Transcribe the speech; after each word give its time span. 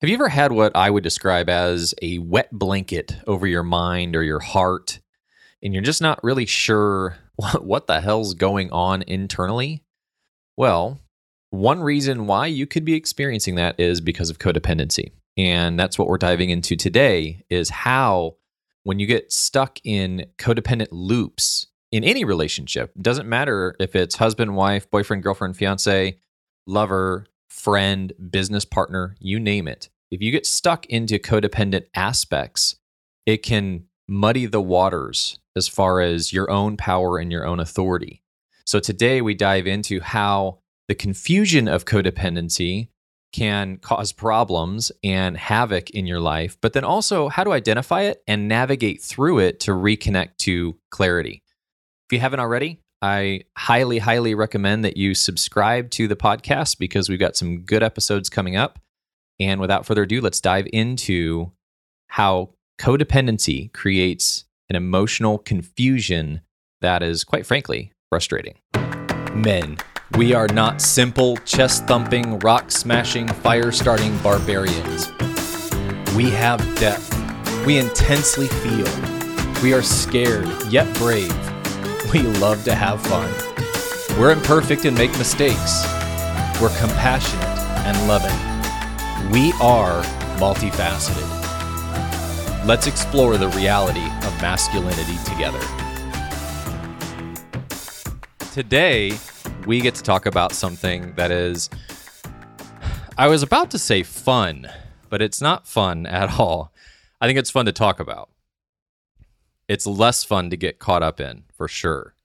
Have 0.00 0.08
you 0.08 0.14
ever 0.14 0.30
had 0.30 0.52
what 0.52 0.74
I 0.74 0.88
would 0.88 1.04
describe 1.04 1.50
as 1.50 1.94
a 2.00 2.16
wet 2.20 2.50
blanket 2.50 3.16
over 3.26 3.46
your 3.46 3.62
mind 3.62 4.16
or 4.16 4.22
your 4.22 4.40
heart, 4.40 4.98
and 5.62 5.74
you're 5.74 5.82
just 5.82 6.00
not 6.00 6.24
really 6.24 6.46
sure 6.46 7.18
what 7.60 7.86
the 7.86 8.00
hell's 8.00 8.32
going 8.32 8.70
on 8.72 9.02
internally? 9.02 9.84
Well, 10.56 11.00
one 11.50 11.82
reason 11.82 12.26
why 12.26 12.46
you 12.46 12.66
could 12.66 12.86
be 12.86 12.94
experiencing 12.94 13.56
that 13.56 13.78
is 13.78 14.00
because 14.00 14.30
of 14.30 14.38
codependency. 14.38 15.12
And 15.36 15.78
that's 15.78 15.98
what 15.98 16.08
we're 16.08 16.16
diving 16.16 16.48
into 16.48 16.76
today 16.76 17.44
is 17.50 17.68
how 17.68 18.36
when 18.84 19.00
you 19.00 19.06
get 19.06 19.30
stuck 19.30 19.80
in 19.84 20.24
codependent 20.38 20.88
loops 20.92 21.66
in 21.92 22.04
any 22.04 22.24
relationship, 22.24 22.90
doesn't 22.98 23.28
matter 23.28 23.76
if 23.78 23.94
it's 23.94 24.16
husband, 24.16 24.56
wife, 24.56 24.90
boyfriend, 24.90 25.22
girlfriend, 25.22 25.58
fiance, 25.58 26.18
lover, 26.66 27.26
friend, 27.50 28.12
business 28.30 28.64
partner, 28.64 29.16
you 29.18 29.38
name 29.38 29.68
it. 29.68 29.90
If 30.10 30.22
you 30.22 30.30
get 30.30 30.46
stuck 30.46 30.86
into 30.86 31.18
codependent 31.18 31.84
aspects, 31.94 32.76
it 33.26 33.38
can 33.38 33.84
muddy 34.08 34.46
the 34.46 34.60
waters 34.60 35.38
as 35.54 35.68
far 35.68 36.00
as 36.00 36.32
your 36.32 36.50
own 36.50 36.76
power 36.76 37.18
and 37.18 37.30
your 37.30 37.46
own 37.46 37.60
authority. 37.60 38.22
So 38.64 38.80
today 38.80 39.20
we 39.20 39.34
dive 39.34 39.66
into 39.66 40.00
how 40.00 40.60
the 40.88 40.94
confusion 40.94 41.68
of 41.68 41.84
codependency 41.84 42.88
can 43.32 43.76
cause 43.76 44.12
problems 44.12 44.90
and 45.04 45.36
havoc 45.36 45.90
in 45.90 46.06
your 46.06 46.20
life, 46.20 46.56
but 46.60 46.72
then 46.72 46.84
also 46.84 47.28
how 47.28 47.44
to 47.44 47.52
identify 47.52 48.02
it 48.02 48.22
and 48.26 48.48
navigate 48.48 49.02
through 49.02 49.38
it 49.38 49.60
to 49.60 49.72
reconnect 49.72 50.36
to 50.38 50.76
clarity. 50.90 51.42
If 52.08 52.14
you 52.14 52.20
haven't 52.20 52.40
already, 52.40 52.80
I 53.02 53.42
highly, 53.56 53.98
highly 53.98 54.34
recommend 54.34 54.84
that 54.84 54.96
you 54.96 55.14
subscribe 55.14 55.90
to 55.92 56.06
the 56.06 56.16
podcast 56.16 56.78
because 56.78 57.08
we've 57.08 57.18
got 57.18 57.36
some 57.36 57.60
good 57.60 57.82
episodes 57.82 58.28
coming 58.28 58.56
up. 58.56 58.78
And 59.38 59.60
without 59.60 59.86
further 59.86 60.02
ado, 60.02 60.20
let's 60.20 60.40
dive 60.40 60.66
into 60.72 61.52
how 62.08 62.50
codependency 62.78 63.72
creates 63.72 64.44
an 64.68 64.76
emotional 64.76 65.38
confusion 65.38 66.42
that 66.82 67.02
is, 67.02 67.24
quite 67.24 67.46
frankly, 67.46 67.92
frustrating. 68.10 68.58
Men, 69.34 69.78
we 70.16 70.34
are 70.34 70.48
not 70.48 70.82
simple, 70.82 71.36
chest 71.38 71.86
thumping, 71.86 72.38
rock 72.40 72.70
smashing, 72.70 73.28
fire 73.28 73.72
starting 73.72 74.16
barbarians. 74.18 75.10
We 76.14 76.30
have 76.30 76.58
depth. 76.78 77.16
We 77.64 77.78
intensely 77.78 78.48
feel. 78.48 78.88
We 79.62 79.72
are 79.72 79.82
scared, 79.82 80.48
yet 80.70 80.92
brave. 80.96 81.32
We 82.14 82.22
love 82.22 82.64
to 82.64 82.74
have 82.74 83.00
fun. 83.06 83.30
We're 84.18 84.32
imperfect 84.32 84.84
and 84.84 84.98
make 84.98 85.16
mistakes. 85.16 85.84
We're 86.60 86.76
compassionate 86.80 87.44
and 87.86 88.08
loving. 88.08 88.34
We 89.30 89.52
are 89.62 90.02
multifaceted. 90.40 91.28
Let's 92.66 92.88
explore 92.88 93.36
the 93.36 93.48
reality 93.50 94.04
of 94.26 94.42
masculinity 94.42 95.18
together. 95.24 95.60
Today, 98.52 99.16
we 99.64 99.80
get 99.80 99.94
to 99.94 100.02
talk 100.02 100.26
about 100.26 100.52
something 100.52 101.14
that 101.14 101.30
is, 101.30 101.70
I 103.16 103.28
was 103.28 103.44
about 103.44 103.70
to 103.70 103.78
say 103.78 104.02
fun, 104.02 104.68
but 105.10 105.22
it's 105.22 105.40
not 105.40 105.68
fun 105.68 106.06
at 106.06 106.40
all. 106.40 106.72
I 107.20 107.28
think 107.28 107.38
it's 107.38 107.52
fun 107.52 107.66
to 107.66 107.72
talk 107.72 108.00
about. 108.00 108.30
It's 109.70 109.86
less 109.86 110.24
fun 110.24 110.50
to 110.50 110.56
get 110.56 110.80
caught 110.80 111.04
up 111.04 111.20
in, 111.20 111.44
for 111.56 111.68
sure, 111.68 112.16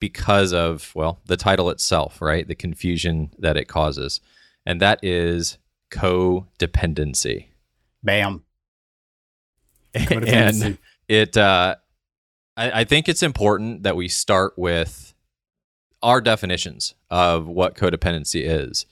because 0.00 0.52
of, 0.52 0.90
well, 0.96 1.20
the 1.26 1.36
title 1.36 1.70
itself, 1.70 2.20
right? 2.20 2.48
The 2.48 2.56
confusion 2.56 3.30
that 3.38 3.56
it 3.56 3.68
causes. 3.68 4.20
And 4.66 4.80
that 4.80 4.98
is 5.00 5.58
codependency. 5.92 7.50
Bam. 8.02 8.42
and 9.94 10.76
it, 11.06 11.36
uh, 11.36 11.76
I, 12.56 12.80
I 12.80 12.84
think 12.84 13.08
it's 13.08 13.22
important 13.22 13.84
that 13.84 13.94
we 13.94 14.08
start 14.08 14.54
with 14.56 15.14
our 16.02 16.20
definitions 16.20 16.96
of 17.10 17.46
what 17.46 17.76
codependency 17.76 18.42
is, 18.44 18.86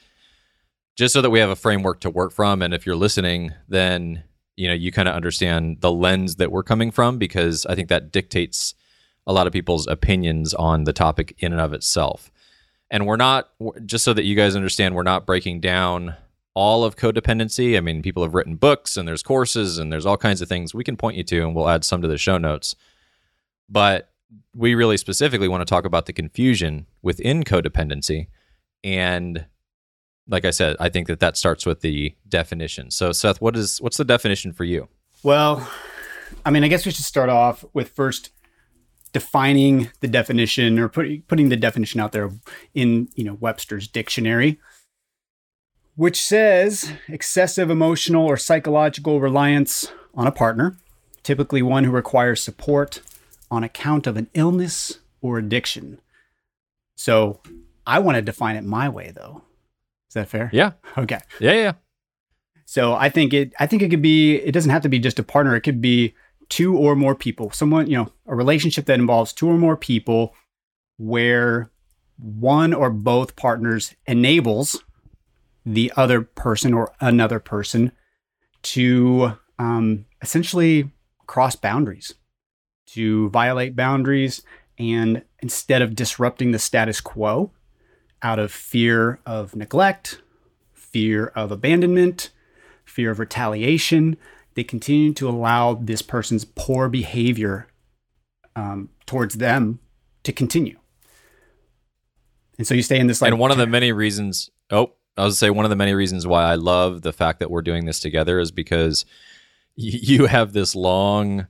just 0.94 1.12
so 1.12 1.20
that 1.22 1.30
we 1.30 1.40
have 1.40 1.50
a 1.50 1.56
framework 1.56 1.98
to 2.02 2.10
work 2.10 2.30
from. 2.30 2.62
And 2.62 2.72
if 2.72 2.86
you're 2.86 2.94
listening, 2.94 3.50
then 3.66 4.22
you 4.56 4.68
know 4.68 4.74
you 4.74 4.92
kind 4.92 5.08
of 5.08 5.14
understand 5.14 5.80
the 5.80 5.92
lens 5.92 6.36
that 6.36 6.52
we're 6.52 6.62
coming 6.62 6.90
from 6.90 7.18
because 7.18 7.66
I 7.66 7.74
think 7.74 7.88
that 7.88 8.12
dictates 8.12 8.74
a 9.26 9.32
lot 9.32 9.46
of 9.46 9.52
people's 9.52 9.86
opinions 9.86 10.54
on 10.54 10.84
the 10.84 10.92
topic 10.92 11.34
in 11.38 11.52
and 11.52 11.60
of 11.60 11.72
itself. 11.72 12.30
And 12.90 13.06
we're 13.06 13.16
not 13.16 13.50
just 13.86 14.04
so 14.04 14.12
that 14.12 14.24
you 14.24 14.34
guys 14.34 14.56
understand, 14.56 14.94
we're 14.94 15.02
not 15.02 15.26
breaking 15.26 15.60
down 15.60 16.16
all 16.54 16.82
of 16.84 16.96
codependency. 16.96 17.76
I 17.76 17.80
mean, 17.80 18.02
people 18.02 18.22
have 18.24 18.34
written 18.34 18.56
books 18.56 18.96
and 18.96 19.06
there's 19.06 19.22
courses 19.22 19.78
and 19.78 19.92
there's 19.92 20.06
all 20.06 20.16
kinds 20.16 20.42
of 20.42 20.48
things 20.48 20.74
we 20.74 20.84
can 20.84 20.96
point 20.96 21.16
you 21.16 21.24
to, 21.24 21.42
and 21.42 21.54
we'll 21.54 21.68
add 21.68 21.84
some 21.84 22.02
to 22.02 22.08
the 22.08 22.18
show 22.18 22.38
notes. 22.38 22.74
But 23.68 24.10
we 24.54 24.74
really 24.74 24.96
specifically 24.96 25.48
want 25.48 25.60
to 25.60 25.64
talk 25.64 25.84
about 25.84 26.06
the 26.06 26.12
confusion 26.12 26.86
within 27.02 27.44
codependency 27.44 28.26
and 28.82 29.46
like 30.30 30.44
i 30.44 30.50
said 30.50 30.76
i 30.80 30.88
think 30.88 31.06
that 31.06 31.20
that 31.20 31.36
starts 31.36 31.66
with 31.66 31.80
the 31.80 32.14
definition 32.28 32.90
so 32.90 33.12
seth 33.12 33.40
what 33.40 33.56
is 33.56 33.80
what's 33.80 33.96
the 33.96 34.04
definition 34.04 34.52
for 34.52 34.64
you 34.64 34.88
well 35.22 35.68
i 36.44 36.50
mean 36.50 36.64
i 36.64 36.68
guess 36.68 36.86
we 36.86 36.92
should 36.92 37.04
start 37.04 37.28
off 37.28 37.64
with 37.72 37.88
first 37.90 38.30
defining 39.12 39.90
the 39.98 40.06
definition 40.06 40.78
or 40.78 40.88
put, 40.88 41.26
putting 41.26 41.48
the 41.48 41.56
definition 41.56 42.00
out 42.00 42.12
there 42.12 42.30
in 42.74 43.08
you 43.14 43.24
know 43.24 43.34
webster's 43.34 43.88
dictionary 43.88 44.58
which 45.96 46.22
says 46.22 46.92
excessive 47.08 47.68
emotional 47.68 48.24
or 48.24 48.36
psychological 48.36 49.20
reliance 49.20 49.92
on 50.14 50.26
a 50.26 50.32
partner 50.32 50.76
typically 51.22 51.62
one 51.62 51.84
who 51.84 51.90
requires 51.90 52.42
support 52.42 53.00
on 53.50 53.64
account 53.64 54.06
of 54.06 54.16
an 54.16 54.28
illness 54.34 55.00
or 55.20 55.38
addiction. 55.38 56.00
So 56.96 57.40
I 57.86 57.98
want 57.98 58.16
to 58.16 58.22
define 58.22 58.56
it 58.56 58.64
my 58.64 58.88
way 58.88 59.12
though. 59.14 59.42
Is 60.10 60.14
that 60.14 60.28
fair? 60.28 60.50
Yeah. 60.52 60.72
Okay. 60.98 61.20
Yeah, 61.38 61.52
yeah. 61.52 61.72
So 62.64 62.94
I 62.94 63.08
think 63.08 63.32
it 63.32 63.52
I 63.60 63.66
think 63.66 63.80
it 63.80 63.90
could 63.90 64.02
be 64.02 64.34
it 64.34 64.50
doesn't 64.50 64.70
have 64.70 64.82
to 64.82 64.88
be 64.88 64.98
just 64.98 65.20
a 65.20 65.22
partner. 65.22 65.54
It 65.54 65.60
could 65.60 65.80
be 65.80 66.14
two 66.48 66.76
or 66.76 66.96
more 66.96 67.14
people. 67.14 67.52
Someone, 67.52 67.88
you 67.88 67.96
know, 67.96 68.12
a 68.26 68.34
relationship 68.34 68.86
that 68.86 68.98
involves 68.98 69.32
two 69.32 69.48
or 69.48 69.56
more 69.56 69.76
people 69.76 70.34
where 70.98 71.70
one 72.18 72.74
or 72.74 72.90
both 72.90 73.36
partners 73.36 73.94
enables 74.06 74.82
the 75.64 75.92
other 75.96 76.22
person 76.22 76.74
or 76.74 76.92
another 77.00 77.38
person 77.38 77.92
to 78.62 79.38
um, 79.60 80.06
essentially 80.22 80.90
cross 81.28 81.54
boundaries 81.54 82.14
to 82.86 83.30
violate 83.30 83.76
boundaries 83.76 84.42
and 84.76 85.22
instead 85.38 85.82
of 85.82 85.94
disrupting 85.94 86.50
the 86.50 86.58
status 86.58 87.00
quo 87.00 87.52
out 88.22 88.38
of 88.38 88.52
fear 88.52 89.20
of 89.24 89.56
neglect, 89.56 90.20
fear 90.72 91.26
of 91.34 91.50
abandonment, 91.50 92.30
fear 92.84 93.10
of 93.10 93.18
retaliation, 93.18 94.16
they 94.54 94.64
continue 94.64 95.12
to 95.14 95.28
allow 95.28 95.74
this 95.74 96.02
person's 96.02 96.44
poor 96.44 96.88
behavior 96.88 97.68
um, 98.56 98.88
towards 99.06 99.36
them 99.36 99.78
to 100.24 100.32
continue. 100.32 100.78
And 102.58 102.66
so 102.66 102.74
you 102.74 102.82
stay 102.82 102.98
in 102.98 103.06
this 103.06 103.22
like. 103.22 103.30
And 103.30 103.40
one 103.40 103.50
of 103.50 103.56
the 103.56 103.66
many 103.66 103.92
reasons, 103.92 104.50
oh, 104.70 104.92
I 105.16 105.24
was 105.24 105.38
say 105.38 105.50
one 105.50 105.64
of 105.64 105.70
the 105.70 105.76
many 105.76 105.94
reasons 105.94 106.26
why 106.26 106.44
I 106.44 106.56
love 106.56 107.02
the 107.02 107.12
fact 107.12 107.40
that 107.40 107.50
we're 107.50 107.62
doing 107.62 107.86
this 107.86 108.00
together 108.00 108.38
is 108.38 108.50
because 108.50 109.04
y- 109.78 109.92
you 110.02 110.26
have 110.26 110.52
this 110.52 110.74
long 110.74 111.46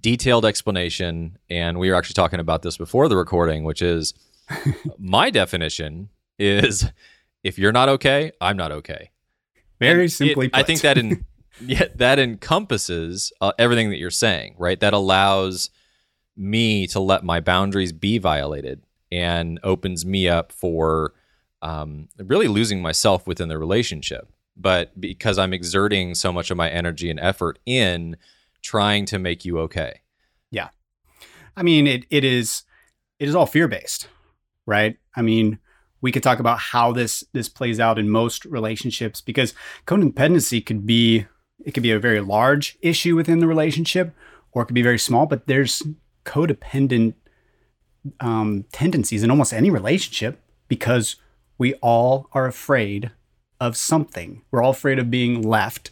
detailed 0.00 0.44
explanation, 0.44 1.36
and 1.50 1.78
we 1.78 1.90
were 1.90 1.96
actually 1.96 2.14
talking 2.14 2.40
about 2.40 2.62
this 2.62 2.76
before 2.76 3.08
the 3.08 3.16
recording, 3.16 3.64
which 3.64 3.82
is 3.82 4.14
my 4.98 5.30
definition 5.30 6.10
is 6.38 6.90
if 7.42 7.58
you're 7.58 7.72
not 7.72 7.88
okay, 7.88 8.32
I'm 8.40 8.56
not 8.56 8.72
okay. 8.72 9.10
Very 9.78 10.02
and 10.02 10.12
simply, 10.12 10.46
it, 10.46 10.52
I 10.54 10.62
think 10.62 10.82
that 10.82 10.98
in 10.98 11.24
yeah, 11.60 11.86
that 11.96 12.18
encompasses 12.18 13.32
uh, 13.40 13.52
everything 13.58 13.90
that 13.90 13.96
you're 13.96 14.10
saying, 14.10 14.54
right? 14.58 14.78
That 14.80 14.92
allows 14.92 15.70
me 16.36 16.86
to 16.88 17.00
let 17.00 17.24
my 17.24 17.40
boundaries 17.40 17.92
be 17.92 18.18
violated 18.18 18.82
and 19.12 19.58
opens 19.62 20.06
me 20.06 20.28
up 20.28 20.52
for 20.52 21.12
um, 21.62 22.08
really 22.18 22.48
losing 22.48 22.80
myself 22.80 23.26
within 23.26 23.48
the 23.48 23.58
relationship. 23.58 24.28
But 24.56 24.98
because 25.00 25.38
I'm 25.38 25.52
exerting 25.52 26.14
so 26.14 26.32
much 26.32 26.50
of 26.50 26.56
my 26.56 26.70
energy 26.70 27.10
and 27.10 27.18
effort 27.18 27.58
in 27.66 28.16
trying 28.62 29.06
to 29.06 29.18
make 29.18 29.44
you 29.44 29.58
okay. 29.60 30.00
Yeah. 30.50 30.68
I 31.56 31.62
mean, 31.62 31.86
it, 31.86 32.04
it 32.10 32.24
is 32.24 32.62
it 33.18 33.28
is 33.28 33.34
all 33.34 33.46
fear 33.46 33.68
based, 33.68 34.08
right? 34.70 34.96
I 35.16 35.22
mean, 35.22 35.58
we 36.00 36.12
could 36.12 36.22
talk 36.22 36.38
about 36.38 36.58
how 36.58 36.92
this 36.92 37.24
this 37.32 37.48
plays 37.48 37.78
out 37.78 37.98
in 37.98 38.08
most 38.08 38.44
relationships 38.46 39.20
because 39.20 39.52
codependency 39.86 40.64
could 40.64 40.86
be 40.86 41.26
it 41.64 41.72
could 41.72 41.82
be 41.82 41.92
a 41.92 41.98
very 41.98 42.20
large 42.20 42.78
issue 42.80 43.16
within 43.16 43.40
the 43.40 43.46
relationship 43.46 44.14
or 44.52 44.62
it 44.62 44.66
could 44.66 44.74
be 44.74 44.82
very 44.82 44.98
small, 44.98 45.26
but 45.26 45.46
there's 45.46 45.82
codependent 46.24 47.14
um, 48.18 48.64
tendencies 48.72 49.22
in 49.22 49.30
almost 49.30 49.52
any 49.52 49.70
relationship 49.70 50.40
because 50.68 51.16
we 51.58 51.74
all 51.74 52.28
are 52.32 52.46
afraid 52.46 53.10
of 53.60 53.76
something. 53.76 54.42
We're 54.50 54.62
all 54.62 54.70
afraid 54.70 54.98
of 54.98 55.10
being 55.10 55.42
left, 55.42 55.90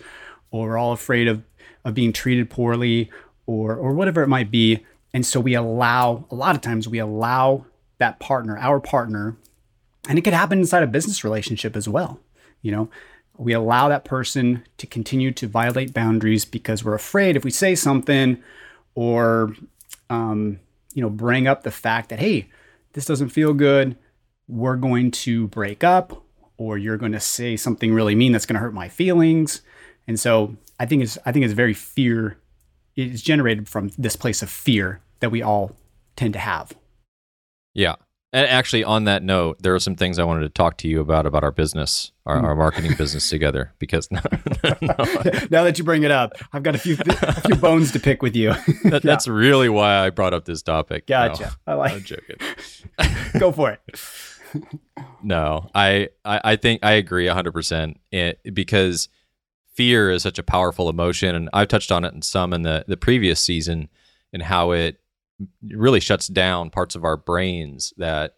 or 0.50 0.68
we're 0.68 0.78
all 0.78 0.92
afraid 0.92 1.28
of, 1.28 1.42
of 1.84 1.94
being 1.94 2.12
treated 2.12 2.50
poorly, 2.50 3.10
or, 3.46 3.76
or 3.76 3.92
whatever 3.92 4.22
it 4.22 4.28
might 4.28 4.50
be. 4.50 4.84
And 5.12 5.24
so 5.24 5.40
we 5.40 5.54
allow, 5.54 6.26
a 6.30 6.34
lot 6.34 6.54
of 6.54 6.62
times, 6.62 6.88
we 6.88 6.98
allow 6.98 7.66
that 7.98 8.18
partner, 8.20 8.56
our 8.58 8.80
partner, 8.80 9.36
and 10.08 10.18
it 10.18 10.22
could 10.22 10.32
happen 10.32 10.58
inside 10.58 10.82
a 10.82 10.86
business 10.86 11.24
relationship 11.24 11.76
as 11.76 11.88
well. 11.88 12.20
You 12.62 12.72
know, 12.72 12.90
we 13.36 13.52
allow 13.52 13.88
that 13.88 14.04
person 14.04 14.64
to 14.78 14.86
continue 14.86 15.30
to 15.32 15.46
violate 15.46 15.94
boundaries 15.94 16.44
because 16.44 16.84
we're 16.84 16.94
afraid 16.94 17.36
if 17.36 17.44
we 17.44 17.50
say 17.50 17.74
something 17.74 18.42
or, 18.94 19.54
um, 20.10 20.58
you 20.94 21.02
know, 21.02 21.10
bring 21.10 21.46
up 21.46 21.62
the 21.62 21.70
fact 21.70 22.08
that, 22.08 22.18
hey, 22.18 22.48
this 22.94 23.04
doesn't 23.04 23.28
feel 23.28 23.54
good, 23.54 23.96
we're 24.48 24.76
going 24.76 25.10
to 25.10 25.46
break 25.48 25.84
up 25.84 26.24
or 26.56 26.78
you're 26.78 26.96
going 26.96 27.12
to 27.12 27.20
say 27.20 27.56
something 27.56 27.92
really 27.92 28.14
mean 28.14 28.32
that's 28.32 28.46
going 28.46 28.54
to 28.54 28.60
hurt 28.60 28.74
my 28.74 28.88
feelings. 28.88 29.60
And 30.08 30.18
so 30.18 30.56
I 30.80 30.86
think 30.86 31.02
it's 31.02 31.18
I 31.24 31.32
think 31.32 31.44
it's 31.44 31.54
very 31.54 31.74
fear 31.74 32.38
it's 32.96 33.22
generated 33.22 33.68
from 33.68 33.90
this 33.96 34.16
place 34.16 34.42
of 34.42 34.50
fear 34.50 35.00
that 35.20 35.30
we 35.30 35.40
all 35.40 35.76
tend 36.16 36.32
to 36.32 36.40
have. 36.40 36.74
Yeah. 37.78 37.94
And 38.30 38.46
actually, 38.46 38.84
on 38.84 39.04
that 39.04 39.22
note, 39.22 39.62
there 39.62 39.74
are 39.74 39.78
some 39.78 39.94
things 39.94 40.18
I 40.18 40.24
wanted 40.24 40.40
to 40.40 40.48
talk 40.50 40.76
to 40.78 40.88
you 40.88 41.00
about 41.00 41.24
about 41.24 41.44
our 41.44 41.52
business, 41.52 42.12
our, 42.26 42.38
hmm. 42.38 42.44
our 42.44 42.54
marketing 42.54 42.94
business 42.98 43.30
together. 43.30 43.72
Because 43.78 44.08
no, 44.10 44.20
no. 44.82 44.94
now 45.50 45.64
that 45.64 45.78
you 45.78 45.84
bring 45.84 46.02
it 46.02 46.10
up, 46.10 46.32
I've 46.52 46.62
got 46.62 46.74
a 46.74 46.78
few 46.78 46.96
a 47.06 47.40
few 47.40 47.54
bones 47.54 47.92
to 47.92 48.00
pick 48.00 48.20
with 48.20 48.36
you. 48.36 48.50
that, 48.84 48.84
yeah. 48.84 48.98
That's 49.02 49.28
really 49.28 49.70
why 49.70 50.04
I 50.04 50.10
brought 50.10 50.34
up 50.34 50.44
this 50.44 50.62
topic. 50.62 51.06
Gotcha. 51.06 51.56
I 51.66 51.74
like. 51.74 51.92
I'm 51.92 52.02
joking. 52.02 52.36
Go 53.38 53.52
for 53.52 53.70
it. 53.70 54.00
no, 55.22 55.70
I, 55.74 56.08
I 56.24 56.40
I 56.44 56.56
think 56.56 56.84
I 56.84 56.92
agree 56.92 57.26
100 57.26 57.52
percent 57.52 58.00
eh, 58.12 58.34
because 58.52 59.08
fear 59.72 60.10
is 60.10 60.22
such 60.22 60.38
a 60.38 60.42
powerful 60.42 60.90
emotion, 60.90 61.34
and 61.34 61.48
I've 61.54 61.68
touched 61.68 61.92
on 61.92 62.04
it 62.04 62.12
in 62.12 62.20
some 62.20 62.52
in 62.52 62.60
the 62.60 62.84
the 62.86 62.96
previous 62.98 63.40
season 63.40 63.88
and 64.34 64.42
how 64.42 64.72
it 64.72 65.00
really 65.62 66.00
shuts 66.00 66.28
down 66.28 66.70
parts 66.70 66.94
of 66.94 67.04
our 67.04 67.16
brains 67.16 67.92
that 67.96 68.34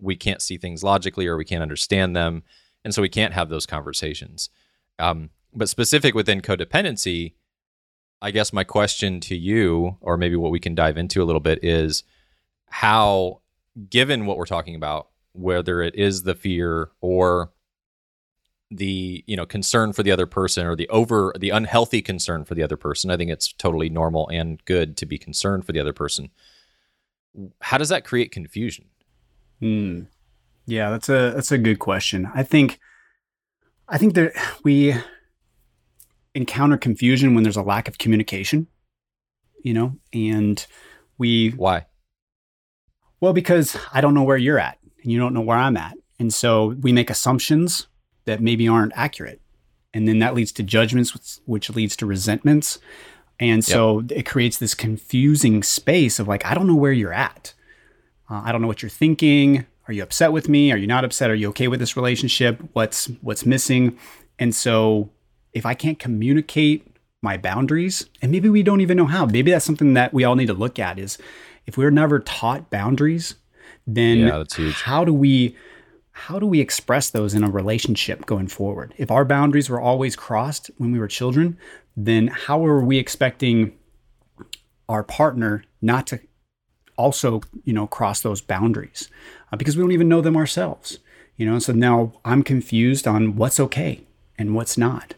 we 0.00 0.16
can't 0.16 0.42
see 0.42 0.56
things 0.56 0.82
logically 0.82 1.26
or 1.26 1.36
we 1.36 1.44
can't 1.44 1.62
understand 1.62 2.14
them, 2.14 2.42
and 2.84 2.94
so 2.94 3.02
we 3.02 3.08
can't 3.08 3.34
have 3.34 3.48
those 3.48 3.66
conversations. 3.66 4.50
Um, 4.98 5.30
but 5.52 5.68
specific 5.68 6.14
within 6.14 6.40
codependency, 6.40 7.34
I 8.20 8.30
guess 8.30 8.52
my 8.52 8.64
question 8.64 9.20
to 9.20 9.36
you, 9.36 9.96
or 10.00 10.16
maybe 10.16 10.36
what 10.36 10.50
we 10.50 10.60
can 10.60 10.74
dive 10.74 10.98
into 10.98 11.22
a 11.22 11.24
little 11.24 11.40
bit, 11.40 11.62
is 11.62 12.02
how, 12.66 13.40
given 13.90 14.26
what 14.26 14.36
we're 14.36 14.46
talking 14.46 14.74
about, 14.74 15.08
whether 15.32 15.82
it 15.82 15.94
is 15.94 16.22
the 16.22 16.34
fear 16.34 16.90
or 17.00 17.52
the 18.70 19.22
you 19.26 19.36
know 19.36 19.46
concern 19.46 19.92
for 19.92 20.02
the 20.02 20.10
other 20.10 20.26
person 20.26 20.66
or 20.66 20.74
the 20.74 20.88
over 20.88 21.32
the 21.38 21.50
unhealthy 21.50 22.02
concern 22.02 22.44
for 22.44 22.54
the 22.54 22.62
other 22.62 22.76
person. 22.76 23.10
I 23.10 23.16
think 23.16 23.30
it's 23.30 23.52
totally 23.52 23.88
normal 23.88 24.28
and 24.28 24.64
good 24.64 24.96
to 24.98 25.06
be 25.06 25.18
concerned 25.18 25.64
for 25.64 25.72
the 25.72 25.80
other 25.80 25.92
person. 25.92 26.30
How 27.60 27.78
does 27.78 27.88
that 27.88 28.04
create 28.04 28.30
confusion? 28.30 28.86
Hmm. 29.60 30.02
yeah 30.66 30.90
that's 30.90 31.08
a 31.08 31.32
that's 31.34 31.52
a 31.52 31.58
good 31.58 31.78
question. 31.78 32.30
I 32.34 32.42
think 32.42 32.78
i 33.88 33.98
think 33.98 34.14
that 34.14 34.32
we 34.64 34.94
encounter 36.34 36.76
confusion 36.76 37.34
when 37.34 37.44
there's 37.44 37.56
a 37.56 37.62
lack 37.62 37.86
of 37.86 37.98
communication 37.98 38.66
you 39.62 39.74
know 39.74 39.96
and 40.12 40.66
we 41.18 41.50
why? 41.50 41.86
Well 43.20 43.32
because 43.32 43.76
i 43.92 44.00
don't 44.00 44.14
know 44.14 44.24
where 44.24 44.36
you're 44.36 44.58
at 44.58 44.78
and 45.02 45.12
you 45.12 45.18
don't 45.18 45.34
know 45.34 45.40
where 45.40 45.58
i'm 45.58 45.76
at. 45.76 45.96
And 46.18 46.32
so 46.32 46.74
we 46.80 46.92
make 46.92 47.10
assumptions 47.10 47.88
that 48.24 48.40
maybe 48.40 48.68
aren't 48.68 48.92
accurate. 48.96 49.40
And 49.92 50.08
then 50.08 50.18
that 50.18 50.34
leads 50.34 50.52
to 50.52 50.62
judgments, 50.62 51.40
which 51.44 51.70
leads 51.70 51.96
to 51.96 52.06
resentments. 52.06 52.78
And 53.38 53.64
so 53.64 54.00
yep. 54.00 54.18
it 54.18 54.26
creates 54.26 54.58
this 54.58 54.74
confusing 54.74 55.62
space 55.62 56.18
of 56.18 56.28
like, 56.28 56.44
I 56.44 56.54
don't 56.54 56.66
know 56.66 56.74
where 56.74 56.92
you're 56.92 57.12
at. 57.12 57.54
Uh, 58.30 58.42
I 58.44 58.52
don't 58.52 58.60
know 58.60 58.68
what 58.68 58.82
you're 58.82 58.90
thinking. 58.90 59.66
Are 59.86 59.92
you 59.92 60.02
upset 60.02 60.32
with 60.32 60.48
me? 60.48 60.72
Are 60.72 60.76
you 60.76 60.86
not 60.86 61.04
upset? 61.04 61.30
Are 61.30 61.34
you 61.34 61.48
okay 61.50 61.68
with 61.68 61.80
this 61.80 61.96
relationship? 61.96 62.60
What's 62.72 63.06
what's 63.20 63.44
missing? 63.44 63.98
And 64.38 64.54
so 64.54 65.10
if 65.52 65.66
I 65.66 65.74
can't 65.74 65.98
communicate 65.98 66.86
my 67.22 67.36
boundaries, 67.36 68.08
and 68.22 68.32
maybe 68.32 68.48
we 68.48 68.62
don't 68.62 68.80
even 68.80 68.96
know 68.96 69.06
how, 69.06 69.26
maybe 69.26 69.50
that's 69.50 69.64
something 69.64 69.94
that 69.94 70.12
we 70.12 70.24
all 70.24 70.36
need 70.36 70.46
to 70.46 70.54
look 70.54 70.78
at 70.78 70.98
is 70.98 71.18
if 71.66 71.76
we're 71.76 71.90
never 71.90 72.18
taught 72.18 72.70
boundaries, 72.70 73.34
then 73.86 74.18
yeah, 74.18 74.44
how 74.72 75.04
do 75.04 75.12
we 75.12 75.56
how 76.16 76.38
do 76.38 76.46
we 76.46 76.60
express 76.60 77.10
those 77.10 77.34
in 77.34 77.42
a 77.42 77.50
relationship 77.50 78.24
going 78.24 78.46
forward? 78.46 78.94
If 78.96 79.10
our 79.10 79.24
boundaries 79.24 79.68
were 79.68 79.80
always 79.80 80.14
crossed 80.14 80.70
when 80.78 80.92
we 80.92 80.98
were 81.00 81.08
children, 81.08 81.58
then 81.96 82.28
how 82.28 82.64
are 82.64 82.80
we 82.80 82.98
expecting 82.98 83.76
our 84.88 85.02
partner 85.02 85.64
not 85.82 86.06
to 86.06 86.20
also, 86.96 87.42
you 87.64 87.72
know, 87.72 87.88
cross 87.88 88.20
those 88.20 88.40
boundaries? 88.40 89.10
Uh, 89.52 89.56
because 89.56 89.76
we 89.76 89.82
don't 89.82 89.90
even 89.90 90.08
know 90.08 90.20
them 90.20 90.36
ourselves, 90.36 91.00
you 91.36 91.44
know. 91.44 91.58
So 91.58 91.72
now 91.72 92.12
I'm 92.24 92.44
confused 92.44 93.08
on 93.08 93.34
what's 93.34 93.58
okay 93.58 94.04
and 94.38 94.54
what's 94.54 94.78
not. 94.78 95.14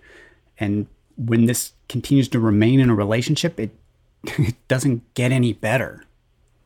And 0.58 0.86
when 1.18 1.44
this 1.44 1.72
continues 1.90 2.28
to 2.28 2.40
remain 2.40 2.80
in 2.80 2.88
a 2.88 2.94
relationship, 2.94 3.60
it 3.60 3.70
it 4.24 4.56
doesn't 4.66 5.02
get 5.12 5.30
any 5.30 5.52
better. 5.52 6.04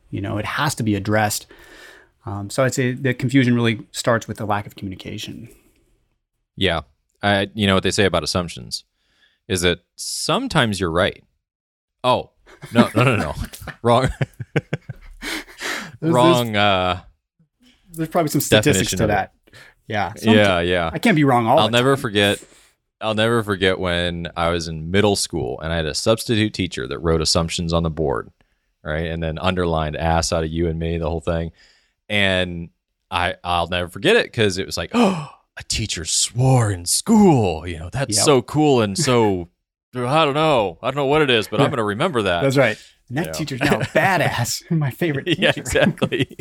You 0.09 0.21
know, 0.21 0.37
it 0.37 0.45
has 0.45 0.73
to 0.75 0.83
be 0.83 0.95
addressed 0.95 1.47
um, 2.25 2.49
so 2.49 2.63
I'd 2.63 2.73
say 2.73 2.91
the 2.91 3.13
confusion 3.13 3.55
really 3.55 3.87
starts 3.91 4.27
with 4.27 4.37
the 4.37 4.45
lack 4.45 4.67
of 4.67 4.75
communication. 4.75 5.49
Yeah, 6.55 6.81
I, 7.23 7.49
you 7.53 7.65
know 7.65 7.73
what 7.73 7.83
they 7.83 7.91
say 7.91 8.05
about 8.05 8.23
assumptions 8.23 8.83
is 9.47 9.61
that 9.61 9.79
sometimes 9.95 10.79
you're 10.79 10.91
right. 10.91 11.23
Oh 12.03 12.31
no 12.73 12.89
no 12.95 13.03
no 13.03 13.15
no 13.15 13.33
wrong 13.81 14.09
there's, 15.99 16.13
wrong. 16.13 16.53
There's, 16.53 16.57
uh, 16.57 17.01
there's 17.91 18.09
probably 18.09 18.29
some 18.29 18.41
statistics 18.41 18.91
to 18.91 19.07
that. 19.07 19.33
Yeah 19.87 20.13
yeah 20.21 20.59
yeah. 20.59 20.89
I 20.93 20.99
can't 20.99 21.15
be 21.15 21.23
wrong. 21.23 21.47
All 21.47 21.59
I'll 21.59 21.69
never 21.69 21.95
time. 21.95 22.01
forget. 22.01 22.43
I'll 22.99 23.15
never 23.15 23.41
forget 23.41 23.79
when 23.79 24.27
I 24.37 24.49
was 24.49 24.67
in 24.67 24.91
middle 24.91 25.15
school 25.15 25.59
and 25.61 25.73
I 25.73 25.75
had 25.75 25.87
a 25.87 25.95
substitute 25.95 26.53
teacher 26.53 26.87
that 26.87 26.99
wrote 26.99 27.19
assumptions 27.19 27.73
on 27.73 27.81
the 27.81 27.89
board, 27.89 28.31
right, 28.83 29.07
and 29.07 29.23
then 29.23 29.39
underlined 29.39 29.95
ass 29.95 30.31
out 30.31 30.43
of 30.43 30.51
you 30.51 30.67
and 30.67 30.77
me, 30.77 30.99
the 30.99 31.09
whole 31.09 31.19
thing 31.19 31.51
and 32.11 32.69
I 33.09 33.35
I'll 33.43 33.67
never 33.67 33.87
forget 33.89 34.17
it 34.17 34.25
because 34.25 34.59
it 34.59 34.65
was 34.67 34.77
like, 34.77 34.91
oh, 34.93 35.29
a 35.57 35.63
teacher 35.63 36.05
swore 36.05 36.69
in 36.69 36.85
school. 36.85 37.65
You 37.65 37.79
know, 37.79 37.89
that's 37.89 38.17
yep. 38.17 38.25
so 38.25 38.41
cool 38.43 38.81
and 38.81 38.97
so 38.97 39.47
I 39.95 40.25
don't 40.25 40.33
know, 40.33 40.77
I 40.83 40.87
don't 40.87 40.97
know 40.97 41.05
what 41.05 41.21
it 41.21 41.29
is, 41.29 41.47
but 41.47 41.59
I'm 41.59 41.67
going 41.67 41.77
to 41.77 41.83
remember 41.83 42.21
that. 42.23 42.41
That's 42.41 42.57
right. 42.57 42.77
And 43.07 43.17
that 43.17 43.27
you 43.27 43.33
teacher's 43.33 43.61
know. 43.61 43.77
now 43.77 43.85
badass. 43.85 44.69
My 44.77 44.91
favorite 44.91 45.23
teacher. 45.27 45.41
Yeah, 45.41 45.53
exactly. 45.55 46.37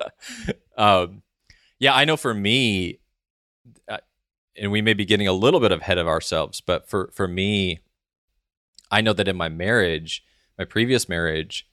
um, 0.76 1.22
yeah, 1.78 1.94
I 1.94 2.04
know 2.04 2.16
for 2.16 2.34
me, 2.34 3.00
uh, 3.88 3.98
and 4.56 4.72
we 4.72 4.80
may 4.80 4.94
be 4.94 5.04
getting 5.04 5.28
a 5.28 5.32
little 5.32 5.60
bit 5.60 5.72
ahead 5.72 5.98
of 5.98 6.06
ourselves, 6.06 6.60
but 6.60 6.88
for 6.88 7.10
for 7.14 7.28
me, 7.28 7.80
I 8.90 9.00
know 9.00 9.12
that 9.12 9.28
in 9.28 9.36
my 9.36 9.48
marriage, 9.48 10.24
my 10.58 10.64
previous 10.64 11.08
marriage, 11.08 11.68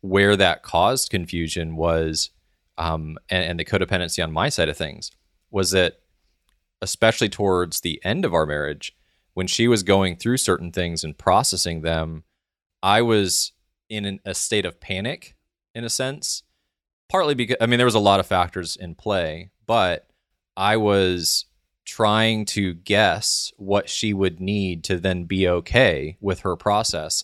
where 0.00 0.36
that 0.36 0.62
caused 0.62 1.10
confusion 1.10 1.76
was 1.76 2.30
um, 2.78 3.16
and, 3.28 3.44
and 3.44 3.60
the 3.60 3.64
codependency 3.64 4.22
on 4.22 4.32
my 4.32 4.48
side 4.48 4.68
of 4.68 4.76
things 4.76 5.10
was 5.50 5.70
that, 5.70 6.00
especially 6.82 7.28
towards 7.28 7.80
the 7.80 8.00
end 8.04 8.24
of 8.24 8.34
our 8.34 8.46
marriage, 8.46 8.94
when 9.34 9.46
she 9.46 9.68
was 9.68 9.82
going 9.82 10.16
through 10.16 10.36
certain 10.38 10.72
things 10.72 11.04
and 11.04 11.18
processing 11.18 11.82
them, 11.82 12.24
I 12.82 13.02
was 13.02 13.52
in 13.88 14.04
an, 14.04 14.20
a 14.24 14.34
state 14.34 14.64
of 14.64 14.80
panic, 14.80 15.36
in 15.74 15.84
a 15.84 15.90
sense. 15.90 16.42
Partly 17.08 17.34
because, 17.34 17.56
I 17.60 17.66
mean, 17.66 17.78
there 17.78 17.86
was 17.86 17.94
a 17.94 18.00
lot 18.00 18.18
of 18.18 18.26
factors 18.26 18.76
in 18.76 18.94
play, 18.94 19.50
but 19.66 20.08
I 20.56 20.76
was 20.76 21.44
trying 21.84 22.44
to 22.46 22.74
guess 22.74 23.52
what 23.56 23.88
she 23.88 24.12
would 24.12 24.40
need 24.40 24.82
to 24.84 24.98
then 24.98 25.24
be 25.24 25.46
okay 25.48 26.16
with 26.20 26.40
her 26.40 26.56
process. 26.56 27.22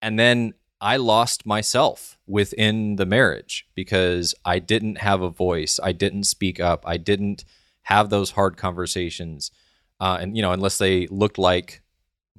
And 0.00 0.18
then 0.18 0.54
I 0.82 0.96
lost 0.96 1.46
myself 1.46 2.18
within 2.26 2.96
the 2.96 3.06
marriage 3.06 3.68
because 3.76 4.34
I 4.44 4.58
didn't 4.58 4.98
have 4.98 5.22
a 5.22 5.30
voice. 5.30 5.78
I 5.80 5.92
didn't 5.92 6.24
speak 6.24 6.58
up. 6.58 6.82
I 6.84 6.96
didn't 6.96 7.44
have 7.82 8.10
those 8.10 8.32
hard 8.32 8.56
conversations. 8.56 9.52
Uh, 10.00 10.18
and, 10.20 10.36
you 10.36 10.42
know, 10.42 10.50
unless 10.50 10.78
they 10.78 11.06
looked 11.06 11.38
like 11.38 11.82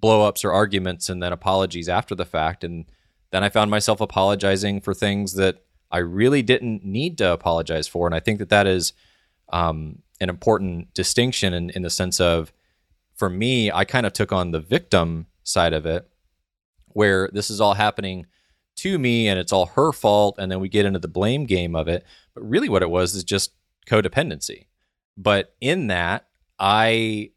blowups 0.01 0.43
or 0.43 0.51
arguments 0.51 1.07
and 1.07 1.23
then 1.23 1.31
apologies 1.31 1.88
after 1.88 2.15
the 2.15 2.25
fact. 2.25 2.65
And 2.65 2.85
then 3.31 3.45
I 3.45 3.50
found 3.50 3.71
myself 3.71 4.01
apologizing 4.01 4.81
for 4.81 4.93
things 4.93 5.35
that 5.35 5.63
I 5.89 6.00
really 6.00 6.41
didn't 6.41 6.83
need 6.83 7.17
to 7.19 7.31
apologize 7.31 7.88
for. 7.88 8.05
And 8.05 8.13
I 8.13 8.19
think 8.19 8.39
that 8.39 8.50
that 8.50 8.67
is 8.67 8.91
um, 9.53 10.00
an 10.19 10.29
important 10.29 10.93
distinction 10.93 11.53
in, 11.53 11.69
in 11.69 11.81
the 11.81 11.89
sense 11.89 12.19
of, 12.19 12.51
for 13.15 13.29
me, 13.29 13.71
I 13.71 13.85
kind 13.85 14.05
of 14.05 14.12
took 14.12 14.33
on 14.33 14.51
the 14.51 14.59
victim 14.59 15.27
side 15.43 15.71
of 15.71 15.85
it 15.85 16.09
where 16.93 17.29
this 17.33 17.50
is 17.50 17.62
all 17.62 17.73
happening 17.73 18.25
to 18.75 18.97
me 18.97 19.27
and 19.27 19.39
it's 19.39 19.51
all 19.51 19.67
her 19.67 19.91
fault 19.91 20.35
and 20.39 20.51
then 20.51 20.59
we 20.59 20.69
get 20.69 20.85
into 20.85 21.00
the 21.00 21.07
blame 21.07 21.45
game 21.45 21.75
of 21.75 21.88
it 21.88 22.03
but 22.33 22.47
really 22.47 22.69
what 22.69 22.81
it 22.81 22.89
was 22.89 23.13
is 23.13 23.23
just 23.23 23.51
codependency 23.88 24.65
but 25.17 25.53
in 25.62 25.88
that 25.88 26.27
I 26.59 27.31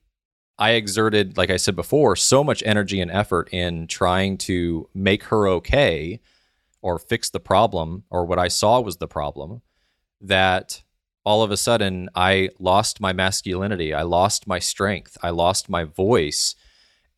I 0.59 0.71
exerted, 0.71 1.37
like 1.37 1.51
I 1.51 1.59
said 1.59 1.77
before, 1.77 2.17
so 2.17 2.43
much 2.43 2.63
energy 2.65 3.01
and 3.01 3.11
effort 3.11 3.49
in 3.53 3.87
trying 3.87 4.39
to 4.39 4.89
make 4.95 5.25
her 5.25 5.47
okay 5.49 6.21
or 6.81 6.99
fix 6.99 7.29
the 7.29 7.41
problem 7.41 8.05
or 8.11 8.25
what 8.25 8.39
I 8.39 8.49
saw 8.49 8.81
was 8.81 8.97
the 8.97 9.09
problem 9.09 9.61
that 10.21 10.83
all 11.25 11.43
of 11.43 11.51
a 11.51 11.57
sudden 11.57 12.09
I 12.15 12.51
lost 12.59 13.01
my 13.01 13.13
masculinity. 13.13 13.93
I 13.93 14.03
lost 14.03 14.47
my 14.47 14.59
strength. 14.59 15.19
I 15.23 15.31
lost 15.31 15.69
my 15.69 15.85
voice. 15.85 16.55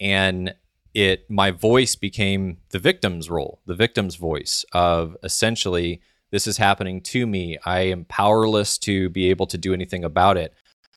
And 0.01 0.55
it 0.99 1.31
my 1.31 1.53
voice 1.53 1.95
became 1.95 2.59
the 2.71 2.79
victim's 2.81 3.31
role, 3.31 3.61
the 3.67 3.75
victim's 3.75 4.17
voice 4.17 4.65
of 4.73 5.17
essentially 5.23 6.01
this 6.33 6.49
is 6.49 6.57
happening 6.57 7.01
to 7.01 7.25
me. 7.25 7.57
I 7.65 7.83
am 7.83 8.05
powerless 8.05 8.79
to 8.79 9.09
be 9.09 9.31
able 9.31 9.47
to 9.47 9.57
do 9.57 9.73
anything 9.73 10.03
about 10.03 10.37
it. 10.37 10.53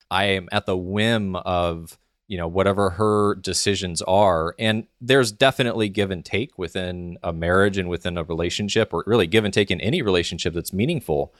I 0.09 0.25
am 0.25 0.49
at 0.51 0.65
the 0.65 0.75
whim 0.75 1.35
of, 1.35 1.99
you 2.27 2.35
know, 2.35 2.47
whatever 2.47 2.89
her 2.89 3.35
decisions 3.35 4.01
are. 4.01 4.55
And 4.57 4.87
there's 4.99 5.31
definitely 5.31 5.87
give 5.87 6.09
and 6.09 6.25
take 6.25 6.57
within 6.57 7.19
a 7.21 7.31
marriage 7.31 7.77
and 7.77 7.87
within 7.87 8.17
a 8.17 8.23
relationship, 8.23 8.93
or 8.93 9.03
really 9.05 9.27
give 9.27 9.45
and 9.45 9.53
take 9.53 9.69
in 9.69 9.79
any 9.81 10.01
relationship 10.01 10.55
that's 10.55 10.73
meaningful. 10.73 11.31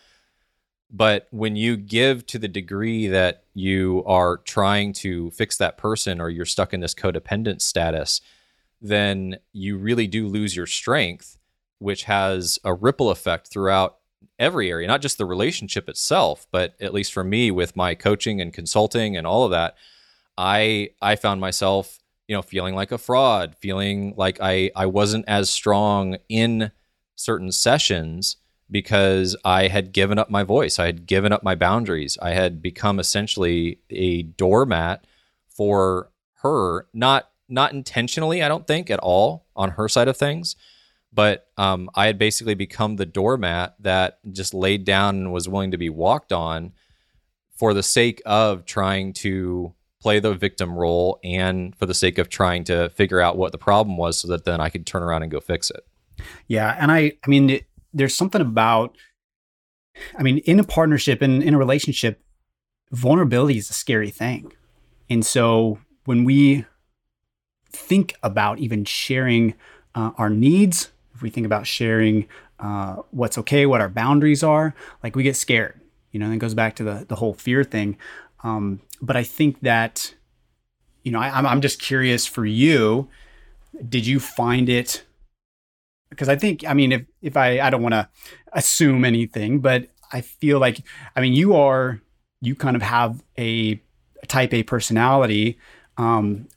But 0.92 1.28
when 1.32 1.56
you 1.56 1.78
give 1.78 2.28
to 2.28 2.38
the 2.38 2.48
degree 2.48 3.08
that 3.08 3.44
you 3.56 4.04
are 4.06 4.38
trying 4.38 4.94
to 4.94 5.32
fix 5.32 5.58
that 5.58 5.80
person 5.80 6.22
or 6.22 6.30
you're 6.30 6.46
stuck 6.46 6.74
in 6.76 6.80
this 6.80 6.94
codependent 6.94 7.62
status, 7.62 8.22
then 8.82 9.38
you 9.54 9.78
really 9.78 10.08
do 10.08 10.28
lose 10.28 10.56
your 10.56 10.66
strength, 10.66 11.38
which 11.80 12.04
has 12.04 12.60
a 12.64 12.74
ripple 12.74 13.10
effect 13.10 13.48
throughout 13.48 13.98
every 14.40 14.72
area, 14.72 14.88
not 14.88 15.02
just 15.02 15.18
the 15.18 15.26
relationship 15.26 15.88
itself, 15.88 16.48
but 16.52 16.76
at 16.82 16.94
least 16.94 17.14
for 17.14 17.24
me 17.24 17.52
with 17.52 17.76
my 17.76 17.94
coaching 17.94 18.42
and 18.42 18.54
consulting 18.54 19.16
and 19.16 19.28
all 19.28 19.46
of 19.46 19.52
that, 19.52 19.76
I 20.38 20.90
I 21.02 21.16
found 21.16 21.42
myself, 21.42 22.00
you 22.28 22.36
know, 22.36 22.42
feeling 22.42 22.74
like 22.74 22.92
a 22.92 22.98
fraud, 22.98 23.56
feeling 23.60 24.14
like 24.18 24.40
I 24.42 24.72
I 24.76 24.88
wasn't 24.88 25.26
as 25.28 25.50
strong 25.50 26.18
in 26.28 26.72
certain 27.16 27.52
sessions 27.52 28.38
because 28.70 29.36
I 29.44 29.68
had 29.68 29.92
given 29.92 30.18
up 30.18 30.30
my 30.30 30.44
voice. 30.44 30.80
I 30.80 30.86
had 30.86 31.06
given 31.06 31.32
up 31.32 31.44
my 31.44 31.56
boundaries. 31.56 32.18
I 32.22 32.32
had 32.32 32.62
become 32.62 33.00
essentially 33.00 33.80
a 33.90 34.24
doormat 34.24 35.06
for 35.50 36.10
her, 36.42 36.88
not 36.94 37.31
not 37.52 37.74
intentionally, 37.74 38.42
I 38.42 38.48
don't 38.48 38.66
think 38.66 38.90
at 38.90 39.00
all 39.00 39.46
on 39.56 39.72
her 39.72 39.88
side 39.88 40.08
of 40.08 40.18
things, 40.18 40.56
but 41.14 41.48
um, 41.58 41.90
I 41.96 42.08
had 42.08 42.18
basically 42.18 42.56
become 42.56 42.96
the 42.96 43.06
doormat 43.06 43.76
that 43.80 44.20
just 44.32 44.54
laid 44.54 44.86
down 44.86 45.18
and 45.18 45.34
was 45.34 45.50
willing 45.50 45.72
to 45.72 45.78
be 45.78 45.90
walked 45.90 46.32
on 46.32 46.72
for 47.56 47.74
the 47.74 47.84
sake 47.84 48.22
of 48.26 48.66
trying 48.66 49.14
to 49.14 49.74
play 50.02 50.20
the 50.20 50.34
victim 50.34 50.76
role 50.76 51.20
and 51.24 51.76
for 51.76 51.86
the 51.86 51.94
sake 51.94 52.18
of 52.18 52.30
trying 52.30 52.64
to 52.64 52.90
figure 52.90 53.20
out 53.20 53.38
what 53.38 53.52
the 53.52 53.58
problem 53.58 53.98
was 53.98 54.18
so 54.18 54.28
that 54.30 54.46
then 54.46 54.60
I 54.60 54.70
could 54.70 54.88
turn 54.88 55.04
around 55.04 55.22
and 55.22 55.32
go 55.32 55.40
fix 55.40 55.70
it. 55.70 55.82
Yeah, 56.48 56.76
and 56.80 56.92
I 56.92 57.14
I 57.24 57.30
mean 57.30 57.50
it, 57.52 57.66
there's 57.94 58.16
something 58.16 58.42
about 58.42 58.98
I 60.18 60.24
mean, 60.24 60.40
in 60.40 60.60
a 60.60 60.64
partnership 60.64 61.22
and 61.22 61.42
in, 61.42 61.50
in 61.50 61.54
a 61.54 61.58
relationship, 61.58 62.24
vulnerability 62.92 63.58
is 63.58 63.70
a 63.70 63.74
scary 63.74 64.10
thing. 64.10 64.52
And 65.10 65.26
so 65.26 65.80
when 66.06 66.24
we 66.24 66.66
think 67.72 68.16
about 68.24 68.60
even 68.60 68.86
sharing 68.86 69.54
uh, 69.96 70.12
our 70.18 70.30
needs, 70.30 70.92
if 71.14 71.22
we 71.22 71.30
think 71.30 71.46
about 71.46 71.68
sharing 71.68 72.28
uh, 72.60 72.98
what's 73.12 73.38
okay, 73.38 73.66
what 73.66 73.82
our 73.82 73.90
boundaries 73.90 74.44
are, 74.44 74.76
like 75.04 75.16
we 75.16 75.24
get 75.24 75.36
scared. 75.36 75.80
You 76.12 76.20
know, 76.20 76.26
and 76.26 76.36
it 76.36 76.40
goes 76.40 76.54
back 76.54 76.76
to 76.76 76.84
the 76.84 77.06
the 77.08 77.16
whole 77.16 77.34
fear 77.34 77.64
thing. 77.64 77.98
Um, 78.44 78.82
but 79.02 79.16
I 79.16 79.24
think 79.24 79.62
that, 79.62 80.14
you 81.04 81.12
know, 81.12 81.20
I, 81.20 81.30
I'm 81.30 81.46
I'm 81.46 81.62
just 81.62 81.82
curious 81.82 82.26
for 82.26 82.46
you. 82.46 83.08
Did 83.88 84.06
you 84.06 84.20
find 84.20 84.68
it 84.68 85.06
because 86.10 86.30
I 86.30 86.36
think 86.36 86.66
I 86.68 86.74
mean 86.74 86.92
if 86.92 87.06
if 87.22 87.38
I 87.38 87.60
I 87.60 87.70
don't 87.70 87.82
want 87.82 87.94
to 87.94 88.10
assume 88.54 89.06
anything, 89.06 89.60
but 89.60 89.88
I 90.12 90.22
feel 90.22 90.60
like 90.60 90.84
I 91.16 91.22
mean 91.22 91.34
you 91.34 91.56
are 91.56 92.02
you 92.42 92.56
kind 92.56 92.76
of 92.76 92.82
have 92.82 93.24
a 93.38 93.82
type 94.28 94.54
A 94.54 94.64
personality 94.64 95.58
um, 95.98 96.48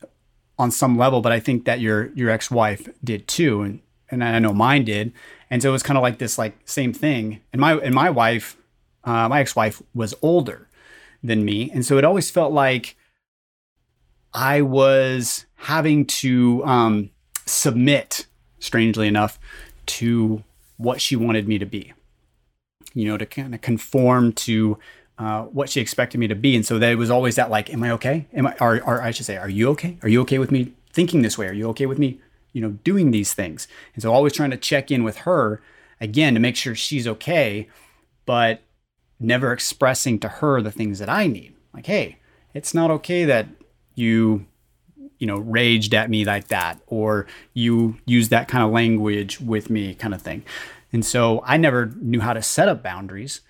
on 0.58 0.70
some 0.70 0.96
level, 0.96 1.20
but 1.20 1.32
I 1.32 1.40
think 1.40 1.64
that 1.64 1.80
your 1.80 2.12
your 2.14 2.30
ex 2.30 2.50
wife 2.50 2.88
did 3.02 3.26
too, 3.28 3.62
and 3.62 3.80
and 4.11 4.23
I 4.23 4.38
know 4.38 4.52
mine 4.52 4.84
did, 4.84 5.12
and 5.50 5.62
so 5.62 5.70
it 5.70 5.73
was 5.73 5.82
kind 5.82 5.96
of 5.96 6.02
like 6.02 6.18
this 6.18 6.38
like 6.38 6.56
same 6.64 6.92
thing. 6.92 7.40
And 7.52 7.61
my 7.61 7.75
and 7.75 7.94
my 7.94 8.11
wife, 8.11 8.56
uh, 9.04 9.28
my 9.28 9.40
ex 9.40 9.56
wife 9.56 9.82
was 9.94 10.14
older 10.23 10.68
than 11.23 11.44
me, 11.44 11.70
and 11.73 11.84
so 11.84 11.99
it 11.99 12.04
always 12.04 12.30
felt 12.30 12.52
like 12.52 12.96
I 14.32 14.62
was 14.62 15.46
having 15.56 16.06
to 16.06 16.64
um, 16.64 17.11
submit 17.46 18.26
strangely 18.58 19.06
enough, 19.06 19.38
to 19.87 20.42
what 20.76 21.00
she 21.00 21.14
wanted 21.16 21.46
me 21.46 21.58
to 21.58 21.66
be. 21.66 21.92
You 22.94 23.06
know, 23.06 23.16
to 23.16 23.26
kind 23.26 23.54
of 23.54 23.61
conform 23.61 24.32
to 24.32 24.78
uh, 25.18 25.42
what 25.44 25.68
she 25.68 25.80
expected 25.80 26.18
me 26.18 26.26
to 26.28 26.35
be. 26.35 26.56
And 26.56 26.66
so 26.66 26.78
there 26.78 26.97
was 26.97 27.11
always 27.11 27.37
that 27.37 27.50
like, 27.50 27.73
am 27.73 27.83
I 27.83 27.90
okay? 27.92 28.26
Am 28.33 28.47
I, 28.47 28.56
or, 28.61 28.83
or 28.83 29.02
I 29.02 29.11
should 29.11 29.26
say, 29.26 29.37
are 29.37 29.49
you 29.49 29.68
okay? 29.71 29.99
Are 30.02 30.09
you 30.09 30.21
okay 30.23 30.38
with 30.38 30.50
me 30.50 30.73
thinking 30.92 31.23
this 31.23 31.38
way? 31.38 31.47
Are 31.47 31.52
you 31.52 31.68
okay 31.71 31.87
with 31.87 31.99
me, 31.99 32.21
you 32.52 32.61
know, 32.61 32.71
doing 32.85 33.11
these 33.11 33.35
things? 33.35 33.68
And 33.94 34.02
so 34.02 34.12
always 34.12 34.33
trying 34.33 34.50
to 34.50 34.56
check 34.56 34.90
in 34.90 35.04
with 35.04 35.18
her 35.18 35.61
again 36.00 36.35
to 36.35 36.40
make 36.40 36.56
sure 36.56 36.75
she's 36.75 37.06
okay, 37.06 37.68
but 38.26 38.62
never 39.21 39.52
expressing 39.52 40.18
to 40.18 40.28
her 40.28 40.61
the 40.61 40.73
things 40.73 40.99
that 40.99 41.09
I 41.09 41.26
need. 41.26 41.54
Like, 41.73 41.87
hey, 41.87 42.18
it's 42.52 42.75
not 42.75 42.90
okay 42.90 43.25
that 43.25 43.47
you 43.94 44.47
you 45.18 45.26
know, 45.26 45.38
raged 45.38 45.94
at 45.94 46.11
me 46.11 46.25
like 46.25 46.49
that, 46.49 46.80
or 46.87 47.26
you 47.54 47.97
use 48.04 48.28
that 48.28 48.49
kind 48.49 48.64
of 48.64 48.71
language 48.73 49.40
with 49.40 49.71
me, 49.71 49.94
kind 49.94 50.12
of 50.12 50.21
thing. 50.21 50.44
And 50.92 51.04
so 51.04 51.42
I 51.47 51.56
never 51.56 51.87
knew 51.87 52.21
how 52.21 52.35
to 52.35 52.42
set 52.42 52.68
up 52.68 52.83
boundaries. 52.83 53.40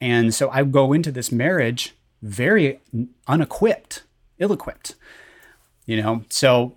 And 0.00 0.34
so 0.34 0.50
I 0.50 0.62
go 0.64 0.92
into 0.92 1.10
this 1.10 1.32
marriage 1.32 1.94
very 2.22 2.80
unequipped, 3.26 4.02
ill 4.38 4.52
equipped, 4.52 4.94
you 5.86 6.00
know. 6.02 6.24
So 6.28 6.76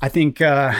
I 0.00 0.08
think 0.08 0.40
uh, 0.40 0.74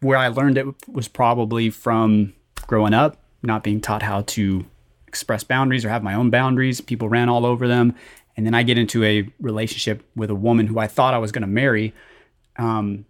where 0.00 0.18
I 0.18 0.28
learned 0.28 0.58
it 0.58 0.66
was 0.88 1.08
probably 1.08 1.70
from 1.70 2.34
growing 2.66 2.94
up, 2.94 3.16
not 3.42 3.62
being 3.62 3.80
taught 3.80 4.02
how 4.02 4.22
to 4.22 4.64
express 5.06 5.44
boundaries 5.44 5.84
or 5.84 5.88
have 5.88 6.02
my 6.02 6.14
own 6.14 6.30
boundaries. 6.30 6.80
People 6.80 7.08
ran 7.08 7.28
all 7.28 7.46
over 7.46 7.68
them. 7.68 7.94
And 8.36 8.46
then 8.46 8.54
I 8.54 8.62
get 8.62 8.78
into 8.78 9.04
a 9.04 9.28
relationship 9.40 10.02
with 10.16 10.30
a 10.30 10.34
woman 10.34 10.66
who 10.66 10.78
I 10.78 10.86
thought 10.86 11.12
I 11.12 11.18
was 11.18 11.32
going 11.32 11.42
to 11.42 11.48
marry. 11.48 11.92
Um, 12.56 13.04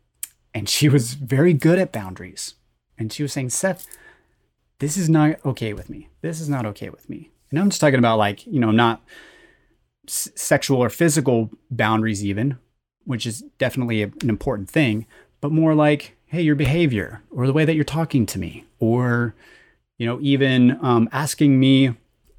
and 0.52 0.68
she 0.68 0.88
was 0.88 1.14
very 1.14 1.54
good 1.54 1.78
at 1.78 1.92
boundaries. 1.92 2.54
And 2.98 3.12
she 3.12 3.22
was 3.22 3.32
saying, 3.32 3.50
Seth, 3.50 3.86
this 4.82 4.96
is 4.96 5.08
not 5.08 5.38
okay 5.46 5.72
with 5.72 5.88
me. 5.88 6.08
This 6.22 6.40
is 6.40 6.48
not 6.48 6.66
okay 6.66 6.90
with 6.90 7.08
me. 7.08 7.30
And 7.50 7.60
I'm 7.60 7.70
just 7.70 7.80
talking 7.80 8.00
about 8.00 8.18
like, 8.18 8.44
you 8.48 8.58
know, 8.58 8.72
not 8.72 9.00
s- 10.08 10.28
sexual 10.34 10.82
or 10.82 10.90
physical 10.90 11.50
boundaries, 11.70 12.24
even, 12.24 12.58
which 13.04 13.24
is 13.24 13.42
definitely 13.58 14.02
a, 14.02 14.06
an 14.22 14.28
important 14.28 14.68
thing, 14.68 15.06
but 15.40 15.52
more 15.52 15.76
like, 15.76 16.16
hey, 16.26 16.42
your 16.42 16.56
behavior 16.56 17.22
or 17.30 17.46
the 17.46 17.52
way 17.52 17.64
that 17.64 17.76
you're 17.76 17.84
talking 17.84 18.26
to 18.26 18.40
me, 18.40 18.64
or, 18.80 19.36
you 19.98 20.06
know, 20.06 20.18
even 20.20 20.76
um, 20.84 21.08
asking 21.12 21.60
me 21.60 21.94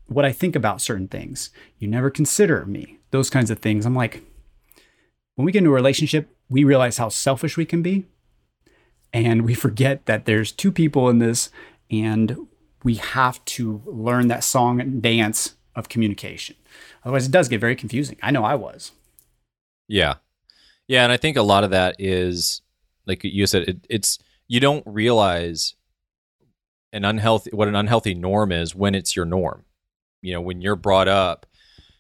what 0.07 0.25
I 0.25 0.33
think 0.33 0.53
about 0.53 0.81
certain 0.81 1.07
things. 1.07 1.49
You 1.79 1.87
never 1.87 2.09
consider 2.09 2.65
me. 2.65 2.97
Those 3.11 3.29
kinds 3.29 3.51
of 3.51 3.59
things. 3.59 3.85
I'm 3.85 3.95
like, 3.95 4.21
when 5.35 5.45
we 5.45 5.53
get 5.53 5.59
into 5.59 5.69
a 5.69 5.73
relationship, 5.73 6.29
we 6.49 6.65
realize 6.65 6.97
how 6.97 7.07
selfish 7.07 7.55
we 7.55 7.65
can 7.65 7.81
be. 7.81 8.03
And 9.13 9.43
we 9.43 9.53
forget 9.53 10.07
that 10.07 10.25
there's 10.25 10.51
two 10.51 10.71
people 10.71 11.07
in 11.07 11.19
this, 11.19 11.49
and 11.91 12.47
we 12.83 12.95
have 12.95 13.43
to 13.45 13.81
learn 13.85 14.27
that 14.27 14.43
song 14.43 14.81
and 14.81 15.01
dance 15.01 15.55
of 15.75 15.89
communication. 15.89 16.55
Otherwise, 17.03 17.25
it 17.25 17.31
does 17.31 17.47
get 17.47 17.61
very 17.61 17.75
confusing. 17.75 18.17
I 18.21 18.31
know 18.31 18.43
I 18.43 18.55
was. 18.55 18.91
Yeah. 19.87 20.15
Yeah. 20.87 21.03
And 21.03 21.11
I 21.11 21.17
think 21.17 21.37
a 21.37 21.41
lot 21.41 21.63
of 21.63 21.71
that 21.71 21.95
is, 21.99 22.61
like 23.05 23.23
you 23.23 23.47
said, 23.47 23.63
it, 23.63 23.85
it's, 23.89 24.19
you 24.47 24.59
don't 24.59 24.83
realize 24.85 25.75
an 26.91 27.05
unhealthy, 27.05 27.51
what 27.53 27.67
an 27.67 27.75
unhealthy 27.75 28.13
norm 28.13 28.51
is 28.51 28.75
when 28.75 28.95
it's 28.95 29.15
your 29.15 29.25
norm 29.25 29.65
you 30.23 30.33
know 30.33 30.41
when 30.41 30.61
you're 30.61 30.75
brought 30.75 31.07
up 31.07 31.45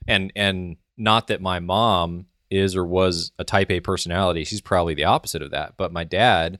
and 0.07 0.31
and 0.35 0.77
not 0.97 1.27
that 1.27 1.41
my 1.41 1.59
mom 1.59 2.25
is 2.49 2.75
or 2.75 2.85
was 2.85 3.31
a 3.37 3.43
type 3.43 3.69
A 3.69 3.79
personality 3.81 4.43
she's 4.43 4.61
probably 4.61 4.95
the 4.95 5.03
opposite 5.03 5.43
of 5.43 5.51
that 5.51 5.75
but 5.77 5.93
my 5.93 6.03
dad 6.03 6.57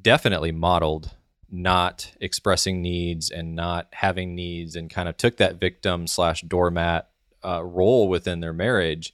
definitely 0.00 0.52
modeled 0.52 1.10
not 1.54 2.12
expressing 2.20 2.82
needs 2.82 3.30
and 3.30 3.54
not 3.54 3.88
having 3.92 4.34
needs 4.34 4.76
and 4.76 4.90
kind 4.90 5.08
of 5.08 5.16
took 5.16 5.36
that 5.36 5.60
victim 5.60 6.06
slash 6.06 6.42
doormat 6.42 7.08
uh, 7.44 7.62
role 7.62 8.08
within 8.08 8.40
their 8.40 8.52
marriage 8.52 9.12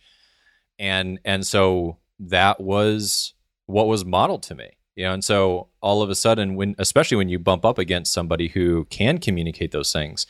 and 0.79 1.19
and 1.25 1.47
so 1.47 1.99
that 2.19 2.61
was 2.61 3.35
what 3.67 3.89
was 3.89 4.05
modeled 4.05 4.43
to 4.43 4.55
me 4.55 4.71
you 4.95 5.05
know 5.05 5.13
and 5.13 5.25
so 5.25 5.69
all 5.81 6.03
of 6.03 6.11
a 6.11 6.15
sudden 6.15 6.55
when 6.55 6.75
especially 6.79 7.17
when 7.17 7.29
you 7.29 7.39
bump 7.39 7.65
up 7.65 7.79
against 7.79 8.13
somebody 8.13 8.49
who 8.49 8.85
can 8.87 9.19
communicate 9.19 9.73
those 9.73 9.93
things 9.93 10.27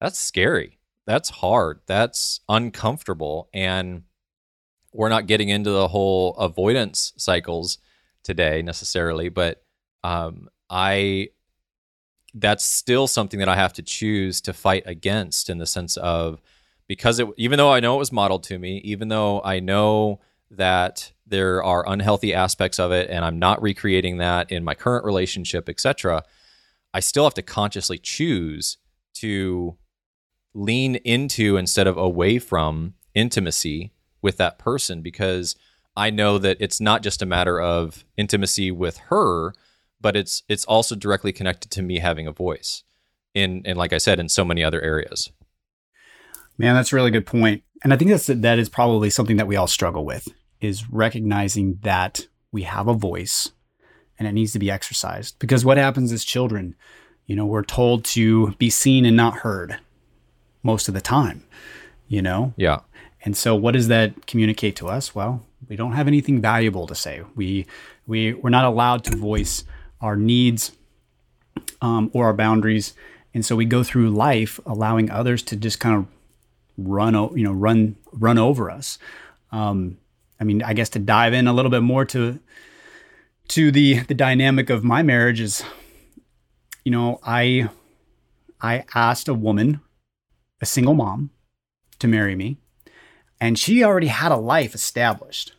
that's 0.00 0.18
scary. 0.18 0.78
that's 1.06 1.30
hard. 1.30 1.80
That's 1.86 2.40
uncomfortable 2.48 3.48
and 3.54 4.02
we're 4.92 5.08
not 5.08 5.26
getting 5.26 5.50
into 5.50 5.70
the 5.70 5.88
whole 5.88 6.34
avoidance 6.36 7.12
cycles 7.16 7.78
today 8.24 8.62
necessarily, 8.62 9.28
but 9.28 9.62
um, 10.02 10.48
I 10.70 11.28
that's 12.34 12.64
still 12.64 13.06
something 13.06 13.38
that 13.40 13.48
I 13.48 13.56
have 13.56 13.72
to 13.74 13.82
choose 13.82 14.40
to 14.42 14.52
fight 14.52 14.82
against 14.84 15.48
in 15.48 15.58
the 15.58 15.66
sense 15.66 15.96
of 15.96 16.42
because 16.86 17.18
it 17.18 17.28
even 17.36 17.56
though 17.56 17.72
I 17.72 17.80
know 17.80 17.96
it 17.96 17.98
was 17.98 18.12
modeled 18.12 18.42
to 18.44 18.58
me, 18.58 18.78
even 18.84 19.08
though 19.08 19.40
I 19.42 19.60
know 19.60 20.20
that 20.50 21.12
there 21.26 21.62
are 21.62 21.88
unhealthy 21.88 22.32
aspects 22.32 22.78
of 22.78 22.92
it 22.92 23.10
and 23.10 23.24
I'm 23.24 23.38
not 23.38 23.60
recreating 23.60 24.18
that 24.18 24.52
in 24.52 24.64
my 24.64 24.74
current 24.74 25.04
relationship, 25.04 25.68
etc., 25.68 26.22
I 26.94 27.00
still 27.00 27.24
have 27.24 27.34
to 27.34 27.42
consciously 27.42 27.98
choose 27.98 28.78
to 29.14 29.76
lean 30.54 30.96
into 30.96 31.56
instead 31.56 31.86
of 31.86 31.98
away 31.98 32.38
from 32.38 32.94
intimacy 33.14 33.92
with 34.22 34.36
that 34.38 34.58
person 34.58 35.02
because 35.02 35.56
I 35.96 36.10
know 36.10 36.38
that 36.38 36.58
it's 36.60 36.80
not 36.80 37.02
just 37.02 37.22
a 37.22 37.26
matter 37.26 37.60
of 37.60 38.04
intimacy 38.16 38.70
with 38.70 38.98
her, 39.08 39.54
but 40.06 40.14
it's 40.14 40.44
it's 40.48 40.64
also 40.66 40.94
directly 40.94 41.32
connected 41.32 41.68
to 41.68 41.82
me 41.82 41.98
having 41.98 42.28
a 42.28 42.32
voice 42.32 42.84
in 43.34 43.60
and 43.64 43.76
like 43.76 43.92
I 43.92 43.98
said 43.98 44.20
in 44.20 44.28
so 44.28 44.44
many 44.44 44.62
other 44.62 44.80
areas. 44.80 45.32
Man, 46.56 46.76
that's 46.76 46.92
a 46.92 46.96
really 46.96 47.10
good 47.10 47.26
point. 47.26 47.64
And 47.82 47.92
I 47.92 47.96
think 47.96 48.12
that's 48.12 48.28
that 48.28 48.60
is 48.60 48.68
probably 48.68 49.10
something 49.10 49.36
that 49.36 49.48
we 49.48 49.56
all 49.56 49.66
struggle 49.66 50.04
with 50.04 50.28
is 50.60 50.88
recognizing 50.88 51.80
that 51.82 52.28
we 52.52 52.62
have 52.62 52.86
a 52.86 52.94
voice 52.94 53.50
and 54.16 54.28
it 54.28 54.32
needs 54.32 54.52
to 54.52 54.60
be 54.60 54.70
exercised. 54.70 55.40
Because 55.40 55.64
what 55.64 55.76
happens 55.76 56.12
as 56.12 56.24
children, 56.24 56.76
you 57.26 57.34
know, 57.34 57.44
we're 57.44 57.64
told 57.64 58.04
to 58.04 58.52
be 58.58 58.70
seen 58.70 59.04
and 59.04 59.16
not 59.16 59.38
heard 59.38 59.80
most 60.62 60.86
of 60.86 60.94
the 60.94 61.00
time, 61.00 61.42
you 62.06 62.22
know? 62.22 62.54
Yeah. 62.56 62.78
And 63.24 63.36
so 63.36 63.56
what 63.56 63.72
does 63.72 63.88
that 63.88 64.28
communicate 64.28 64.76
to 64.76 64.86
us? 64.86 65.16
Well, 65.16 65.44
we 65.68 65.74
don't 65.74 65.94
have 65.94 66.06
anything 66.06 66.40
valuable 66.40 66.86
to 66.86 66.94
say. 66.94 67.22
We 67.34 67.66
we 68.06 68.34
we're 68.34 68.50
not 68.50 68.66
allowed 68.66 69.02
to 69.06 69.16
voice 69.16 69.64
our 70.00 70.16
needs 70.16 70.72
um, 71.80 72.10
or 72.12 72.26
our 72.26 72.34
boundaries, 72.34 72.94
and 73.34 73.44
so 73.44 73.56
we 73.56 73.64
go 73.64 73.82
through 73.82 74.10
life 74.10 74.60
allowing 74.66 75.10
others 75.10 75.42
to 75.44 75.56
just 75.56 75.80
kind 75.80 75.96
of 75.96 76.06
run 76.78 77.14
you 77.36 77.44
know 77.44 77.52
run 77.52 77.96
run 78.12 78.38
over 78.38 78.70
us. 78.70 78.98
Um, 79.52 79.98
I 80.40 80.44
mean, 80.44 80.62
I 80.62 80.74
guess 80.74 80.88
to 80.90 80.98
dive 80.98 81.32
in 81.32 81.46
a 81.46 81.52
little 81.52 81.70
bit 81.70 81.82
more 81.82 82.04
to 82.06 82.38
to 83.48 83.70
the 83.70 84.00
the 84.00 84.14
dynamic 84.14 84.70
of 84.70 84.84
my 84.84 85.02
marriage 85.02 85.40
is, 85.40 85.62
you 86.84 86.92
know, 86.92 87.20
I 87.24 87.68
I 88.60 88.84
asked 88.94 89.28
a 89.28 89.34
woman, 89.34 89.80
a 90.60 90.66
single 90.66 90.94
mom, 90.94 91.30
to 91.98 92.08
marry 92.08 92.34
me, 92.34 92.58
and 93.40 93.58
she 93.58 93.82
already 93.82 94.08
had 94.08 94.32
a 94.32 94.36
life 94.36 94.74
established 94.74 95.52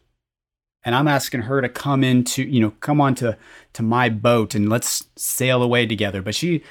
and 0.88 0.96
I'm 0.96 1.10
asking 1.10 1.41
her 1.41 1.60
to 1.60 1.67
come 1.67 2.01
into, 2.01 2.44
you 2.44 2.62
know, 2.62 2.72
come 2.79 3.01
onto 3.01 3.34
to 3.74 3.84
my 3.84 4.08
boat 4.08 4.56
and 4.56 4.70
let's 4.70 5.06
sail 5.17 5.62
away 5.62 5.86
together. 5.86 6.22
But 6.22 6.34
she 6.34 6.63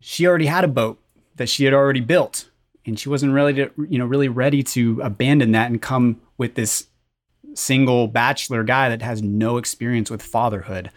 she 0.00 0.26
already 0.26 0.46
had 0.46 0.64
a 0.64 0.68
boat 0.68 1.00
that 1.36 1.48
she 1.48 1.64
had 1.64 1.72
already 1.72 2.00
built, 2.00 2.50
and 2.84 2.98
she 2.98 3.08
wasn't 3.08 3.32
really 3.32 3.54
to, 3.54 3.70
you 3.88 3.96
know 3.96 4.06
really 4.06 4.26
ready 4.26 4.64
to 4.64 5.00
abandon 5.02 5.52
that 5.52 5.70
and 5.70 5.80
come 5.80 6.20
with 6.36 6.56
this 6.56 6.88
single 7.54 8.08
bachelor 8.08 8.64
guy 8.64 8.88
that 8.88 9.02
has 9.02 9.22
no 9.22 9.56
experience 9.56 10.10
with 10.10 10.20
fatherhood, 10.20 10.90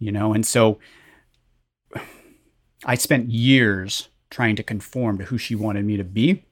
you 0.00 0.10
know. 0.10 0.32
And 0.32 0.44
so 0.44 0.80
I 2.84 2.96
spent 2.96 3.30
years 3.30 4.08
trying 4.30 4.56
to 4.56 4.64
conform 4.64 5.18
to 5.18 5.26
who 5.26 5.38
she 5.38 5.54
wanted 5.54 5.84
me 5.84 5.96
to 5.96 6.04
be. 6.04 6.42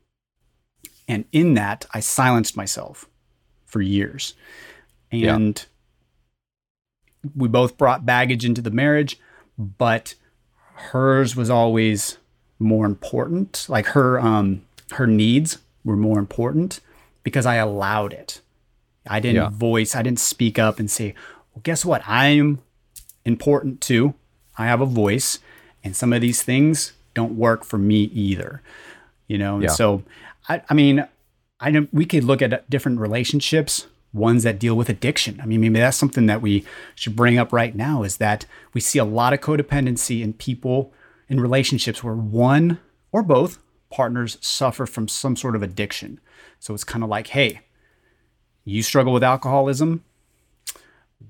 And 1.08 1.24
in 1.32 1.54
that, 1.54 1.84
I 1.92 1.98
silenced 1.98 2.56
myself 2.56 3.08
for 3.66 3.82
years 3.82 4.34
and 5.12 5.66
yeah. 7.22 7.30
we 7.36 7.48
both 7.48 7.76
brought 7.76 8.06
baggage 8.06 8.44
into 8.44 8.62
the 8.62 8.70
marriage, 8.70 9.18
but 9.58 10.14
hers 10.74 11.36
was 11.36 11.50
always 11.50 12.18
more 12.58 12.86
important. 12.86 13.66
Like 13.68 13.86
her 13.88 14.18
um 14.18 14.62
her 14.92 15.06
needs 15.06 15.58
were 15.84 15.96
more 15.96 16.18
important 16.18 16.80
because 17.22 17.46
I 17.46 17.56
allowed 17.56 18.12
it. 18.12 18.40
I 19.06 19.20
didn't 19.20 19.36
yeah. 19.36 19.50
voice, 19.50 19.94
I 19.94 20.02
didn't 20.02 20.20
speak 20.20 20.58
up 20.58 20.78
and 20.78 20.90
say, 20.90 21.14
"Well, 21.54 21.62
guess 21.62 21.84
what? 21.84 22.02
I'm 22.06 22.60
important 23.24 23.80
too. 23.80 24.14
I 24.56 24.66
have 24.66 24.80
a 24.80 24.86
voice, 24.86 25.38
and 25.82 25.96
some 25.96 26.12
of 26.12 26.20
these 26.20 26.42
things 26.42 26.92
don't 27.14 27.36
work 27.36 27.64
for 27.64 27.78
me 27.78 28.04
either." 28.04 28.62
You 29.26 29.38
know, 29.38 29.56
and 29.56 29.70
so 29.70 30.02
I 30.48 30.62
I 30.70 30.74
mean, 30.74 31.06
I 31.58 31.70
know 31.70 31.88
we 31.92 32.06
could 32.06 32.24
look 32.24 32.42
at 32.42 32.68
different 32.70 33.00
relationships 33.00 33.86
ones 34.12 34.42
that 34.42 34.58
deal 34.58 34.74
with 34.74 34.88
addiction. 34.88 35.40
I 35.40 35.46
mean, 35.46 35.60
maybe 35.60 35.78
that's 35.78 35.96
something 35.96 36.26
that 36.26 36.42
we 36.42 36.64
should 36.94 37.16
bring 37.16 37.38
up 37.38 37.52
right 37.52 37.74
now 37.74 38.02
is 38.02 38.18
that 38.18 38.44
we 38.74 38.80
see 38.80 38.98
a 38.98 39.04
lot 39.04 39.32
of 39.32 39.40
codependency 39.40 40.22
in 40.22 40.34
people 40.34 40.92
in 41.28 41.40
relationships 41.40 42.04
where 42.04 42.14
one 42.14 42.78
or 43.10 43.22
both 43.22 43.58
partners 43.90 44.38
suffer 44.40 44.86
from 44.86 45.08
some 45.08 45.36
sort 45.36 45.56
of 45.56 45.62
addiction. 45.62 46.20
So 46.58 46.74
it's 46.74 46.84
kind 46.84 47.02
of 47.02 47.10
like, 47.10 47.28
hey, 47.28 47.60
you 48.64 48.82
struggle 48.82 49.12
with 49.12 49.24
alcoholism. 49.24 50.04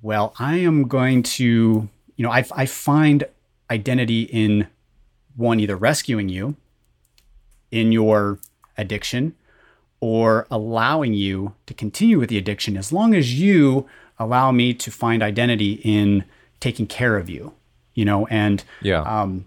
Well, 0.01 0.35
I 0.39 0.57
am 0.57 0.89
going 0.89 1.23
to, 1.23 1.89
you 2.17 2.23
know, 2.25 2.31
I, 2.31 2.45
I 2.53 2.67
find 2.67 3.25
identity 3.71 4.23
in 4.23 4.67
one, 5.37 5.61
either 5.61 5.77
rescuing 5.77 6.29
you 6.29 6.57
in 7.71 7.93
your 7.93 8.39
addiction 8.77 9.35
or 10.03 10.49
allowing 10.51 11.15
you 11.15 11.55
to 11.65 11.73
continue 11.73 12.19
with 12.19 12.29
the 12.29 12.37
addiction 12.37 12.77
as 12.77 12.93
long 12.93 13.15
as 13.15 13.39
you 13.39 13.87
allow 14.19 14.51
me 14.51 14.75
to 14.75 14.91
find 14.91 15.23
identity 15.23 15.81
in 15.85 16.25
taking 16.59 16.89
care 16.89 17.17
of 17.17 17.31
you, 17.31 17.55
you 17.95 18.05
know, 18.05 18.27
and 18.27 18.65
yeah, 18.83 19.03
um, 19.03 19.47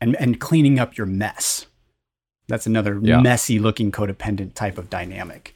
and 0.00 0.16
and 0.16 0.40
cleaning 0.40 0.78
up 0.78 0.96
your 0.96 1.06
mess. 1.06 1.66
That's 2.48 2.66
another 2.66 2.98
yeah. 3.02 3.20
messy 3.20 3.58
looking 3.58 3.92
codependent 3.92 4.54
type 4.54 4.78
of 4.78 4.88
dynamic. 4.88 5.54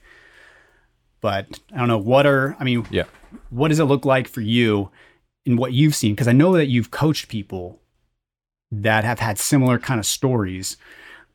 But 1.23 1.59
I 1.73 1.79
don't 1.79 1.89
know 1.89 1.99
what 1.99 2.27
are 2.27 2.57
I 2.61 2.65
mean, 2.65 2.87
yeah, 2.91 3.05
what 3.49 3.69
does 3.69 3.81
it 3.81 3.85
look 3.85 4.05
like 4.05 4.29
for 4.29 4.43
you 4.43 4.91
in 5.47 5.57
what 5.57 5.73
you've 5.73 5.95
seen? 5.95 6.13
Because 6.13 6.29
I 6.29 6.33
know 6.33 6.53
that 6.53 6.67
you've 6.67 6.91
coached 6.91 7.29
people 7.29 7.81
that 8.71 9.05
have 9.05 9.19
had 9.19 9.39
similar 9.39 9.79
kind 9.79 9.99
of 9.99 10.05
stories 10.05 10.77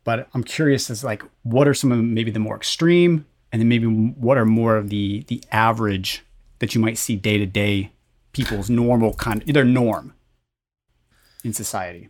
but 0.03 0.27
I'm 0.33 0.43
curious 0.43 0.89
as 0.89 1.03
like 1.03 1.23
what 1.43 1.67
are 1.67 1.73
some 1.73 1.91
of 1.91 1.99
maybe 1.99 2.31
the 2.31 2.39
more 2.39 2.55
extreme, 2.55 3.25
and 3.51 3.61
then 3.61 3.69
maybe 3.69 3.87
what 3.87 4.37
are 4.37 4.45
more 4.45 4.77
of 4.77 4.89
the 4.89 5.23
the 5.27 5.43
average 5.51 6.23
that 6.59 6.75
you 6.75 6.81
might 6.81 6.97
see 6.97 7.15
day 7.15 7.37
to 7.37 7.45
day 7.45 7.91
people's 8.31 8.69
normal 8.69 9.13
kind 9.13 9.43
their 9.45 9.63
norm 9.63 10.13
in 11.43 11.53
society. 11.53 12.09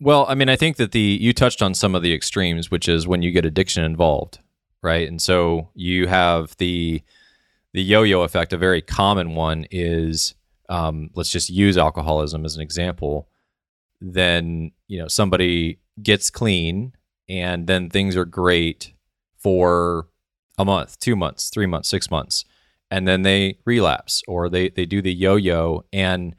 Well, 0.00 0.26
I 0.28 0.34
mean, 0.34 0.48
I 0.48 0.56
think 0.56 0.76
that 0.76 0.92
the 0.92 1.18
you 1.20 1.32
touched 1.32 1.62
on 1.62 1.74
some 1.74 1.94
of 1.94 2.02
the 2.02 2.14
extremes, 2.14 2.70
which 2.70 2.88
is 2.88 3.06
when 3.06 3.22
you 3.22 3.30
get 3.30 3.44
addiction 3.44 3.84
involved, 3.84 4.38
right? 4.82 5.08
And 5.08 5.22
so 5.22 5.70
you 5.74 6.08
have 6.08 6.56
the 6.56 7.02
the 7.72 7.82
yo-yo 7.82 8.22
effect. 8.22 8.52
A 8.52 8.58
very 8.58 8.82
common 8.82 9.34
one 9.34 9.66
is 9.70 10.34
um, 10.68 11.10
let's 11.14 11.30
just 11.30 11.50
use 11.50 11.78
alcoholism 11.78 12.44
as 12.44 12.56
an 12.56 12.62
example. 12.62 13.28
Then 14.00 14.72
you 14.88 14.98
know 14.98 15.08
somebody 15.08 15.78
gets 16.02 16.30
clean 16.30 16.92
and 17.28 17.66
then 17.66 17.88
things 17.88 18.16
are 18.16 18.24
great 18.24 18.92
for 19.36 20.08
a 20.58 20.64
month, 20.64 20.98
two 20.98 21.16
months, 21.16 21.50
three 21.50 21.66
months, 21.66 21.88
six 21.88 22.10
months, 22.10 22.44
and 22.90 23.08
then 23.08 23.22
they 23.22 23.58
relapse 23.64 24.22
or 24.28 24.48
they 24.48 24.68
they 24.68 24.86
do 24.86 25.02
the 25.02 25.12
yo-yo. 25.12 25.84
And 25.92 26.36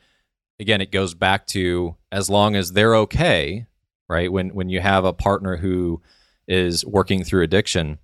again, 0.60 0.82
it 0.82 0.91
goes 0.91 1.13
back 1.13 1.48
to 1.48 1.96
as 2.12 2.30
long 2.30 2.56
as 2.56 2.72
they're 2.72 2.96
okay, 2.96 3.68
right? 4.08 4.32
When 4.32 4.50
when 4.50 4.70
you 4.70 4.80
have 4.80 5.06
a 5.06 5.13
partner 5.13 5.58
who 5.58 6.02
is 6.48 6.86
working 6.86 7.24
through 7.24 7.44
addiction, 7.44 8.00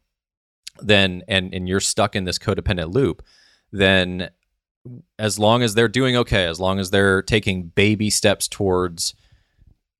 then 0.79 1.23
and 1.27 1.53
and 1.53 1.67
you're 1.67 1.79
stuck 1.79 2.15
in 2.15 2.25
this 2.25 2.39
codependent 2.39 2.93
loop, 2.93 3.23
then 3.71 4.29
as 5.19 5.37
long 5.37 5.61
as 5.61 5.75
they're 5.75 5.87
doing 5.87 6.15
okay, 6.17 6.45
as 6.45 6.59
long 6.59 6.79
as 6.79 6.89
they're 6.89 7.21
taking 7.21 7.67
baby 7.67 8.09
steps 8.09 8.47
towards 8.47 9.13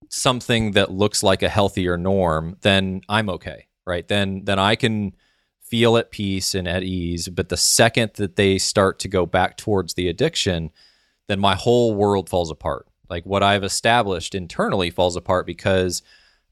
something 0.10 0.72
that 0.72 0.92
looks 0.92 1.24
like 1.24 1.44
a 1.44 1.50
healthier 1.50 1.98
norm, 1.98 2.58
then 2.62 3.02
I'm 3.08 3.30
okay, 3.30 3.68
right? 3.86 4.08
Then 4.08 4.44
then 4.46 4.60
I 4.60 4.76
can 4.76 5.14
feel 5.62 5.98
at 5.98 6.12
peace 6.12 6.54
and 6.54 6.68
at 6.68 6.84
ease. 6.84 7.30
But 7.30 7.50
the 7.50 7.58
second 7.58 8.12
that 8.16 8.36
they 8.36 8.58
start 8.58 9.00
to 9.00 9.08
go 9.08 9.26
back 9.26 9.58
towards 9.58 9.94
the 9.94 10.10
addiction, 10.10 10.72
then 11.28 11.40
my 11.40 11.56
whole 11.56 11.96
world 11.96 12.30
falls 12.30 12.52
apart. 12.52 12.88
Like 13.10 13.26
what 13.26 13.44
I've 13.44 13.64
established 13.64 14.36
internally 14.36 14.90
falls 14.90 15.16
apart 15.16 15.46
because 15.46 16.02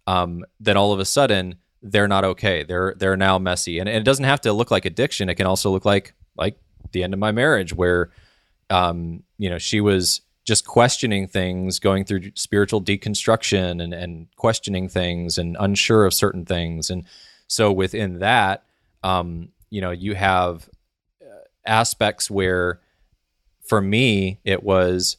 um, 0.07 0.45
then 0.59 0.77
all 0.77 0.93
of 0.93 0.99
a 0.99 1.05
sudden 1.05 1.55
they're 1.81 2.07
not 2.07 2.23
okay. 2.23 2.63
They're 2.63 2.95
they're 2.97 3.17
now 3.17 3.39
messy, 3.39 3.79
and, 3.79 3.87
and, 3.87 3.97
it 3.97 4.03
doesn't 4.03 4.25
have 4.25 4.41
to 4.41 4.53
look 4.53 4.71
like 4.71 4.85
addiction. 4.85 5.29
It 5.29 5.35
can 5.35 5.47
also 5.47 5.69
look 5.71 5.85
like 5.85 6.13
like 6.35 6.57
the 6.91 7.03
end 7.03 7.13
of 7.13 7.19
my 7.19 7.31
marriage, 7.31 7.73
where 7.73 8.11
um, 8.69 9.23
you 9.37 9.49
know 9.49 9.57
she 9.57 9.81
was 9.81 10.21
just 10.49 10.65
questioning 10.65 11.27
things, 11.27 11.77
going 11.77 12.03
through 12.03 12.31
spiritual 12.33 12.81
deconstruction 12.81 13.83
and, 13.83 13.93
and 13.93 14.27
questioning 14.35 14.89
things 14.89 15.37
and 15.37 15.55
unsure 15.59 16.07
of 16.07 16.13
certain 16.13 16.43
things. 16.43 16.89
And 16.89 17.05
so 17.45 17.71
within 17.71 18.17
that, 18.17 18.63
um, 19.03 19.49
you 19.69 19.79
know, 19.79 19.91
you 19.91 20.15
have 20.15 20.67
uh, 21.21 21.45
aspects 21.67 22.31
where 22.31 22.79
for 23.61 23.79
me, 23.79 24.39
it 24.43 24.63
was 24.63 25.17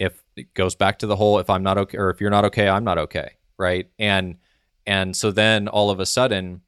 if 0.00 0.24
it 0.34 0.52
goes 0.52 0.74
back 0.74 0.98
to 0.98 1.06
the 1.06 1.14
whole 1.14 1.38
if 1.38 1.48
I'm 1.48 1.62
not 1.62 1.78
okay 1.78 1.96
or 1.96 2.10
if 2.10 2.20
you're 2.20 2.28
not 2.28 2.44
okay, 2.46 2.68
I'm 2.68 2.82
not 2.82 2.98
okay. 2.98 3.34
Right. 3.56 3.88
And 4.00 4.38
and 4.84 5.14
so 5.14 5.30
then 5.30 5.68
all 5.68 5.90
of 5.90 6.00
a 6.00 6.06
sudden 6.06 6.62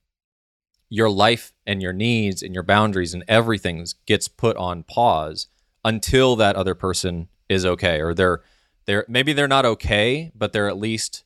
your 0.89 1.11
life 1.11 1.53
and 1.67 1.83
your 1.83 1.93
needs 1.93 2.45
and 2.45 2.55
your 2.55 2.63
boundaries 2.63 3.13
and 3.13 3.25
everything 3.27 3.85
gets 4.07 4.29
put 4.29 4.57
on 4.57 4.85
pause 4.85 5.49
until 5.85 6.37
that 6.37 6.55
other 6.55 6.77
person 6.77 7.27
is 7.49 7.67
okay 7.67 8.01
or 8.01 8.15
they're 8.15 8.43
they're 8.87 9.05
maybe 9.09 9.33
they're 9.33 9.49
not 9.49 9.65
okay 9.65 10.31
but 10.35 10.53
they're 10.53 10.69
at 10.69 10.79
least 10.79 11.25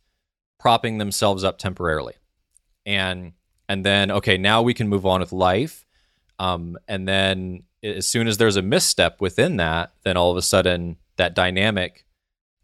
propping 0.58 0.98
themselves 0.98 1.44
up 1.44 1.58
temporarily. 1.58 2.14
And 2.84 3.32
and 3.68 3.84
then 3.84 4.10
okay 4.10 4.38
now 4.38 4.62
we 4.62 4.74
can 4.74 4.88
move 4.88 5.06
on 5.06 5.20
with 5.20 5.32
life. 5.32 5.84
Um, 6.38 6.78
and 6.86 7.06
then 7.06 7.64
as 7.82 8.08
soon 8.08 8.28
as 8.28 8.38
there's 8.38 8.56
a 8.56 8.62
misstep 8.62 9.20
within 9.20 9.56
that 9.56 9.92
then 10.04 10.16
all 10.16 10.30
of 10.30 10.36
a 10.36 10.42
sudden 10.42 10.96
that 11.16 11.34
dynamic 11.34 12.04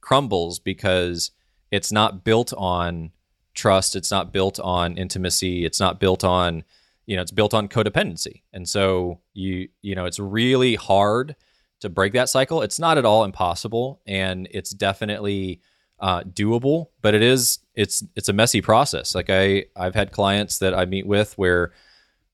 crumbles 0.00 0.58
because 0.58 1.30
it's 1.70 1.92
not 1.92 2.24
built 2.24 2.52
on 2.56 3.10
trust 3.54 3.94
it's 3.94 4.10
not 4.10 4.32
built 4.32 4.58
on 4.58 4.96
intimacy 4.96 5.64
it's 5.64 5.78
not 5.78 6.00
built 6.00 6.24
on 6.24 6.64
you 7.06 7.16
know 7.16 7.22
it's 7.22 7.30
built 7.30 7.54
on 7.54 7.68
codependency. 7.68 8.42
And 8.52 8.68
so 8.68 9.20
you 9.32 9.68
you 9.82 9.94
know 9.94 10.04
it's 10.04 10.18
really 10.18 10.74
hard 10.74 11.36
to 11.84 11.88
break 11.88 12.12
that 12.14 12.28
cycle. 12.28 12.62
It's 12.62 12.78
not 12.78 12.98
at 12.98 13.04
all 13.04 13.24
impossible, 13.24 14.00
and 14.06 14.48
it's 14.50 14.70
definitely 14.70 15.60
uh, 16.00 16.22
doable. 16.22 16.88
But 17.00 17.14
it 17.14 17.22
is 17.22 17.60
it's 17.74 18.04
it's 18.16 18.28
a 18.28 18.32
messy 18.32 18.60
process. 18.60 19.14
Like 19.14 19.30
I 19.30 19.66
I've 19.76 19.94
had 19.94 20.12
clients 20.12 20.58
that 20.58 20.74
I 20.74 20.84
meet 20.84 21.06
with 21.06 21.38
where 21.38 21.72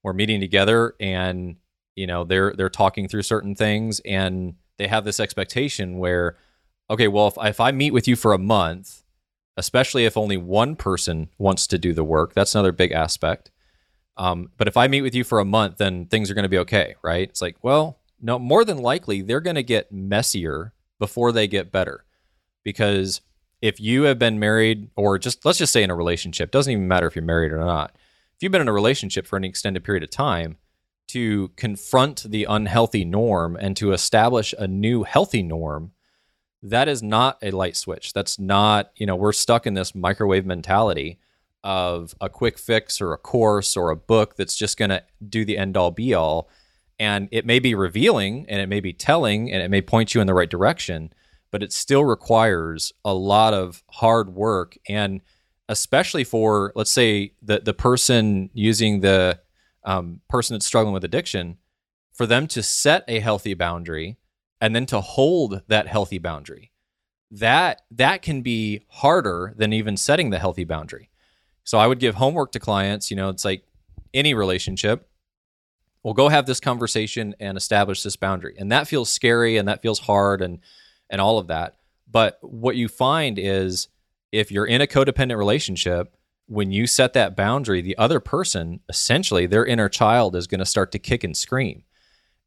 we're 0.03 0.15
meeting 0.15 0.41
together, 0.41 0.95
and 0.99 1.57
you 1.95 2.07
know 2.07 2.25
they're 2.25 2.55
they're 2.55 2.71
talking 2.71 3.09
through 3.09 3.23
certain 3.23 3.55
things, 3.55 4.01
and 4.05 4.55
they 4.79 4.89
have 4.89 5.05
this 5.05 5.21
expectation 5.21 5.99
where, 5.99 6.37
okay, 6.89 7.09
well 7.09 7.29
if 7.29 7.35
if 7.43 7.61
I 7.61 7.71
meet 7.73 7.93
with 7.93 8.09
you 8.09 8.17
for 8.17 8.33
a 8.33 8.39
month, 8.39 9.03
especially 9.57 10.07
if 10.07 10.17
only 10.17 10.37
one 10.37 10.75
person 10.77 11.29
wants 11.39 11.67
to 11.69 11.79
do 11.79 11.93
the 11.93 12.05
work, 12.05 12.35
that's 12.35 12.55
another 12.55 12.73
big 12.73 12.93
aspect. 12.93 13.51
Um, 14.17 14.51
but 14.59 14.69
if 14.69 14.77
I 14.77 14.87
meet 14.89 15.03
with 15.03 15.15
you 15.15 15.25
for 15.25 15.39
a 15.39 15.45
month, 15.45 15.79
then 15.79 16.07
things 16.07 16.31
are 16.31 16.35
going 16.35 16.43
to 16.43 16.49
be 16.49 16.59
okay, 16.59 16.95
right? 17.03 17.29
It's 17.29 17.41
like, 17.41 17.57
well, 17.63 18.00
no, 18.21 18.39
more 18.39 18.65
than 18.65 18.79
likely, 18.79 19.23
they're 19.23 19.41
going 19.41 19.57
to 19.57 19.63
get 19.63 19.93
messier 19.93 20.73
before 20.99 21.33
they 21.33 21.49
get 21.49 21.73
better. 21.73 22.05
Because 22.63 23.21
if 23.63 23.81
you 23.81 24.03
have 24.05 24.19
been 24.19 24.39
married, 24.39 24.91
or 24.97 25.19
just 25.19 25.45
let's 25.45 25.59
just 25.59 25.73
say 25.73 25.83
in 25.83 25.91
a 25.91 25.95
relationship, 25.95 26.51
doesn't 26.51 26.73
even 26.73 26.89
matter 26.89 27.07
if 27.07 27.17
you're 27.17 27.25
married 27.25 27.53
or 27.53 27.59
not. 27.59 27.95
If 28.37 28.43
you've 28.43 28.53
been 28.53 28.63
in 28.63 28.69
a 28.69 28.73
relationship 28.73 29.27
for 29.27 29.37
an 29.37 29.45
extended 29.45 29.85
period 29.85 30.03
of 30.03 30.11
time, 30.11 30.57
to 31.09 31.49
confront 31.57 32.23
the 32.23 32.45
unhealthy 32.45 33.05
norm 33.05 33.57
and 33.61 33.77
to 33.77 33.93
establish 33.93 34.55
a 34.57 34.69
new 34.69 35.03
healthy 35.03 35.43
norm, 35.43 35.91
that 36.63 36.89
is 36.89 37.03
not 37.03 37.37
a 37.43 37.51
light 37.51 37.77
switch. 37.77 38.13
That's 38.13 38.39
not, 38.39 38.93
you 38.95 39.07
know, 39.07 39.17
we're 39.17 39.33
stuck 39.33 39.67
in 39.67 39.75
this 39.75 39.93
microwave 39.93 40.47
mentality 40.47 41.19
of 41.65 42.15
a 42.21 42.29
quick 42.29 42.59
fix 42.59 43.01
or 43.01 43.13
a 43.13 43.19
course 43.19 43.77
or 43.77 43.91
a 43.91 43.97
book 43.97 44.37
that's 44.37 44.55
just 44.55 44.79
going 44.79 44.91
to 44.91 45.03
do 45.29 45.45
the 45.45 45.59
end 45.59 45.77
all 45.77 45.91
be 45.91 46.15
all 46.15 46.49
and 47.01 47.29
it 47.33 47.45
may 47.45 47.59
be 47.59 47.75
revealing 47.75 48.47
and 48.49 48.61
it 48.61 48.69
may 48.69 48.79
be 48.79 48.93
telling 48.93 49.51
and 49.51 49.63
it 49.63 49.71
may 49.71 49.81
point 49.81 50.15
you 50.15 50.21
in 50.21 50.29
the 50.29 50.35
right 50.35 50.51
direction 50.51 51.13
but 51.51 51.65
it 51.65 51.73
still 51.73 52.05
requires 52.05 52.93
a 53.05 53.13
lot 53.13 53.53
of 53.53 53.83
hard 53.91 54.35
work 54.35 54.77
and 54.89 55.21
especially 55.69 56.23
for 56.23 56.73
let's 56.77 56.91
say 56.91 57.33
the 57.43 57.59
the 57.61 57.75
person 57.75 58.51
using 58.53 59.01
the 59.01 59.41
um, 59.85 60.21
person 60.29 60.55
that's 60.55 60.67
struggling 60.67 60.93
with 60.93 61.05
addiction 61.05 61.57
for 62.13 62.27
them 62.27 62.47
to 62.47 62.63
set 62.63 63.05
a 63.09 63.21
healthy 63.21 63.55
boundary 63.55 64.19
and 64.61 64.77
then 64.77 64.85
to 64.87 65.01
hold 65.01 65.63
that 65.69 65.87
healthy 65.87 66.19
boundary. 66.19 66.71
That 67.31 67.83
that 67.93 68.21
can 68.23 68.43
be 68.43 68.85
harder 68.89 69.55
than 69.57 69.73
even 69.73 69.97
setting 69.97 70.31
the 70.31 70.39
healthy 70.39 70.65
boundary. 70.65 71.09
So 71.65 71.79
i 71.79 71.87
would 71.87 72.01
give 72.01 72.17
homework 72.17 72.53
to 72.53 72.59
clients 72.59 73.11
you 73.11 73.17
know 73.17 73.29
it's 73.29 73.45
like 73.45 73.63
any 74.13 74.35
relationship 74.35 75.09
well 76.03 76.15
go 76.15 76.29
have 76.29 76.47
this 76.47 76.61
conversation 76.61 77.35
and 77.41 77.57
establish 77.57 78.03
this 78.03 78.17
boundary. 78.17 78.55
And 78.59 78.73
that 78.73 78.89
feels 78.89 79.11
scary 79.11 79.57
and 79.57 79.69
that 79.69 79.83
feels 79.83 80.01
hard 80.01 80.43
and 80.43 80.61
and 81.09 81.21
all 81.21 81.39
of 81.39 81.49
that. 81.49 81.77
But 82.11 82.39
what 82.43 82.77
you 82.77 82.89
find 82.89 83.39
is 83.39 83.89
if 84.33 84.51
you're 84.51 84.67
in 84.67 84.81
a 84.81 84.87
codependent 84.87 85.39
relationship 85.39 86.17
when 86.47 86.73
you 86.73 86.87
set 86.87 87.13
that 87.13 87.37
boundary 87.37 87.81
the 87.81 87.97
other 87.97 88.19
person 88.19 88.81
essentially 88.89 89.47
their 89.47 89.65
inner 89.65 89.89
child 89.89 90.35
is 90.35 90.49
going 90.49 90.59
to 90.59 90.67
start 90.67 90.91
to 90.93 90.99
kick 90.99 91.23
and 91.23 91.37
scream 91.37 91.85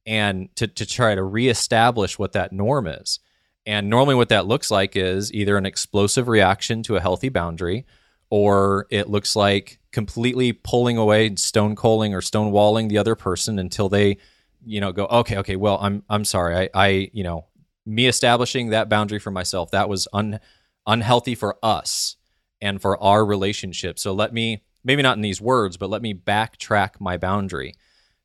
and 0.06 0.54
to, 0.56 0.68
to 0.68 0.86
try 0.86 1.16
to 1.16 1.24
reestablish 1.24 2.20
what 2.20 2.34
that 2.34 2.52
norm 2.52 2.88
is. 2.88 3.20
And 3.66 3.90
normally 3.90 4.16
what 4.16 4.30
that 4.30 4.46
looks 4.46 4.70
like 4.70 4.98
is 4.98 5.34
either 5.34 5.58
an 5.58 5.66
explosive 5.66 6.28
reaction 6.28 6.84
to 6.84 6.98
a 6.98 7.02
healthy 7.02 7.30
boundary 7.30 7.86
or 8.30 8.88
it 8.90 9.10
looks 9.10 9.36
like 9.36 9.80
completely 9.94 10.52
pulling 10.52 10.98
away, 10.98 11.36
stone 11.36 11.76
coaling 11.76 12.14
or 12.14 12.20
stonewalling 12.20 12.90
the 12.90 12.98
other 12.98 13.16
person 13.16 13.60
until 13.60 13.88
they, 13.88 14.18
you 14.66 14.82
know, 14.82 14.92
go, 14.92 15.06
okay, 15.06 15.38
okay, 15.38 15.56
well, 15.56 15.78
I'm 15.82 16.04
I'm 16.10 16.26
sorry, 16.26 16.56
I, 16.56 16.70
I, 16.74 17.10
you 17.14 17.24
know, 17.24 17.46
me 17.86 18.08
establishing 18.08 18.70
that 18.70 18.90
boundary 18.90 19.20
for 19.20 19.32
myself 19.32 19.72
that 19.72 19.88
was 19.88 20.08
un, 20.12 20.40
unhealthy 20.86 21.36
for 21.36 21.58
us 21.64 22.18
and 22.62 22.82
for 22.82 23.02
our 23.02 23.26
relationship. 23.26 24.00
So 24.00 24.14
let 24.14 24.34
me, 24.34 24.64
maybe 24.84 25.02
not 25.02 25.18
in 25.18 25.22
these 25.22 25.42
words, 25.42 25.78
but 25.78 25.90
let 25.90 26.02
me 26.02 26.14
backtrack 26.14 27.00
my 27.00 27.18
boundary 27.18 27.76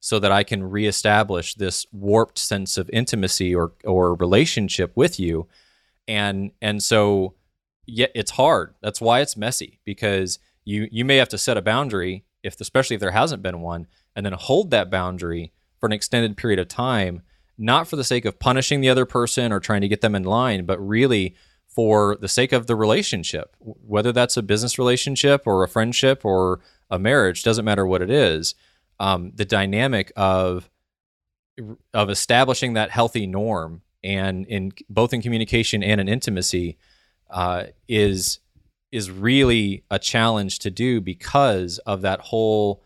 so 0.01 0.19
that 0.21 0.33
I 0.33 0.45
can 0.45 0.63
reestablish 0.63 1.55
this 1.55 1.87
warped 1.93 2.39
sense 2.39 2.79
of 2.79 2.89
intimacy 2.93 3.55
or 3.55 3.73
or 3.85 4.15
relationship 4.15 4.93
with 4.97 5.21
you. 5.21 5.49
And 6.07 6.53
and 6.63 6.83
so 6.83 7.35
yeah, 7.87 8.07
it's 8.15 8.33
hard. 8.33 8.75
That's 8.81 9.01
why 9.01 9.21
it's 9.21 9.37
messy 9.37 9.81
because 9.85 10.39
you 10.69 10.89
you 10.91 11.05
may 11.05 11.17
have 11.17 11.29
to 11.29 11.39
set 11.39 11.57
a 11.57 11.63
boundary 11.63 12.25
if 12.43 12.61
especially 12.61 12.95
if 12.95 13.01
there 13.01 13.11
hasn't 13.11 13.43
been 13.43 13.61
one 13.61 13.87
and 14.15 14.25
then 14.25 14.33
hold 14.33 14.71
that 14.71 14.91
boundary 14.91 15.53
for 15.79 15.87
an 15.87 15.93
extended 15.93 16.37
period 16.37 16.59
of 16.59 16.69
time 16.69 17.23
not 17.57 17.89
for 17.89 17.97
the 17.97 18.05
sake 18.05 18.25
of 18.25 18.39
punishing 18.39 18.81
the 18.81 18.89
other 18.89 19.05
person 19.05 19.53
or 19.53 19.61
trying 19.61 19.81
to 19.81 19.89
get 19.89 20.01
them 20.01 20.15
in 20.15 20.23
line 20.23 20.65
but 20.65 20.79
really 20.79 21.35
for 21.79 22.17
the 22.17 22.27
sake 22.27 22.53
of 22.53 22.67
the 22.67 22.75
relationship. 22.75 23.55
Whether 23.61 24.11
that's 24.11 24.37
a 24.37 24.43
business 24.43 24.81
relationship 24.81 25.47
or 25.47 25.63
a 25.63 25.69
friendship 25.69 26.25
or 26.25 26.59
a 26.91 26.99
marriage 26.99 27.45
doesn't 27.45 27.65
matter 27.65 27.87
what 27.87 28.03
it 28.03 28.11
is 28.11 28.57
um, 28.99 29.33
the 29.35 29.45
dynamic 29.45 30.13
of 30.17 30.69
of 31.93 32.11
establishing 32.11 32.75
that 32.75 32.91
healthy 32.91 33.27
norm 33.27 33.83
and 34.03 34.47
in 34.47 34.73
both 34.89 35.13
in 35.13 35.23
communication 35.23 35.83
and 35.83 36.01
in 36.01 36.09
intimacy 36.09 36.79
uh, 37.31 37.65
is 37.89 38.39
is 38.93 39.11
really 39.11 39.85
a 39.91 39.99
challenge 39.99 40.59
to 40.61 40.71
do 40.71 41.01
because 41.01 41.79
of 41.79 42.03
that 42.03 42.21
whole 42.21 42.83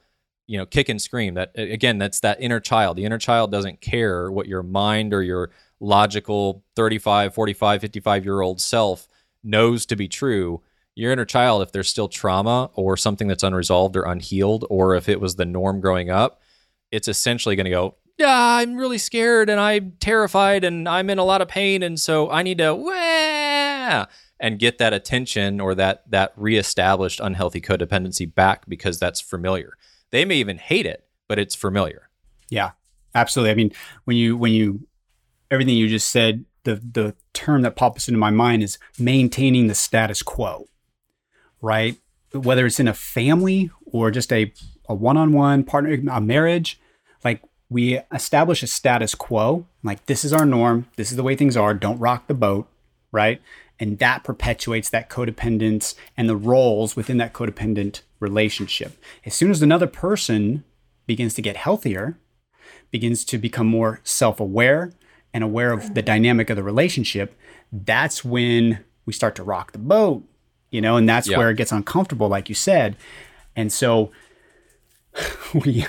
you 0.46 0.58
know 0.58 0.66
kick 0.66 0.88
and 0.88 1.00
scream 1.00 1.34
that 1.34 1.52
again 1.54 1.98
that's 1.98 2.20
that 2.20 2.40
inner 2.40 2.60
child 2.60 2.96
the 2.96 3.04
inner 3.04 3.18
child 3.18 3.50
doesn't 3.50 3.80
care 3.80 4.30
what 4.30 4.46
your 4.48 4.62
mind 4.62 5.14
or 5.14 5.22
your 5.22 5.50
logical 5.80 6.64
35 6.76 7.34
45 7.34 7.80
55 7.80 8.24
year 8.24 8.40
old 8.40 8.60
self 8.60 9.08
knows 9.44 9.86
to 9.86 9.96
be 9.96 10.08
true 10.08 10.60
your 10.94 11.12
inner 11.12 11.24
child 11.24 11.62
if 11.62 11.72
there's 11.72 11.88
still 11.88 12.08
trauma 12.08 12.70
or 12.74 12.96
something 12.96 13.28
that's 13.28 13.42
unresolved 13.42 13.96
or 13.96 14.02
unhealed 14.02 14.64
or 14.68 14.94
if 14.94 15.08
it 15.08 15.20
was 15.20 15.36
the 15.36 15.44
norm 15.44 15.80
growing 15.80 16.10
up 16.10 16.40
it's 16.90 17.08
essentially 17.08 17.56
going 17.56 17.64
to 17.64 17.70
go 17.70 17.94
yeah 18.18 18.56
i'm 18.56 18.74
really 18.76 18.98
scared 18.98 19.48
and 19.48 19.60
i'm 19.60 19.92
terrified 20.00 20.64
and 20.64 20.88
i'm 20.88 21.08
in 21.08 21.18
a 21.18 21.24
lot 21.24 21.40
of 21.40 21.48
pain 21.48 21.82
and 21.82 21.98
so 21.98 22.30
i 22.30 22.42
need 22.42 22.58
to 22.58 22.74
Wah! 22.74 24.06
And 24.42 24.58
get 24.58 24.78
that 24.78 24.92
attention 24.92 25.60
or 25.60 25.74
that 25.76 26.02
that 26.10 26.32
reestablished 26.36 27.20
unhealthy 27.20 27.60
codependency 27.60 28.32
back 28.32 28.68
because 28.68 28.98
that's 28.98 29.20
familiar. 29.20 29.78
They 30.10 30.24
may 30.26 30.36
even 30.36 30.58
hate 30.58 30.84
it, 30.84 31.06
but 31.28 31.38
it's 31.38 31.54
familiar. 31.54 32.10
Yeah, 32.50 32.72
absolutely. 33.14 33.52
I 33.52 33.54
mean, 33.54 33.72
when 34.04 34.16
you 34.16 34.36
when 34.36 34.52
you 34.52 34.86
everything 35.50 35.76
you 35.76 35.88
just 35.88 36.10
said, 36.10 36.44
the 36.64 36.74
the 36.74 37.14
term 37.32 37.62
that 37.62 37.76
pops 37.76 38.08
into 38.08 38.18
my 38.18 38.30
mind 38.30 38.64
is 38.64 38.78
maintaining 38.98 39.68
the 39.68 39.74
status 39.74 40.22
quo. 40.22 40.66
Right? 41.62 41.96
Whether 42.32 42.66
it's 42.66 42.80
in 42.80 42.88
a 42.88 42.94
family 42.94 43.70
or 43.86 44.10
just 44.10 44.32
a 44.32 44.52
a 44.88 44.94
one-on-one 44.94 45.62
partner 45.62 45.96
a 46.10 46.20
marriage, 46.20 46.80
like 47.24 47.40
we 47.70 48.00
establish 48.12 48.64
a 48.64 48.66
status 48.66 49.14
quo, 49.14 49.66
like 49.84 50.06
this 50.06 50.24
is 50.24 50.32
our 50.32 50.44
norm, 50.44 50.88
this 50.96 51.12
is 51.12 51.16
the 51.16 51.22
way 51.22 51.36
things 51.36 51.56
are, 51.56 51.72
don't 51.72 51.98
rock 51.98 52.26
the 52.26 52.34
boat, 52.34 52.66
right? 53.12 53.40
And 53.82 53.98
that 53.98 54.22
perpetuates 54.22 54.88
that 54.90 55.10
codependence 55.10 55.96
and 56.16 56.28
the 56.28 56.36
roles 56.36 56.94
within 56.94 57.16
that 57.16 57.32
codependent 57.32 58.02
relationship. 58.20 58.96
As 59.26 59.34
soon 59.34 59.50
as 59.50 59.60
another 59.60 59.88
person 59.88 60.62
begins 61.04 61.34
to 61.34 61.42
get 61.42 61.56
healthier, 61.56 62.16
begins 62.92 63.24
to 63.24 63.38
become 63.38 63.66
more 63.66 63.98
self 64.04 64.38
aware, 64.38 64.92
and 65.34 65.42
aware 65.42 65.72
of 65.72 65.94
the 65.94 66.02
dynamic 66.02 66.48
of 66.48 66.54
the 66.54 66.62
relationship, 66.62 67.36
that's 67.72 68.24
when 68.24 68.84
we 69.04 69.12
start 69.12 69.34
to 69.34 69.42
rock 69.42 69.72
the 69.72 69.78
boat, 69.80 70.22
you 70.70 70.80
know, 70.80 70.96
and 70.96 71.08
that's 71.08 71.26
Yeah. 71.26 71.38
where 71.38 71.50
it 71.50 71.56
gets 71.56 71.72
uncomfortable, 71.72 72.28
like 72.28 72.48
you 72.48 72.54
said. 72.54 72.96
And 73.56 73.72
so 73.72 74.12
we 75.54 75.86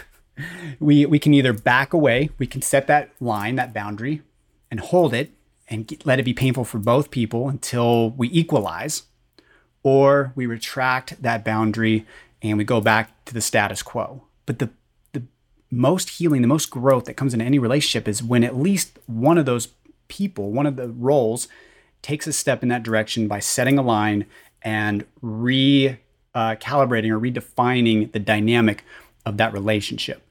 we 0.80 1.06
we 1.06 1.20
can 1.20 1.36
either 1.36 1.54
back 1.54 1.94
away, 1.94 2.32
we 2.40 2.48
can 2.48 2.64
set 2.64 2.88
that 2.88 3.12
line, 3.22 3.56
that 3.58 3.72
boundary, 3.72 4.24
and 4.72 4.80
hold 4.80 5.14
it 5.14 5.30
and 5.70 5.88
get, 5.88 6.06
let 6.06 6.20
it 6.20 6.24
be 6.24 6.34
painful 6.34 6.66
for 6.66 6.80
both 6.80 7.12
people 7.12 7.50
until 7.50 8.12
we 8.12 8.30
equalize, 8.30 9.04
or 9.82 10.32
we 10.36 10.46
retract 10.46 11.22
that 11.22 11.44
boundary 11.44 12.06
and 12.42 12.58
we 12.58 12.64
go 12.64 12.82
back 12.82 13.26
to 13.26 13.34
the 13.34 13.42
status 13.42 13.82
quo. 13.82 14.24
But 14.46 14.60
the 14.60 14.70
the 15.14 15.24
most 15.72 16.10
healing, 16.12 16.42
the 16.42 16.48
most 16.48 16.70
growth 16.70 17.06
that 17.06 17.16
comes 17.16 17.34
in 17.34 17.42
any 17.42 17.60
relationship 17.60 18.08
is 18.08 18.22
when 18.22 18.44
at 18.44 18.58
least 18.58 19.00
one 19.08 19.38
of 19.38 19.46
those 19.46 19.70
people, 20.08 20.52
one 20.52 20.66
of 20.66 20.76
the 20.76 20.90
roles, 20.90 21.48
takes 22.02 22.28
a 22.28 22.34
step 22.34 22.62
in 22.62 22.70
that 22.70 22.84
direction 22.84 23.28
by 23.28 23.40
setting 23.40 23.78
a 23.78 23.82
line 23.82 24.26
and 24.62 25.06
re 25.22 25.98
uh, 26.36 26.56
or 26.56 26.88
redefining 26.88 28.12
the 28.12 28.20
dynamic 28.20 28.84
of 29.26 29.38
that 29.38 29.54
relationship. 29.54 30.22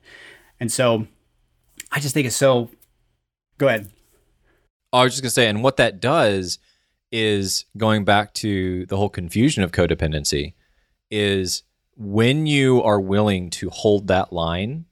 And 0.60 0.70
so 0.70 1.06
I 1.90 2.00
just 2.00 2.14
think 2.14 2.26
it's 2.26 2.36
so. 2.36 2.70
Go 3.58 3.68
ahead. 3.68 3.90
I 4.92 5.04
was 5.04 5.12
just 5.12 5.22
gonna 5.22 5.30
say, 5.30 5.48
and 5.48 5.62
what 5.62 5.76
that 5.78 6.00
does 6.00 6.58
is 7.10 7.66
going 7.76 8.04
back 8.04 8.32
to 8.34 8.86
the 8.86 8.96
whole 8.96 9.10
confusion 9.10 9.62
of 9.62 9.72
codependency 9.72 10.54
is 11.10 11.62
when 11.96 12.46
you 12.46 12.82
are 12.82 13.00
willing 13.00 13.50
to 13.50 13.68
hold 13.70 14.08
that 14.08 14.32
line, 14.32 14.86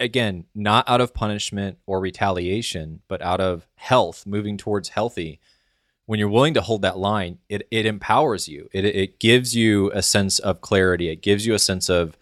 again, 0.00 0.46
not 0.54 0.88
out 0.88 1.00
of 1.00 1.14
punishment 1.14 1.78
or 1.86 2.00
retaliation, 2.00 3.00
but 3.06 3.22
out 3.22 3.40
of 3.40 3.66
health, 3.76 4.26
moving 4.26 4.56
towards 4.56 4.90
healthy. 4.90 5.40
When 6.06 6.18
you're 6.18 6.28
willing 6.28 6.54
to 6.54 6.60
hold 6.60 6.82
that 6.82 6.98
line, 6.98 7.38
it, 7.48 7.68
it 7.70 7.86
empowers 7.86 8.48
you. 8.48 8.68
It, 8.72 8.84
it 8.84 9.20
gives 9.20 9.54
you 9.54 9.92
a 9.92 10.02
sense 10.02 10.40
of 10.40 10.60
clarity. 10.60 11.08
It 11.08 11.22
gives 11.22 11.46
you 11.46 11.54
a 11.54 11.58
sense 11.60 11.88
of 11.88 12.16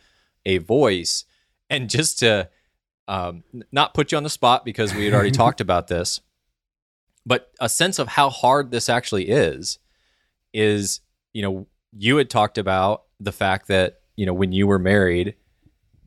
a 0.45 0.59
voice. 0.59 1.25
And 1.71 1.89
just 1.89 2.19
to 2.19 2.51
um, 3.07 3.45
not 3.73 3.95
put 3.95 4.13
you 4.13 4.19
on 4.19 4.25
the 4.25 4.31
spot 4.31 4.65
because 4.67 4.95
we 4.95 5.07
had 5.07 5.15
already 5.15 5.31
talked 5.33 5.63
about 5.63 5.89
this, 5.89 6.21
but 7.29 7.53
a 7.61 7.69
sense 7.69 7.99
of 7.99 8.09
how 8.09 8.31
hard 8.31 8.71
this 8.71 8.89
actually 8.89 9.29
is 9.29 9.79
is 10.55 11.01
you 11.35 11.43
know 11.43 11.67
you 11.93 12.17
had 12.17 12.31
talked 12.31 12.57
about 12.57 13.03
the 13.21 13.33
fact 13.33 13.69
that 13.69 14.01
you 14.17 14.25
know 14.25 14.33
when 14.33 14.51
you 14.51 14.67
were 14.67 14.79
married 14.79 15.35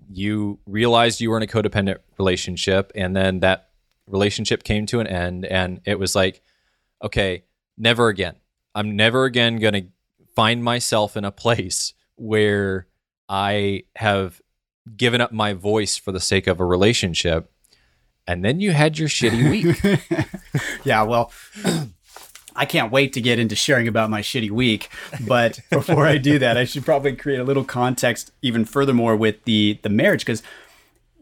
you 0.10 0.60
realized 0.66 1.22
you 1.22 1.30
were 1.30 1.38
in 1.38 1.44
a 1.44 1.48
codependent 1.48 2.00
relationship 2.18 2.92
and 2.96 3.16
then 3.16 3.40
that 3.40 3.70
relationship 4.08 4.64
came 4.64 4.86
to 4.86 5.00
an 5.00 5.08
end 5.08 5.46
and 5.46 5.80
it 5.86 5.98
was 5.98 6.16
like 6.16 6.42
okay 7.04 7.44
never 7.78 8.10
again. 8.10 8.36
I'm 8.76 8.96
never 8.96 9.26
again 9.26 9.58
going 9.58 9.74
to 9.74 9.84
find 10.36 10.64
myself 10.64 11.18
in 11.18 11.26
a 11.26 11.32
place 11.32 11.94
where 12.16 12.88
i 13.28 13.84
have 13.96 14.42
given 14.96 15.20
up 15.20 15.32
my 15.32 15.54
voice 15.54 15.98
for 15.98 16.12
the 16.12 16.20
sake 16.20 16.48
of 16.48 16.60
a 16.60 16.66
relationship 16.66 17.52
and 18.28 18.46
then 18.46 18.60
you 18.60 18.72
had 18.72 18.98
your 18.98 19.10
shitty 19.10 19.50
week 19.50 20.26
yeah, 20.84 21.04
well, 21.04 21.32
I 22.56 22.66
can't 22.66 22.92
wait 22.92 23.14
to 23.14 23.22
get 23.22 23.40
into 23.40 23.56
sharing 23.56 23.88
about 23.88 24.10
my 24.10 24.22
shitty 24.22 24.52
week. 24.52 24.90
But 25.26 25.60
before 25.70 26.06
I 26.06 26.18
do 26.18 26.40
that, 26.40 26.58
I 26.58 26.66
should 26.66 26.86
probably 26.86 27.16
create 27.16 27.40
a 27.40 27.44
little 27.44 27.64
context 27.64 28.32
even 28.42 28.66
furthermore 28.66 29.16
with 29.16 29.44
the 29.46 29.80
the 29.84 29.90
marriage 29.90 30.22
because 30.22 30.44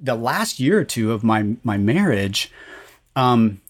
the 0.02 0.16
last 0.16 0.60
year 0.60 0.80
or 0.80 0.84
two 0.84 1.12
of 1.12 1.24
my 1.24 1.56
my 1.64 1.78
marriage 1.78 2.52
um 3.16 3.62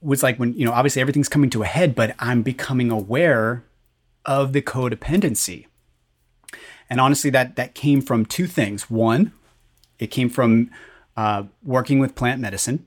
was 0.00 0.22
like 0.22 0.38
when 0.38 0.52
you 0.54 0.64
know 0.64 0.72
obviously 0.72 1.00
everything's 1.00 1.28
coming 1.28 1.48
to 1.48 1.62
a 1.62 1.66
head 1.66 1.94
but 1.94 2.14
i'm 2.18 2.42
becoming 2.42 2.90
aware 2.90 3.64
of 4.26 4.52
the 4.52 4.60
codependency 4.60 5.66
and 6.90 7.00
honestly 7.00 7.30
that 7.30 7.56
that 7.56 7.74
came 7.74 8.02
from 8.02 8.26
two 8.26 8.46
things 8.46 8.90
one 8.90 9.32
it 9.98 10.08
came 10.08 10.28
from 10.28 10.70
uh, 11.16 11.44
working 11.62 11.98
with 11.98 12.14
plant 12.14 12.40
medicine 12.40 12.84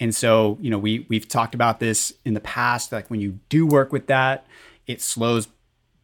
and 0.00 0.14
so, 0.14 0.56
you 0.62 0.70
know, 0.70 0.78
we 0.78 1.06
we've 1.10 1.28
talked 1.28 1.54
about 1.54 1.78
this 1.78 2.14
in 2.24 2.32
the 2.32 2.40
past. 2.40 2.90
Like 2.90 3.10
when 3.10 3.20
you 3.20 3.38
do 3.50 3.66
work 3.66 3.92
with 3.92 4.06
that, 4.06 4.46
it 4.86 5.02
slows 5.02 5.48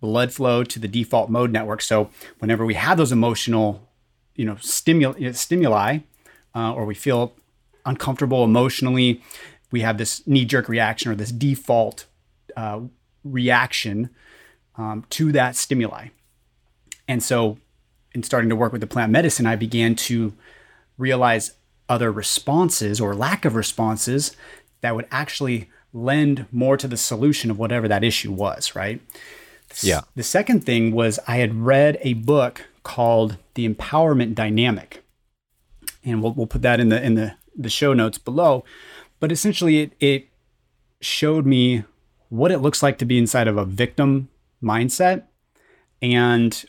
blood 0.01 0.33
flow 0.33 0.63
to 0.63 0.79
the 0.79 0.87
default 0.87 1.31
mode 1.31 1.51
network. 1.51 1.81
So 1.81 2.11
whenever 2.39 2.67
we 2.67 2.75
have 2.75 2.99
those 2.99 3.11
emotional, 3.11 3.89
you 4.35 4.45
know, 4.45 4.57
stimuli, 4.61 5.33
stimuli, 5.33 6.01
uh, 6.55 6.75
or 6.75 6.85
we 6.85 6.95
feel 6.95 7.33
uncomfortable 7.87 8.45
emotionally, 8.45 9.23
we 9.71 9.81
have 9.81 9.97
this 9.97 10.27
knee-jerk 10.27 10.69
reaction 10.69 11.11
or 11.11 11.15
this 11.15 11.33
default 11.33 12.05
uh, 12.57 12.81
reaction 13.25 14.11
um, 14.77 15.05
to 15.11 15.33
that 15.33 15.57
stimuli. 15.57 16.09
And 17.09 17.23
so, 17.23 17.59
in 18.13 18.23
starting 18.23 18.51
to 18.51 18.57
work 18.57 18.73
with 18.73 18.81
the 18.83 18.87
plant 18.87 19.11
medicine, 19.11 19.47
I 19.47 19.57
began 19.57 19.95
to 19.97 20.35
realize 20.99 21.53
other 21.89 22.11
responses 22.11 23.01
or 23.01 23.15
lack 23.15 23.45
of 23.45 23.55
responses 23.55 24.37
that 24.81 24.95
would 24.95 25.07
actually 25.11 25.71
lend 25.93 26.47
more 26.53 26.77
to 26.77 26.89
the 26.89 26.97
solution 26.97 27.51
of 27.51 27.59
whatever 27.59 27.89
that 27.89 28.05
issue 28.05 28.33
was, 28.33 28.75
right? 28.75 29.01
Yeah. 29.81 30.03
The 30.15 30.23
second 30.23 30.65
thing 30.65 30.93
was 30.93 31.19
I 31.27 31.37
had 31.37 31.55
read 31.55 31.99
a 32.03 32.15
book 32.15 32.67
called 32.83 33.37
The 33.55 33.69
Empowerment 33.69 34.35
Dynamic. 34.35 35.03
And 36.05 36.23
we'll, 36.23 36.33
we'll 36.33 36.47
put 36.47 36.63
that 36.63 36.79
in 36.79 36.89
the 36.89 37.03
in 37.03 37.15
the, 37.15 37.35
the 37.57 37.69
show 37.69 37.93
notes 37.93 38.19
below. 38.19 38.65
But 39.19 39.33
essentially 39.33 39.81
it 39.81 39.93
it 39.99 40.29
showed 41.01 41.47
me 41.47 41.85
what 42.29 42.53
it 42.53 42.59
looks 42.59 42.83
like 42.83 42.99
to 42.99 43.05
be 43.05 43.19
inside 43.19 43.49
of 43.49 43.57
a 43.57 43.65
victim 43.65 44.29
mindset 44.63 45.25
and 46.01 46.65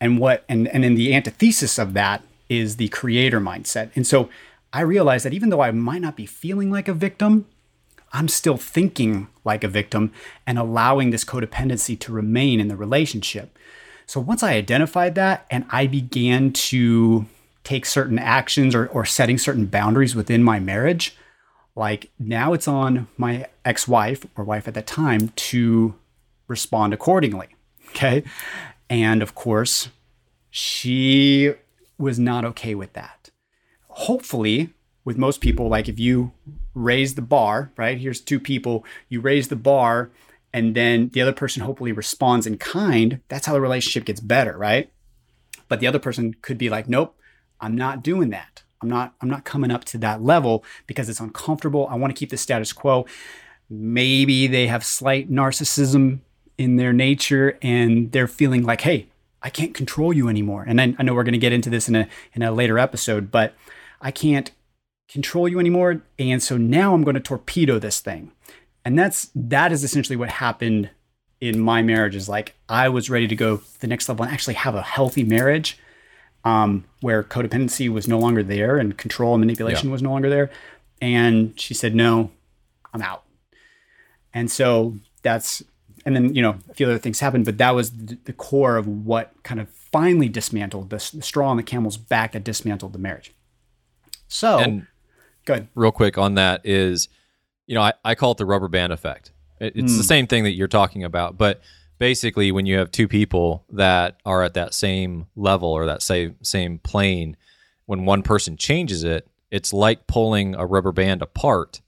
and 0.00 0.18
what 0.18 0.44
and 0.48 0.66
and 0.68 0.82
then 0.82 0.94
the 0.94 1.14
antithesis 1.14 1.78
of 1.78 1.94
that 1.94 2.22
is 2.48 2.76
the 2.76 2.88
creator 2.88 3.40
mindset. 3.40 3.90
And 3.94 4.06
so 4.06 4.28
I 4.72 4.80
realized 4.82 5.24
that 5.24 5.34
even 5.34 5.50
though 5.50 5.62
I 5.62 5.70
might 5.70 6.02
not 6.02 6.16
be 6.16 6.26
feeling 6.26 6.70
like 6.70 6.88
a 6.88 6.94
victim, 6.94 7.46
I'm 8.12 8.28
still 8.28 8.56
thinking 8.56 9.28
like 9.44 9.64
a 9.64 9.68
victim 9.68 10.12
and 10.46 10.58
allowing 10.58 11.10
this 11.10 11.24
codependency 11.24 11.98
to 12.00 12.12
remain 12.12 12.60
in 12.60 12.68
the 12.68 12.76
relationship. 12.76 13.56
So 14.06 14.20
once 14.20 14.42
I 14.42 14.54
identified 14.54 15.14
that 15.14 15.46
and 15.50 15.64
I 15.70 15.86
began 15.86 16.52
to 16.52 17.26
take 17.62 17.86
certain 17.86 18.18
actions 18.18 18.74
or, 18.74 18.86
or 18.88 19.04
setting 19.04 19.38
certain 19.38 19.66
boundaries 19.66 20.16
within 20.16 20.42
my 20.42 20.58
marriage, 20.58 21.16
like 21.76 22.10
now 22.18 22.52
it's 22.52 22.66
on 22.66 23.06
my 23.16 23.46
ex 23.64 23.86
wife 23.86 24.26
or 24.36 24.44
wife 24.44 24.66
at 24.66 24.74
that 24.74 24.86
time 24.86 25.28
to 25.28 25.94
respond 26.48 26.92
accordingly. 26.92 27.48
Okay. 27.90 28.22
And 28.88 29.20
of 29.20 29.34
course, 29.34 29.88
she 30.48 31.52
was 31.98 32.20
not 32.20 32.44
okay 32.44 32.76
with 32.76 32.92
that. 32.92 33.19
Hopefully, 34.00 34.70
with 35.04 35.18
most 35.18 35.40
people, 35.40 35.68
like 35.68 35.88
if 35.88 35.98
you 35.98 36.32
raise 36.74 37.14
the 37.14 37.22
bar, 37.22 37.70
right? 37.76 37.98
Here's 37.98 38.20
two 38.20 38.40
people, 38.40 38.84
you 39.08 39.20
raise 39.20 39.48
the 39.48 39.56
bar, 39.56 40.10
and 40.52 40.74
then 40.74 41.10
the 41.10 41.20
other 41.20 41.32
person 41.32 41.62
hopefully 41.62 41.92
responds 41.92 42.46
in 42.46 42.58
kind. 42.58 43.20
That's 43.28 43.46
how 43.46 43.52
the 43.52 43.60
relationship 43.60 44.04
gets 44.04 44.20
better, 44.20 44.56
right? 44.56 44.90
But 45.68 45.80
the 45.80 45.86
other 45.86 45.98
person 45.98 46.34
could 46.42 46.58
be 46.58 46.68
like, 46.68 46.88
nope, 46.88 47.16
I'm 47.60 47.76
not 47.76 48.02
doing 48.02 48.30
that. 48.30 48.62
I'm 48.82 48.88
not, 48.88 49.14
I'm 49.20 49.28
not 49.28 49.44
coming 49.44 49.70
up 49.70 49.84
to 49.86 49.98
that 49.98 50.22
level 50.22 50.64
because 50.86 51.08
it's 51.08 51.20
uncomfortable. 51.20 51.86
I 51.90 51.96
want 51.96 52.14
to 52.14 52.18
keep 52.18 52.30
the 52.30 52.38
status 52.38 52.72
quo. 52.72 53.04
Maybe 53.68 54.46
they 54.46 54.66
have 54.66 54.84
slight 54.84 55.30
narcissism 55.30 56.20
in 56.56 56.76
their 56.76 56.94
nature 56.94 57.58
and 57.60 58.10
they're 58.12 58.26
feeling 58.26 58.64
like, 58.64 58.80
hey, 58.80 59.08
I 59.42 59.50
can't 59.50 59.74
control 59.74 60.12
you 60.12 60.28
anymore. 60.28 60.64
And 60.66 60.80
I, 60.80 60.94
I 60.98 61.02
know 61.02 61.14
we're 61.14 61.24
going 61.24 61.32
to 61.32 61.38
get 61.38 61.52
into 61.52 61.70
this 61.70 61.88
in 61.88 61.96
a 61.96 62.08
in 62.34 62.42
a 62.42 62.52
later 62.52 62.78
episode, 62.78 63.30
but 63.30 63.54
I 64.00 64.10
can't 64.10 64.50
control 65.08 65.48
you 65.48 65.58
anymore. 65.58 66.02
And 66.18 66.42
so 66.42 66.56
now 66.56 66.94
I'm 66.94 67.02
going 67.02 67.14
to 67.14 67.20
torpedo 67.20 67.78
this 67.78 68.00
thing. 68.00 68.32
And 68.84 68.98
that's 68.98 69.30
that 69.34 69.72
is 69.72 69.84
essentially 69.84 70.16
what 70.16 70.30
happened 70.30 70.90
in 71.40 71.60
my 71.60 71.82
marriage. 71.82 72.16
Is 72.16 72.28
like 72.28 72.54
I 72.68 72.88
was 72.88 73.10
ready 73.10 73.28
to 73.28 73.36
go 73.36 73.60
the 73.80 73.86
next 73.86 74.08
level 74.08 74.24
and 74.24 74.32
actually 74.32 74.54
have 74.54 74.74
a 74.74 74.82
healthy 74.82 75.22
marriage, 75.22 75.78
um, 76.44 76.84
where 77.00 77.22
codependency 77.22 77.90
was 77.90 78.08
no 78.08 78.18
longer 78.18 78.42
there 78.42 78.78
and 78.78 78.96
control 78.96 79.34
and 79.34 79.40
manipulation 79.40 79.90
was 79.90 80.02
no 80.02 80.10
longer 80.10 80.30
there. 80.30 80.50
And 81.02 81.58
she 81.60 81.74
said, 81.74 81.94
"No, 81.94 82.30
I'm 82.94 83.02
out." 83.02 83.24
And 84.32 84.50
so 84.50 84.94
that's 85.22 85.62
and 86.06 86.16
then 86.16 86.34
you 86.34 86.40
know 86.40 86.56
a 86.70 86.74
few 86.74 86.86
other 86.86 86.98
things 86.98 87.20
happened, 87.20 87.44
but 87.44 87.58
that 87.58 87.74
was 87.74 87.90
the, 87.90 88.18
the 88.24 88.32
core 88.32 88.76
of 88.76 88.86
what 88.86 89.34
kind 89.42 89.60
of 89.60 89.68
finally 89.68 90.28
dismantled 90.28 90.88
this 90.88 91.10
the 91.10 91.22
straw 91.22 91.50
on 91.50 91.58
the 91.58 91.62
camel's 91.62 91.98
back 91.98 92.32
that 92.32 92.44
dismantled 92.44 92.94
the 92.94 92.98
marriage. 92.98 93.32
So 94.30 94.58
and 94.58 94.86
good. 95.44 95.68
real 95.74 95.92
quick 95.92 96.16
on 96.16 96.34
that 96.36 96.62
is, 96.64 97.08
you 97.66 97.74
know, 97.74 97.82
I, 97.82 97.92
I 98.04 98.14
call 98.14 98.32
it 98.32 98.38
the 98.38 98.46
rubber 98.46 98.68
band 98.68 98.92
effect. 98.92 99.32
It- 99.60 99.74
It's 99.76 99.96
the 99.96 100.02
Mm. 100.02 100.06
same 100.06 100.26
thing 100.26 100.44
that 100.44 100.52
you're 100.52 100.68
talking 100.68 101.04
about, 101.04 101.36
but 101.36 101.60
basically, 101.98 102.50
when 102.52 102.64
you 102.64 102.78
have 102.78 102.90
two 102.90 103.06
people 103.08 103.64
that 103.70 104.16
are 104.24 104.42
at 104.42 104.54
that 104.54 104.72
same 104.72 105.26
level 105.36 105.68
or 105.68 105.84
that 105.84 106.00
same 106.00 106.36
same 106.42 106.78
plane, 106.78 107.36
when 107.86 108.06
one 108.06 108.22
person 108.22 108.56
changes 108.56 109.04
it, 109.04 109.28
it's 109.50 109.72
like 109.72 110.06
pulling 110.06 110.54
a 110.54 110.64
rubber 110.64 110.92
band 110.92 111.20
apart, 111.22 111.80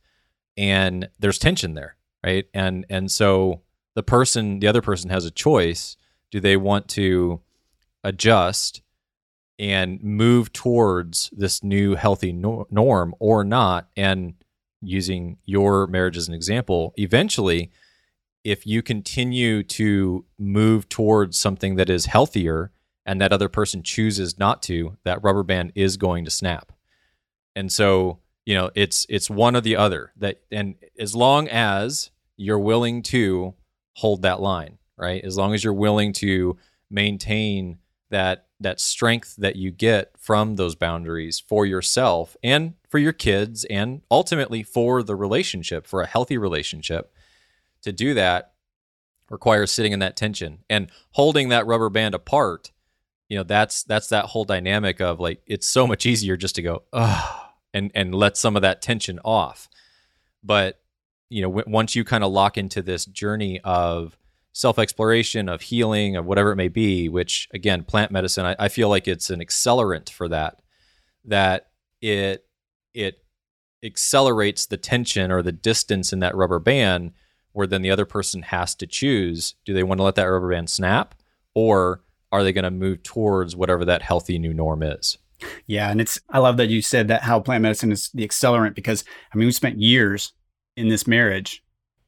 and 0.56 1.08
there's 1.18 1.38
tension 1.38 1.74
there, 1.74 1.96
right? 2.24 2.46
And 2.52 2.84
and 2.90 3.10
so 3.10 3.62
the 3.94 4.02
person, 4.02 4.58
the 4.60 4.66
other 4.66 4.82
person 4.82 5.10
has 5.10 5.24
a 5.24 5.30
choice. 5.30 5.96
Do 6.30 6.40
they 6.40 6.56
want 6.56 6.88
to 6.88 7.40
adjust 8.04 8.82
and 9.58 10.02
move 10.02 10.52
towards 10.52 11.30
this 11.32 11.62
new 11.62 11.94
healthy 11.94 12.32
nor- 12.32 12.66
norm 12.70 13.14
or 13.18 13.44
not? 13.44 13.88
And 13.96 14.34
using 14.80 15.38
your 15.44 15.86
marriage 15.86 16.16
as 16.16 16.28
an 16.28 16.34
example, 16.34 16.92
eventually, 16.96 17.70
if 18.44 18.66
you 18.66 18.82
continue 18.82 19.62
to 19.62 20.24
move 20.38 20.88
towards 20.88 21.38
something 21.38 21.76
that 21.76 21.88
is 21.88 22.06
healthier 22.06 22.72
and 23.06 23.20
that 23.20 23.32
other 23.32 23.48
person 23.48 23.82
chooses 23.82 24.38
not 24.38 24.62
to, 24.62 24.96
that 25.04 25.22
rubber 25.22 25.42
band 25.42 25.72
is 25.74 25.96
going 25.96 26.24
to 26.24 26.30
snap. 26.30 26.72
And 27.54 27.70
so, 27.70 28.18
you 28.44 28.54
know, 28.54 28.70
it's 28.74 29.06
it's 29.08 29.30
one 29.30 29.54
or 29.54 29.60
the 29.60 29.76
other. 29.76 30.12
That 30.16 30.42
and 30.50 30.76
as 30.98 31.14
long 31.14 31.48
as 31.48 32.10
you're 32.36 32.58
willing 32.58 33.02
to 33.02 33.54
hold 33.94 34.22
that 34.22 34.40
line, 34.40 34.78
right? 34.96 35.22
As 35.22 35.36
long 35.36 35.54
as 35.54 35.62
you're 35.62 35.72
willing 35.72 36.12
to 36.14 36.56
maintain 36.90 37.78
that 38.10 38.46
that 38.62 38.80
strength 38.80 39.36
that 39.36 39.56
you 39.56 39.70
get 39.70 40.12
from 40.18 40.56
those 40.56 40.74
boundaries 40.74 41.40
for 41.40 41.66
yourself 41.66 42.36
and 42.42 42.74
for 42.88 42.98
your 42.98 43.12
kids 43.12 43.64
and 43.64 44.02
ultimately 44.10 44.62
for 44.62 45.02
the 45.02 45.16
relationship, 45.16 45.86
for 45.86 46.02
a 46.02 46.06
healthy 46.06 46.38
relationship, 46.38 47.12
to 47.82 47.92
do 47.92 48.14
that 48.14 48.52
requires 49.30 49.72
sitting 49.72 49.92
in 49.92 49.98
that 50.00 50.16
tension 50.16 50.58
and 50.68 50.90
holding 51.12 51.48
that 51.48 51.66
rubber 51.66 51.88
band 51.88 52.14
apart. 52.14 52.70
You 53.28 53.38
know, 53.38 53.44
that's 53.44 53.82
that's 53.82 54.08
that 54.08 54.26
whole 54.26 54.44
dynamic 54.44 55.00
of 55.00 55.18
like 55.18 55.42
it's 55.46 55.66
so 55.66 55.86
much 55.86 56.04
easier 56.04 56.36
just 56.36 56.54
to 56.56 56.62
go, 56.62 56.82
oh, 56.92 57.48
and 57.72 57.90
and 57.94 58.14
let 58.14 58.36
some 58.36 58.56
of 58.56 58.62
that 58.62 58.82
tension 58.82 59.18
off. 59.24 59.68
But 60.44 60.80
you 61.30 61.40
know, 61.40 61.48
w- 61.48 61.64
once 61.66 61.96
you 61.96 62.04
kind 62.04 62.22
of 62.22 62.30
lock 62.30 62.58
into 62.58 62.82
this 62.82 63.06
journey 63.06 63.58
of 63.60 64.18
self 64.52 64.78
exploration, 64.78 65.48
of 65.48 65.62
healing, 65.62 66.16
of 66.16 66.26
whatever 66.26 66.52
it 66.52 66.56
may 66.56 66.68
be, 66.68 67.08
which 67.08 67.48
again, 67.52 67.84
plant 67.84 68.12
medicine, 68.12 68.46
I, 68.46 68.56
I 68.58 68.68
feel 68.68 68.88
like 68.88 69.08
it's 69.08 69.30
an 69.30 69.40
accelerant 69.40 70.10
for 70.10 70.28
that. 70.28 70.60
That 71.24 71.68
it 72.00 72.44
it 72.94 73.24
accelerates 73.84 74.66
the 74.66 74.76
tension 74.76 75.30
or 75.30 75.42
the 75.42 75.52
distance 75.52 76.12
in 76.12 76.20
that 76.20 76.36
rubber 76.36 76.58
band, 76.58 77.12
where 77.52 77.66
then 77.66 77.82
the 77.82 77.90
other 77.90 78.06
person 78.06 78.42
has 78.42 78.74
to 78.76 78.86
choose: 78.86 79.54
do 79.64 79.72
they 79.72 79.82
want 79.82 79.98
to 79.98 80.04
let 80.04 80.16
that 80.16 80.24
rubber 80.24 80.50
band 80.50 80.70
snap, 80.70 81.14
or 81.54 82.02
are 82.30 82.42
they 82.42 82.52
going 82.52 82.64
to 82.64 82.70
move 82.70 83.02
towards 83.02 83.54
whatever 83.54 83.84
that 83.84 84.02
healthy 84.02 84.38
new 84.38 84.54
norm 84.54 84.82
is? 84.82 85.18
Yeah, 85.66 85.90
and 85.90 86.00
it's 86.00 86.20
I 86.30 86.38
love 86.38 86.56
that 86.56 86.68
you 86.68 86.82
said 86.82 87.08
that 87.08 87.22
how 87.22 87.40
plant 87.40 87.62
medicine 87.62 87.92
is 87.92 88.10
the 88.10 88.26
accelerant 88.26 88.74
because 88.74 89.04
I 89.32 89.36
mean 89.36 89.46
we 89.46 89.52
spent 89.52 89.78
years 89.78 90.32
in 90.76 90.88
this 90.88 91.06
marriage 91.06 91.62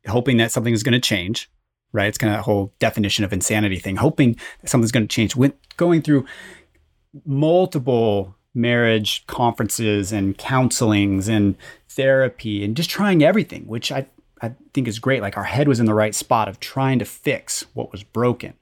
hoping 0.07 0.37
that 0.38 0.52
something 0.52 0.74
is 0.74 0.83
going 0.83 0.92
to 0.92 1.00
change, 1.00 1.50
right? 1.94 2.09
It's 2.09 2.18
kind 2.18 2.35
of 2.35 2.38
that 2.38 2.44
whole 2.44 2.74
definition 2.78 3.24
of 3.24 3.33
insanity 3.33 3.78
thing, 3.78 3.96
hoping 3.96 4.37
that 4.61 4.68
something's 4.68 4.92
going 4.92 5.09
to 5.09 5.14
change. 5.14 5.35
Going 5.78 6.02
through 6.02 6.26
multiple 7.24 8.35
marriage 8.54 9.26
conferences 9.26 10.12
and 10.12 10.37
counselings 10.37 11.28
and 11.28 11.57
therapy 11.88 12.64
and 12.64 12.76
just 12.76 12.90
trying 12.90 13.22
everything, 13.22 13.66
which 13.66 13.90
I 13.90 14.07
I 14.42 14.54
think 14.74 14.88
is 14.88 14.98
great. 14.98 15.22
Like 15.22 15.37
our 15.37 15.44
head 15.44 15.68
was 15.68 15.80
in 15.80 15.87
the 15.87 15.94
right 15.94 16.14
spot 16.14 16.48
of 16.48 16.61
trying 16.61 16.98
to 16.98 17.04
fix 17.04 17.64
what 17.72 17.90
was 17.90 18.02
broken. 18.02 18.54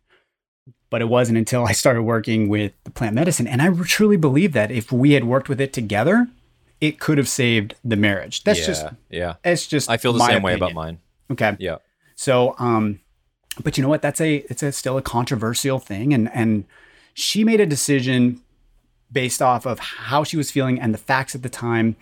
But 0.90 1.00
it 1.00 1.08
wasn't 1.08 1.38
until 1.38 1.64
I 1.64 1.72
started 1.72 2.02
working 2.02 2.48
with 2.48 2.72
the 2.84 2.90
plant 2.90 3.14
medicine. 3.14 3.46
And 3.46 3.62
I 3.62 3.70
truly 3.84 4.18
believe 4.18 4.52
that 4.52 4.70
if 4.70 4.92
we 4.92 5.12
had 5.12 5.24
worked 5.24 5.48
with 5.48 5.60
it 5.60 5.72
together, 5.72 6.28
it 6.82 7.00
could 7.00 7.16
have 7.16 7.28
saved 7.28 7.74
the 7.82 7.96
marriage. 7.96 8.44
That's 8.44 8.60
yeah, 8.60 8.66
just, 8.66 8.86
yeah. 9.08 9.34
it's 9.42 9.66
just, 9.66 9.88
I 9.88 9.96
feel 9.96 10.12
the 10.12 10.26
same 10.26 10.42
way 10.42 10.54
about 10.54 10.74
mine. 10.74 10.98
Okay. 11.30 11.56
Yeah. 11.58 11.78
So, 12.14 12.54
um, 12.58 13.00
but 13.62 13.76
you 13.76 13.82
know 13.82 13.88
what? 13.88 14.02
That's 14.02 14.20
a, 14.20 14.36
it's 14.48 14.62
a 14.62 14.72
still 14.72 14.96
a 14.96 15.02
controversial 15.02 15.78
thing. 15.78 16.12
And, 16.14 16.30
and 16.32 16.64
she 17.14 17.44
made 17.44 17.60
a 17.60 17.66
decision 17.66 18.40
based 19.10 19.42
off 19.42 19.66
of 19.66 19.78
how 19.78 20.24
she 20.24 20.36
was 20.36 20.50
feeling 20.50 20.80
and 20.80 20.94
the 20.94 20.98
facts 20.98 21.34
at 21.34 21.42
the 21.42 21.48
time. 21.48 21.96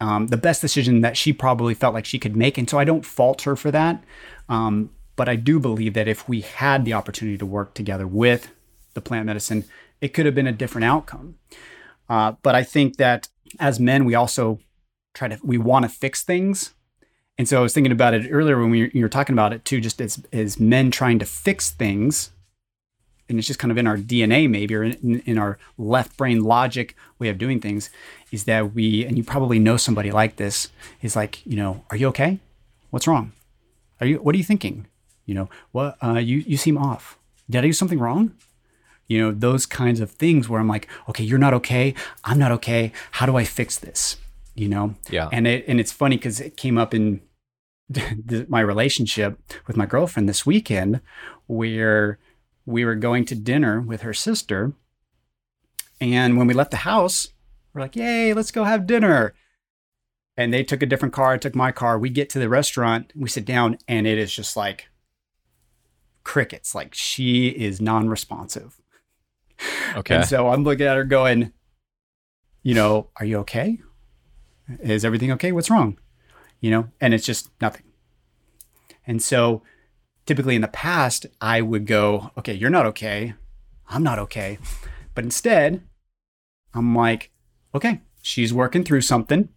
Um, 0.00 0.28
the 0.28 0.36
best 0.36 0.62
decision 0.62 1.02
that 1.02 1.16
she 1.16 1.32
probably 1.32 1.74
felt 1.74 1.92
like 1.92 2.06
she 2.06 2.18
could 2.18 2.34
make. 2.34 2.56
And 2.56 2.68
so 2.68 2.78
I 2.78 2.84
don't 2.84 3.04
fault 3.04 3.42
her 3.42 3.54
for 3.54 3.70
that. 3.70 4.02
Um, 4.48 4.90
but 5.16 5.28
I 5.28 5.36
do 5.36 5.60
believe 5.60 5.92
that 5.94 6.08
if 6.08 6.26
we 6.26 6.40
had 6.40 6.86
the 6.86 6.94
opportunity 6.94 7.36
to 7.36 7.44
work 7.44 7.74
together 7.74 8.06
with 8.06 8.50
the 8.94 9.02
plant 9.02 9.26
medicine, 9.26 9.64
it 10.00 10.14
could 10.14 10.24
have 10.24 10.34
been 10.34 10.46
a 10.46 10.52
different 10.52 10.86
outcome. 10.86 11.36
Uh, 12.08 12.32
but 12.42 12.54
I 12.54 12.62
think 12.62 12.96
that 12.96 13.28
as 13.58 13.78
men, 13.78 14.04
we 14.04 14.14
also 14.14 14.58
try 15.12 15.28
to 15.28 15.38
we 15.42 15.58
want 15.58 15.84
to 15.84 15.88
fix 15.88 16.22
things. 16.22 16.74
And 17.40 17.48
so 17.48 17.56
I 17.56 17.62
was 17.62 17.72
thinking 17.72 17.90
about 17.90 18.12
it 18.12 18.28
earlier 18.30 18.60
when 18.60 18.68
we 18.68 18.82
were, 18.82 18.90
you 18.92 19.02
were 19.02 19.08
talking 19.08 19.32
about 19.32 19.54
it 19.54 19.64
too, 19.64 19.80
just 19.80 19.98
as 19.98 20.22
as 20.30 20.60
men 20.60 20.90
trying 20.90 21.18
to 21.20 21.24
fix 21.24 21.70
things, 21.70 22.32
and 23.30 23.38
it's 23.38 23.46
just 23.46 23.58
kind 23.58 23.72
of 23.72 23.78
in 23.78 23.86
our 23.86 23.96
DNA 23.96 24.46
maybe 24.46 24.74
or 24.74 24.82
in, 24.82 25.20
in 25.20 25.38
our 25.38 25.58
left 25.78 26.18
brain 26.18 26.44
logic 26.44 26.94
way 27.18 27.30
of 27.30 27.38
doing 27.38 27.58
things, 27.58 27.88
is 28.30 28.44
that 28.44 28.74
we 28.74 29.06
and 29.06 29.16
you 29.16 29.24
probably 29.24 29.58
know 29.58 29.78
somebody 29.78 30.10
like 30.10 30.36
this 30.36 30.68
is 31.00 31.16
like 31.16 31.40
you 31.46 31.56
know, 31.56 31.82
are 31.88 31.96
you 31.96 32.08
okay? 32.08 32.40
What's 32.90 33.06
wrong? 33.06 33.32
Are 34.02 34.06
you 34.06 34.18
what 34.18 34.34
are 34.34 34.38
you 34.38 34.44
thinking? 34.44 34.86
You 35.24 35.32
know, 35.32 35.50
what 35.72 35.96
uh, 36.04 36.18
you 36.18 36.44
you 36.46 36.58
seem 36.58 36.76
off. 36.76 37.18
Did 37.48 37.60
I 37.60 37.68
do 37.68 37.72
something 37.72 37.98
wrong? 37.98 38.32
You 39.08 39.18
know, 39.18 39.32
those 39.32 39.64
kinds 39.64 40.00
of 40.00 40.10
things 40.10 40.46
where 40.46 40.60
I'm 40.60 40.68
like, 40.68 40.88
okay, 41.08 41.24
you're 41.24 41.38
not 41.38 41.54
okay. 41.54 41.94
I'm 42.22 42.38
not 42.38 42.52
okay. 42.52 42.92
How 43.12 43.24
do 43.24 43.36
I 43.36 43.44
fix 43.44 43.78
this? 43.78 44.18
You 44.54 44.68
know? 44.68 44.96
Yeah. 45.08 45.30
And 45.32 45.46
it 45.46 45.64
and 45.66 45.80
it's 45.80 45.90
funny 45.90 46.18
because 46.18 46.38
it 46.38 46.58
came 46.58 46.76
up 46.76 46.92
in 46.92 47.22
my 48.48 48.60
relationship 48.60 49.40
with 49.66 49.76
my 49.76 49.86
girlfriend 49.86 50.28
this 50.28 50.46
weekend, 50.46 51.00
where 51.46 52.18
we 52.66 52.84
were 52.84 52.94
going 52.94 53.24
to 53.26 53.34
dinner 53.34 53.80
with 53.80 54.02
her 54.02 54.14
sister, 54.14 54.72
and 56.00 56.36
when 56.36 56.46
we 56.46 56.54
left 56.54 56.70
the 56.70 56.78
house, 56.78 57.28
we're 57.72 57.80
like, 57.80 57.96
"Yay, 57.96 58.32
let's 58.32 58.50
go 58.50 58.64
have 58.64 58.86
dinner." 58.86 59.34
And 60.36 60.54
they 60.54 60.62
took 60.62 60.82
a 60.82 60.86
different 60.86 61.12
car. 61.12 61.32
I 61.32 61.38
took 61.38 61.54
my 61.54 61.72
car. 61.72 61.98
We 61.98 62.08
get 62.08 62.30
to 62.30 62.38
the 62.38 62.48
restaurant. 62.48 63.12
We 63.14 63.28
sit 63.28 63.44
down, 63.44 63.78
and 63.88 64.06
it 64.06 64.18
is 64.18 64.32
just 64.32 64.56
like 64.56 64.88
crickets. 66.22 66.74
Like 66.74 66.94
she 66.94 67.48
is 67.48 67.80
non-responsive. 67.80 68.80
Okay. 69.96 70.16
And 70.16 70.24
so 70.24 70.48
I'm 70.48 70.64
looking 70.64 70.86
at 70.86 70.96
her 70.96 71.04
going, 71.04 71.52
you 72.62 72.74
know, 72.74 73.10
are 73.16 73.26
you 73.26 73.38
okay? 73.38 73.80
Is 74.80 75.04
everything 75.04 75.32
okay? 75.32 75.52
What's 75.52 75.68
wrong? 75.70 75.98
You 76.60 76.70
know, 76.70 76.88
and 77.00 77.14
it's 77.14 77.26
just 77.26 77.50
nothing. 77.60 77.84
And 79.06 79.22
so 79.22 79.62
typically 80.26 80.54
in 80.54 80.62
the 80.62 80.68
past, 80.68 81.26
I 81.40 81.60
would 81.60 81.86
go, 81.86 82.30
okay, 82.38 82.54
you're 82.54 82.70
not 82.70 82.86
okay. 82.86 83.34
I'm 83.88 84.02
not 84.02 84.18
okay. 84.18 84.58
But 85.14 85.24
instead, 85.24 85.82
I'm 86.74 86.94
like, 86.94 87.30
okay, 87.74 88.02
she's 88.22 88.52
working 88.52 88.84
through 88.84 89.00
something. 89.00 89.48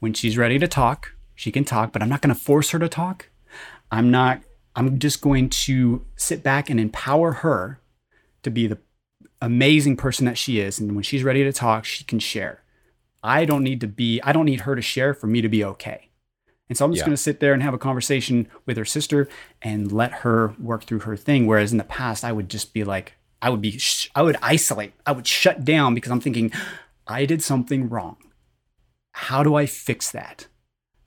When 0.00 0.14
she's 0.14 0.36
ready 0.36 0.58
to 0.58 0.66
talk, 0.66 1.12
she 1.34 1.52
can 1.52 1.64
talk, 1.64 1.92
but 1.92 2.02
I'm 2.02 2.08
not 2.08 2.20
going 2.20 2.34
to 2.34 2.40
force 2.40 2.70
her 2.70 2.78
to 2.78 2.88
talk. 2.88 3.28
I'm 3.90 4.10
not, 4.10 4.42
I'm 4.74 4.98
just 4.98 5.20
going 5.20 5.50
to 5.50 6.04
sit 6.16 6.42
back 6.42 6.68
and 6.68 6.80
empower 6.80 7.32
her 7.32 7.80
to 8.42 8.50
be 8.50 8.66
the 8.66 8.78
amazing 9.40 9.96
person 9.96 10.26
that 10.26 10.38
she 10.38 10.58
is. 10.58 10.80
And 10.80 10.94
when 10.94 11.04
she's 11.04 11.22
ready 11.22 11.44
to 11.44 11.52
talk, 11.52 11.84
she 11.84 12.04
can 12.04 12.18
share. 12.18 12.62
I 13.22 13.44
don't 13.44 13.62
need 13.62 13.80
to 13.82 13.86
be, 13.86 14.20
I 14.22 14.32
don't 14.32 14.46
need 14.46 14.62
her 14.62 14.74
to 14.74 14.82
share 14.82 15.14
for 15.14 15.28
me 15.28 15.40
to 15.42 15.48
be 15.48 15.62
okay. 15.64 16.08
And 16.72 16.76
so 16.78 16.86
I'm 16.86 16.92
just 16.92 17.00
Yeah. 17.02 17.08
going 17.08 17.16
to 17.16 17.22
sit 17.22 17.38
there 17.40 17.52
and 17.52 17.62
have 17.62 17.74
a 17.74 17.78
conversation 17.78 18.48
with 18.64 18.78
her 18.78 18.86
sister 18.86 19.28
and 19.60 19.92
let 19.92 20.10
her 20.24 20.54
work 20.58 20.84
through 20.84 21.00
her 21.00 21.18
thing. 21.18 21.46
Whereas 21.46 21.70
in 21.70 21.76
the 21.76 21.84
past, 21.84 22.24
I 22.24 22.32
would 22.32 22.48
just 22.48 22.72
be 22.72 22.82
like, 22.82 23.12
I 23.42 23.50
would 23.50 23.60
be, 23.60 23.76
sh- 23.76 24.08
I 24.14 24.22
would 24.22 24.38
isolate, 24.40 24.94
I 25.04 25.12
would 25.12 25.26
shut 25.26 25.66
down 25.66 25.94
because 25.94 26.10
I'm 26.10 26.20
thinking, 26.22 26.50
I 27.06 27.26
did 27.26 27.42
something 27.42 27.90
wrong. 27.90 28.16
How 29.12 29.42
do 29.42 29.54
I 29.54 29.66
fix 29.66 30.10
that? 30.12 30.46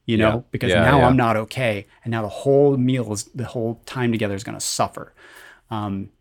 You 0.05 0.17
know, 0.17 0.29
Yeah. 0.35 0.41
because 0.51 0.69
Yeah, 0.69 0.83
now. 0.83 1.01
I'm 1.01 1.17
not 1.17 1.35
okay. 1.35 1.87
And 2.03 2.11
now 2.11 2.21
the 2.21 2.29
whole 2.29 2.77
meal 2.77 3.11
is, 3.11 3.23
the 3.33 3.45
whole 3.45 3.81
time 3.87 4.11
together 4.11 4.35
is 4.35 4.43
going 4.43 4.59
to 4.59 4.63
suffer. 4.63 5.15
Um, 5.71 6.11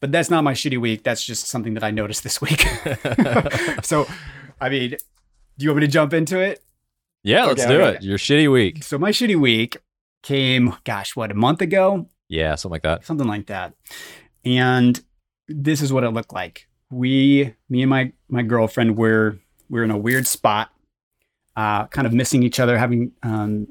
but 0.00 0.12
that's 0.12 0.30
not 0.30 0.44
my 0.44 0.54
shitty 0.54 0.80
week. 0.80 1.02
That's 1.02 1.22
just 1.26 1.46
something 1.46 1.74
that 1.74 1.84
I 1.84 1.90
noticed 1.90 2.22
this 2.22 2.40
week. 2.40 2.62
so, 3.82 4.06
I 4.62 4.70
mean, 4.70 4.92
do 4.92 4.96
you 5.58 5.68
want 5.68 5.80
me 5.82 5.86
to 5.86 5.92
jump 5.92 6.14
into 6.14 6.40
it? 6.40 6.63
Yeah, 7.24 7.46
let's 7.46 7.62
Okay, 7.62 7.72
do 7.72 7.80
okay. 7.80 7.96
it. 7.96 8.02
Your 8.04 8.18
shitty 8.18 8.52
week. 8.52 8.84
So 8.84 8.98
my 8.98 9.10
shitty 9.10 9.34
week 9.40 9.78
came, 10.22 10.74
gosh, 10.84 11.16
what, 11.16 11.30
a 11.32 11.34
month 11.34 11.60
ago? 11.60 12.06
Yeah, 12.28 12.54
something 12.54 12.74
like 12.74 12.82
that. 12.82 13.04
Something 13.04 13.26
like 13.26 13.46
that. 13.46 13.74
And 14.44 15.02
this 15.48 15.82
is 15.82 15.92
what 15.92 16.04
it 16.04 16.10
looked 16.10 16.32
like. 16.32 16.68
We, 16.90 17.54
me 17.68 17.82
and 17.82 17.90
my 17.90 18.12
my 18.28 18.42
girlfriend 18.42 18.96
were 18.96 19.38
we're 19.68 19.84
in 19.84 19.90
a 19.90 19.98
weird 19.98 20.26
spot, 20.26 20.70
uh, 21.56 21.86
kind 21.86 22.06
of 22.06 22.12
missing 22.12 22.42
each 22.42 22.60
other, 22.60 22.78
having 22.78 23.12
um, 23.22 23.66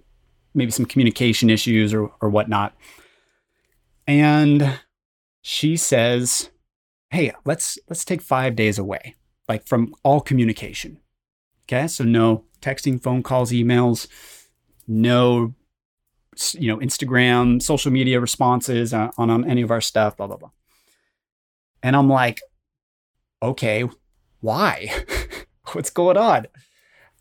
maybe 0.54 0.72
some 0.72 0.86
communication 0.86 1.50
issues 1.50 1.94
or 1.94 2.12
or 2.22 2.30
whatnot. 2.30 2.76
And 4.08 4.80
she 5.42 5.78
says, 5.78 6.50
"Hey, 7.12 7.34
let's 7.46 7.78
let's 7.90 8.04
take 8.04 8.22
five 8.22 8.56
days 8.56 8.78
away, 8.78 9.16
like 9.48 9.66
from 9.66 9.94
all 10.04 10.20
communication. 10.20 11.00
Okay, 11.66 11.88
so 11.88 12.04
no 12.04 12.44
texting, 12.64 13.02
phone 13.02 13.24
calls, 13.24 13.52
emails, 13.52 14.08
no, 14.88 15.54
you 16.54 16.68
know, 16.68 16.78
Instagram, 16.78 17.62
social 17.62 17.92
media 17.92 18.20
responses 18.20 18.94
on, 18.94 19.12
on 19.18 19.50
any 19.50 19.62
of 19.62 19.72
our 19.72 19.82
stuff, 19.82 20.18
blah, 20.18 20.28
blah, 20.28 20.38
blah. 20.38 20.52
And 21.82 21.96
I'm 21.96 22.10
like, 22.10 22.40
okay, 23.42 23.88
why? 24.40 24.90
What's 25.74 25.90
going 25.90 26.18
on? 26.18 26.48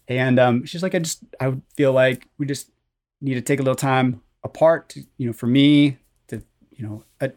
And 0.08 0.38
um, 0.38 0.64
she's 0.64 0.82
like, 0.82 0.94
I 0.94 1.00
just, 1.00 1.24
I 1.40 1.54
feel 1.76 1.92
like 1.92 2.28
we 2.38 2.46
just 2.46 2.70
need 3.20 3.34
to 3.34 3.40
take 3.40 3.60
a 3.60 3.62
little 3.62 3.74
time 3.74 4.20
apart, 4.44 4.90
to, 4.90 5.02
you 5.16 5.26
know, 5.26 5.32
for 5.32 5.46
me 5.46 5.98
to, 6.28 6.42
you 6.70 6.86
know, 6.86 7.04
uh, 7.20 7.28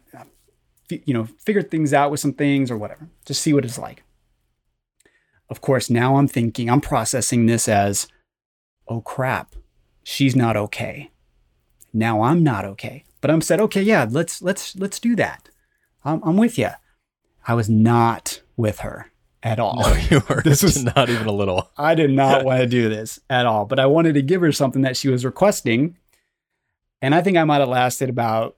you 0.88 1.14
know, 1.14 1.24
figure 1.24 1.62
things 1.62 1.92
out 1.92 2.10
with 2.10 2.20
some 2.20 2.32
things 2.32 2.70
or 2.70 2.78
whatever, 2.78 3.08
just 3.24 3.42
see 3.42 3.52
what 3.52 3.64
it's 3.64 3.78
like. 3.78 4.02
Of 5.48 5.60
course, 5.60 5.88
now 5.88 6.16
I'm 6.16 6.28
thinking, 6.28 6.68
I'm 6.68 6.80
processing 6.80 7.46
this 7.46 7.68
as, 7.68 8.08
oh 8.88 9.00
crap, 9.00 9.54
she's 10.02 10.34
not 10.34 10.56
okay. 10.56 11.10
Now 11.92 12.22
I'm 12.22 12.42
not 12.42 12.64
okay. 12.64 13.04
But 13.20 13.30
I'm 13.30 13.40
said, 13.40 13.60
okay, 13.60 13.82
yeah, 13.82 14.06
let's 14.08 14.42
let's 14.42 14.76
let's 14.76 15.00
do 15.00 15.16
that. 15.16 15.48
I'm, 16.04 16.22
I'm 16.22 16.36
with 16.36 16.58
you. 16.58 16.70
I 17.46 17.54
was 17.54 17.68
not 17.68 18.42
with 18.56 18.80
her 18.80 19.10
at 19.42 19.58
all. 19.58 19.80
No, 19.80 19.94
you 20.10 20.22
were. 20.28 20.42
This 20.42 20.62
was 20.62 20.82
not 20.96 21.08
even 21.08 21.26
a 21.26 21.32
little. 21.32 21.70
I 21.76 21.94
did 21.94 22.10
not 22.10 22.44
want 22.44 22.60
to 22.60 22.66
do 22.66 22.88
this 22.88 23.18
at 23.30 23.46
all, 23.46 23.64
but 23.64 23.78
I 23.78 23.86
wanted 23.86 24.14
to 24.14 24.22
give 24.22 24.40
her 24.40 24.52
something 24.52 24.82
that 24.82 24.96
she 24.96 25.08
was 25.08 25.24
requesting. 25.24 25.96
And 27.00 27.14
I 27.14 27.22
think 27.22 27.36
I 27.36 27.44
might 27.44 27.60
have 27.60 27.68
lasted 27.68 28.08
about 28.08 28.56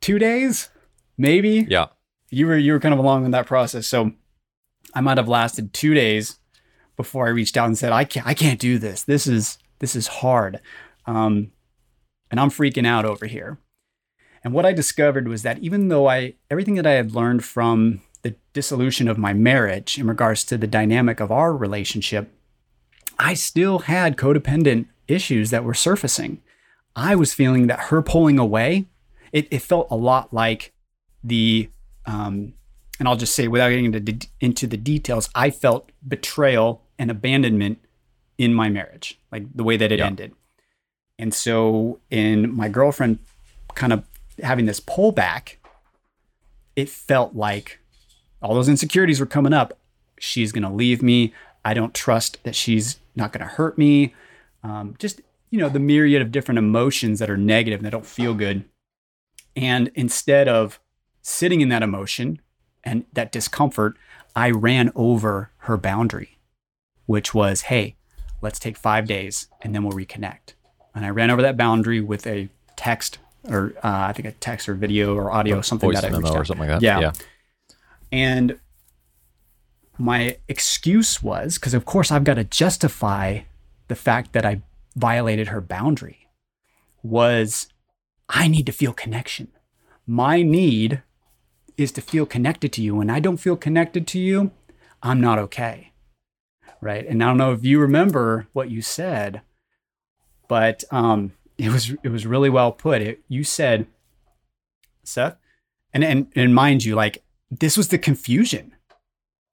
two 0.00 0.18
days, 0.18 0.70
maybe. 1.16 1.66
Yeah. 1.68 1.86
You 2.30 2.46
were 2.46 2.56
you 2.56 2.72
were 2.72 2.80
kind 2.80 2.92
of 2.92 3.00
along 3.00 3.24
in 3.24 3.30
that 3.32 3.46
process. 3.46 3.86
So 3.86 4.12
I 4.98 5.00
might 5.00 5.16
have 5.16 5.28
lasted 5.28 5.72
two 5.72 5.94
days 5.94 6.40
before 6.96 7.28
I 7.28 7.30
reached 7.30 7.56
out 7.56 7.68
and 7.68 7.78
said, 7.78 7.92
I 7.92 8.02
can't 8.02 8.26
I 8.26 8.34
can't 8.34 8.58
do 8.58 8.80
this. 8.80 9.04
This 9.04 9.28
is 9.28 9.56
this 9.78 9.94
is 9.94 10.08
hard. 10.08 10.60
Um, 11.06 11.52
and 12.32 12.40
I'm 12.40 12.50
freaking 12.50 12.84
out 12.84 13.04
over 13.04 13.26
here. 13.26 13.58
And 14.42 14.52
what 14.52 14.66
I 14.66 14.72
discovered 14.72 15.28
was 15.28 15.44
that 15.44 15.60
even 15.60 15.86
though 15.86 16.08
I 16.08 16.34
everything 16.50 16.74
that 16.74 16.86
I 16.86 16.94
had 16.94 17.14
learned 17.14 17.44
from 17.44 18.00
the 18.22 18.34
dissolution 18.52 19.06
of 19.06 19.18
my 19.18 19.32
marriage 19.32 19.98
in 19.98 20.08
regards 20.08 20.42
to 20.46 20.58
the 20.58 20.66
dynamic 20.66 21.20
of 21.20 21.30
our 21.30 21.56
relationship, 21.56 22.34
I 23.20 23.34
still 23.34 23.78
had 23.78 24.16
codependent 24.16 24.86
issues 25.06 25.50
that 25.50 25.62
were 25.62 25.74
surfacing. 25.74 26.42
I 26.96 27.14
was 27.14 27.32
feeling 27.32 27.68
that 27.68 27.78
her 27.90 28.02
pulling 28.02 28.40
away, 28.40 28.86
it, 29.30 29.46
it 29.52 29.62
felt 29.62 29.86
a 29.92 29.96
lot 29.96 30.34
like 30.34 30.72
the, 31.22 31.70
um, 32.04 32.54
and 32.98 33.08
I'll 33.08 33.16
just 33.16 33.34
say 33.34 33.48
without 33.48 33.68
getting 33.68 33.94
into, 33.94 34.28
into 34.40 34.66
the 34.66 34.76
details, 34.76 35.28
I 35.34 35.50
felt 35.50 35.90
betrayal 36.06 36.82
and 36.98 37.10
abandonment 37.10 37.78
in 38.36 38.54
my 38.54 38.68
marriage, 38.68 39.18
like 39.30 39.44
the 39.54 39.64
way 39.64 39.76
that 39.76 39.92
it 39.92 39.98
yeah. 39.98 40.06
ended. 40.06 40.32
And 41.18 41.34
so, 41.34 42.00
in 42.10 42.54
my 42.54 42.68
girlfriend 42.68 43.18
kind 43.74 43.92
of 43.92 44.04
having 44.42 44.66
this 44.66 44.80
pullback, 44.80 45.56
it 46.76 46.88
felt 46.88 47.34
like 47.34 47.80
all 48.40 48.54
those 48.54 48.68
insecurities 48.68 49.18
were 49.18 49.26
coming 49.26 49.52
up. 49.52 49.78
She's 50.18 50.52
going 50.52 50.62
to 50.62 50.70
leave 50.70 51.02
me. 51.02 51.32
I 51.64 51.74
don't 51.74 51.94
trust 51.94 52.42
that 52.44 52.54
she's 52.54 53.00
not 53.16 53.32
going 53.32 53.46
to 53.46 53.52
hurt 53.52 53.76
me. 53.76 54.14
Um, 54.62 54.94
just, 54.98 55.20
you 55.50 55.58
know, 55.58 55.68
the 55.68 55.80
myriad 55.80 56.22
of 56.22 56.30
different 56.30 56.58
emotions 56.58 57.18
that 57.18 57.30
are 57.30 57.36
negative 57.36 57.80
and 57.80 57.86
that 57.86 57.90
don't 57.90 58.06
feel 58.06 58.34
good. 58.34 58.64
And 59.56 59.90
instead 59.94 60.46
of 60.46 60.78
sitting 61.22 61.60
in 61.60 61.68
that 61.70 61.82
emotion 61.82 62.40
and 62.84 63.04
that 63.12 63.32
discomfort, 63.32 63.96
I 64.34 64.50
ran 64.50 64.92
over 64.94 65.50
her 65.58 65.76
boundary, 65.76 66.38
which 67.06 67.34
was, 67.34 67.62
hey, 67.62 67.96
let's 68.40 68.58
take 68.58 68.76
five 68.76 69.06
days 69.06 69.48
and 69.62 69.74
then 69.74 69.82
we'll 69.82 69.96
reconnect. 69.96 70.54
And 70.94 71.04
I 71.04 71.10
ran 71.10 71.30
over 71.30 71.42
that 71.42 71.56
boundary 71.56 72.00
with 72.00 72.26
a 72.26 72.48
text 72.76 73.18
or 73.48 73.72
uh, 73.82 74.06
I 74.08 74.12
think 74.12 74.28
a 74.28 74.32
text 74.32 74.68
or 74.68 74.74
video 74.74 75.14
or 75.14 75.30
audio, 75.30 75.60
something 75.60 75.88
Voice 75.88 76.00
that 76.00 76.12
I 76.12 76.16
or 76.16 76.44
something 76.44 76.68
like 76.68 76.80
that. 76.80 76.82
Yeah. 76.82 77.00
yeah. 77.00 77.12
And 78.10 78.58
my 79.96 80.38
excuse 80.48 81.22
was 81.22 81.58
because, 81.58 81.74
of 81.74 81.84
course, 81.84 82.10
I've 82.10 82.24
got 82.24 82.34
to 82.34 82.44
justify 82.44 83.40
the 83.88 83.94
fact 83.94 84.32
that 84.32 84.44
I 84.44 84.62
violated 84.96 85.48
her 85.48 85.60
boundary, 85.60 86.28
was 87.02 87.68
I 88.28 88.48
need 88.48 88.66
to 88.66 88.72
feel 88.72 88.92
connection. 88.92 89.48
My 90.06 90.42
need 90.42 91.02
is 91.78 91.92
to 91.92 92.02
feel 92.02 92.26
connected 92.26 92.72
to 92.74 92.82
you. 92.82 92.96
When 92.96 93.08
I 93.08 93.20
don't 93.20 93.38
feel 93.38 93.56
connected 93.56 94.06
to 94.08 94.18
you, 94.18 94.50
I'm 95.02 95.20
not 95.20 95.38
okay. 95.38 95.92
Right. 96.80 97.06
And 97.06 97.22
I 97.22 97.28
don't 97.28 97.38
know 97.38 97.52
if 97.52 97.64
you 97.64 97.80
remember 97.80 98.48
what 98.52 98.70
you 98.70 98.82
said, 98.82 99.40
but 100.48 100.84
um, 100.90 101.32
it 101.56 101.70
was 101.70 101.94
it 102.02 102.10
was 102.10 102.26
really 102.26 102.50
well 102.50 102.72
put. 102.72 103.00
It, 103.00 103.20
you 103.28 103.44
said, 103.44 103.86
Seth, 105.02 105.36
and, 105.92 106.04
and 106.04 106.26
and 106.36 106.54
mind 106.54 106.84
you, 106.84 106.94
like 106.94 107.22
this 107.50 107.76
was 107.76 107.88
the 107.88 107.98
confusion. 107.98 108.74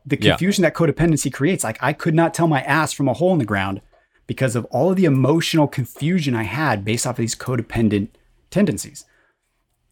The 0.06 0.18
confusion 0.18 0.64
yeah. 0.64 0.70
that 0.70 0.76
codependency 0.76 1.34
creates. 1.34 1.64
Like 1.64 1.80
I 1.82 1.94
could 1.94 2.14
not 2.14 2.34
tell 2.34 2.48
my 2.48 2.62
ass 2.62 2.94
from 2.94 3.08
a 3.08 3.14
hole 3.14 3.34
in 3.34 3.40
the 3.40 3.46
ground 3.46 3.82
because 4.28 4.56
of 4.56 4.66
all 4.66 4.92
of 4.92 4.98
the 4.98 5.06
emotional 5.06 5.68
confusion 5.68 6.36
I 6.36 6.44
had 6.44 6.86
based 6.86 7.08
off 7.08 7.14
of 7.14 7.18
these 7.18 7.36
codependent 7.36 8.10
tendencies. 8.52 9.06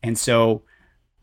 And 0.03 0.17
so 0.17 0.61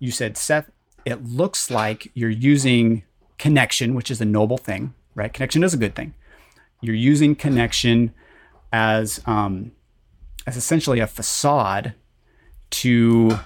you 0.00 0.10
said, 0.10 0.36
Seth, 0.36 0.70
it 1.04 1.24
looks 1.24 1.70
like 1.70 2.10
you're 2.14 2.30
using 2.30 3.04
connection, 3.38 3.94
which 3.94 4.10
is 4.10 4.20
a 4.20 4.24
noble 4.24 4.58
thing, 4.58 4.94
right? 5.14 5.32
Connection 5.32 5.62
is 5.64 5.74
a 5.74 5.76
good 5.76 5.94
thing. 5.94 6.14
You're 6.80 6.94
using 6.94 7.34
connection 7.34 8.12
as 8.72 9.20
um, 9.26 9.72
as 10.46 10.56
essentially 10.56 11.00
a 11.00 11.06
facade 11.06 11.94
to 12.70 13.38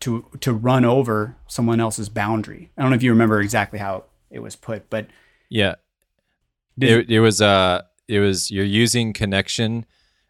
to 0.00 0.26
to 0.40 0.52
run 0.52 0.84
over 0.84 1.36
someone 1.46 1.80
else's 1.80 2.08
boundary. 2.08 2.70
I 2.76 2.82
don't 2.82 2.90
know 2.90 2.96
if 2.96 3.02
you 3.02 3.10
remember 3.10 3.40
exactly 3.40 3.78
how 3.78 4.04
it 4.30 4.40
was 4.40 4.56
put, 4.56 4.90
but 4.90 5.06
yeah, 5.48 5.76
it, 6.80 7.10
it 7.10 7.20
was 7.20 7.40
uh 7.40 7.82
it 8.08 8.20
was 8.20 8.50
you're 8.50 8.64
using 8.64 9.12
connection 9.12 9.86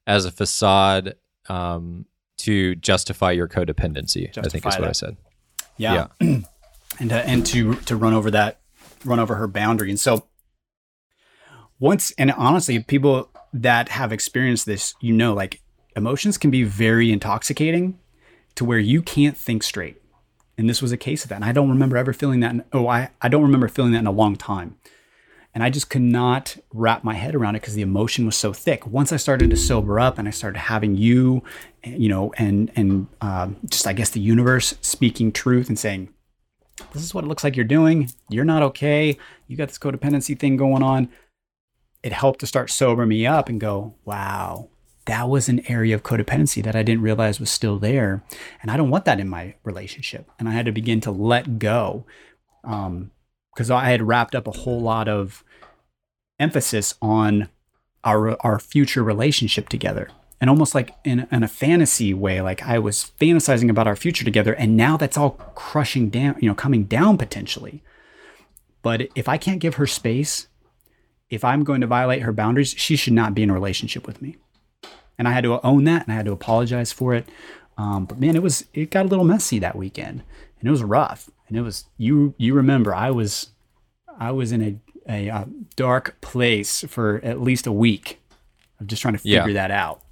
as 0.07 0.25
a 0.25 0.31
facade 0.31 1.15
um, 1.49 2.07
to 2.39 2.75
justify 2.77 3.33
your 3.33 3.49
codependency. 3.49 4.33
Justify 4.33 4.47
I 4.47 4.49
think 4.49 4.67
is 4.67 4.79
what 4.79 4.89
I 4.89 4.93
said. 4.93 5.17
Yeah, 5.77 6.07
yeah. 6.21 6.39
and 6.99 7.13
uh, 7.13 7.17
and 7.27 7.45
to 7.47 7.75
to 7.75 7.97
run 7.97 8.15
over 8.15 8.31
that 8.31 8.61
run 9.05 9.19
over 9.19 9.35
her 9.37 9.47
boundary, 9.47 9.91
and 9.91 10.01
so 10.01 10.27
once 11.79 12.13
and 12.19 12.31
honestly, 12.33 12.79
people 12.81 13.31
that 13.53 13.89
have 13.91 14.13
experienced 14.13 14.67
this, 14.67 14.95
you 15.01 15.13
know, 15.13 15.35
like 15.35 15.61
emotions 15.97 16.39
can 16.39 16.51
be 16.51 16.65
very 16.65 17.13
intoxicating 17.13 17.99
to 18.55 18.65
where 18.65 18.79
you 18.79 19.03
can't 19.03 19.37
think 19.37 19.63
straight. 19.63 20.01
And 20.57 20.69
this 20.69 20.81
was 20.81 20.93
a 20.93 20.97
case 20.97 21.25
of 21.25 21.31
that. 21.31 21.37
And 21.37 21.45
I 21.45 21.53
don't 21.53 21.69
remember 21.69 21.97
ever 21.97 22.13
feeling 22.13 22.41
that. 22.41 22.53
In, 22.53 22.65
oh, 22.73 22.87
I, 22.87 23.11
I 23.21 23.29
don't 23.29 23.43
remember 23.43 23.69
feeling 23.69 23.93
that 23.93 23.99
in 23.99 24.07
a 24.07 24.13
long 24.13 24.37
time. 24.37 24.77
And 25.53 25.63
I 25.63 25.71
just 25.71 25.89
could 25.89 26.03
not 26.03 26.57
wrap 26.73 27.05
my 27.05 27.15
head 27.15 27.35
around 27.35 27.55
it 27.55 27.61
because 27.61 27.75
the 27.75 27.83
emotion 27.83 28.27
was 28.27 28.35
so 28.35 28.53
thick. 28.53 28.87
Once 28.87 29.13
I 29.13 29.17
started 29.17 29.51
to 29.51 29.57
sober 29.57 30.01
up 30.01 30.19
and 30.19 30.27
I 30.27 30.33
started 30.33 30.59
having 30.59 30.97
you, 30.97 31.45
you 31.85 32.09
know, 32.09 32.33
and 32.37 32.73
and 32.75 33.07
um, 33.21 33.57
just 33.67 33.87
I 33.87 33.93
guess 33.93 34.11
the 34.11 34.21
universe 34.21 34.75
speaking 34.81 35.31
truth 35.31 35.69
and 35.69 35.79
saying, 35.79 36.09
"This 36.93 37.03
is 37.03 37.15
what 37.15 37.25
it 37.25 37.29
looks 37.29 37.45
like 37.45 37.57
you're 37.57 37.65
doing. 37.65 38.11
You're 38.29 38.45
not 38.45 38.63
okay. 38.63 39.17
You 39.47 39.57
got 39.57 39.69
this 39.69 39.79
codependency 39.79 40.39
thing 40.39 40.57
going 40.57 40.83
on." 40.83 41.09
It 42.03 42.13
helped 42.13 42.41
to 42.41 42.47
start 42.47 42.71
sober 42.71 43.07
me 43.07 43.27
up 43.27 43.49
and 43.49 43.61
go, 43.61 43.95
"Wow, 44.05 44.69
that 45.07 45.29
was 45.29 45.49
an 45.49 45.61
area 45.71 45.95
of 45.95 46.03
codependency 46.03 46.63
that 46.63 46.75
I 46.75 46.83
didn't 46.83 47.03
realize 47.03 47.39
was 47.39 47.51
still 47.51 47.79
there. 47.79 48.23
And 48.63 48.71
I 48.71 48.77
don't 48.77 48.91
want 48.91 49.05
that 49.05 49.21
in 49.21 49.29
my 49.29 49.55
relationship. 49.63 50.31
And 50.39 50.49
I 50.49 50.53
had 50.53 50.67
to 50.67 50.73
begin 50.73 51.01
to 51.03 51.11
let 51.11 51.59
go 51.59 52.07
because 52.63 53.71
um, 53.71 53.77
I 53.77 53.91
had 53.91 54.03
wrapped 54.03 54.35
up 54.35 54.47
a 54.47 54.53
whole 54.53 54.81
lot 54.81 55.09
of 55.09 55.45
emphasis 56.41 56.95
on 57.03 57.49
our, 58.03 58.37
our 58.45 58.59
future 58.59 59.05
relationship 59.05 59.69
together. 59.69 60.09
And 60.45 60.51
almost 60.51 60.75
like 60.75 60.95
in, 61.05 61.27
in 61.33 61.43
a 61.43 61.49
fantasy 61.49 62.13
way, 62.13 62.43
like 62.43 62.63
I 62.63 62.79
was 62.79 63.13
fantasizing 63.19 63.71
about 63.71 63.87
our 63.87 63.97
future 63.97 64.27
together. 64.27 64.53
And 64.53 64.77
now 64.77 64.99
that's 64.99 65.17
all 65.17 65.31
crushing 65.55 66.11
down, 66.11 66.37
you 66.39 66.49
know, 66.49 66.55
coming 66.55 66.85
down 66.85 67.17
potentially. 67.17 67.83
But 68.83 69.09
if 69.15 69.27
I 69.27 69.39
can't 69.39 69.59
give 69.59 69.77
her 69.77 69.87
space, 69.87 70.49
if 71.31 71.47
I'm 71.47 71.65
going 71.65 71.81
to 71.81 71.87
violate 71.87 72.21
her 72.23 72.33
boundaries, 72.33 72.75
she 72.77 72.95
should 72.95 73.15
not 73.15 73.35
be 73.35 73.43
in 73.43 73.49
a 73.49 73.55
relationship 73.55 74.07
with 74.07 74.21
me 74.21 74.37
and 75.19 75.29
I 75.29 75.33
had 75.33 75.45
to 75.45 75.65
own 75.65 75.85
that 75.85 76.05
and 76.05 76.13
I 76.13 76.17
had 76.17 76.27
to 76.27 76.33
apologize 76.33 76.93
for 76.93 77.15
it. 77.15 77.29
Um, 77.77 78.05
but 78.05 78.19
man, 78.19 78.37
it 78.37 78.43
was 78.43 78.67
it 78.73 78.91
got 78.91 79.07
a 79.07 79.09
little 79.09 79.25
messy 79.25 79.59
that 79.59 79.77
weekend, 79.77 80.23
and 80.61 80.69
it 80.69 80.71
was 80.71 80.83
rough. 80.83 81.31
And 81.49 81.57
it 81.57 81.63
was 81.63 81.87
you 81.97 82.35
you 82.39 82.55
remember 82.55 82.95
I 82.95 83.11
was 83.11 83.51
I 84.19 84.31
was 84.31 84.53
in 84.53 84.63
a 84.63 84.77
a, 85.09 85.29
a 85.29 85.35
uh, 85.35 85.45
dark 85.77 86.21
place 86.21 86.85
for 86.89 87.21
at 87.23 87.41
least 87.41 87.67
a 87.67 87.73
week 87.73 88.21
of 88.81 88.87
just 88.87 89.03
trying 89.03 89.15
to 89.15 89.19
figure 89.19 89.49
yeah. 89.49 89.55
that 89.55 89.71
out. 89.71 90.03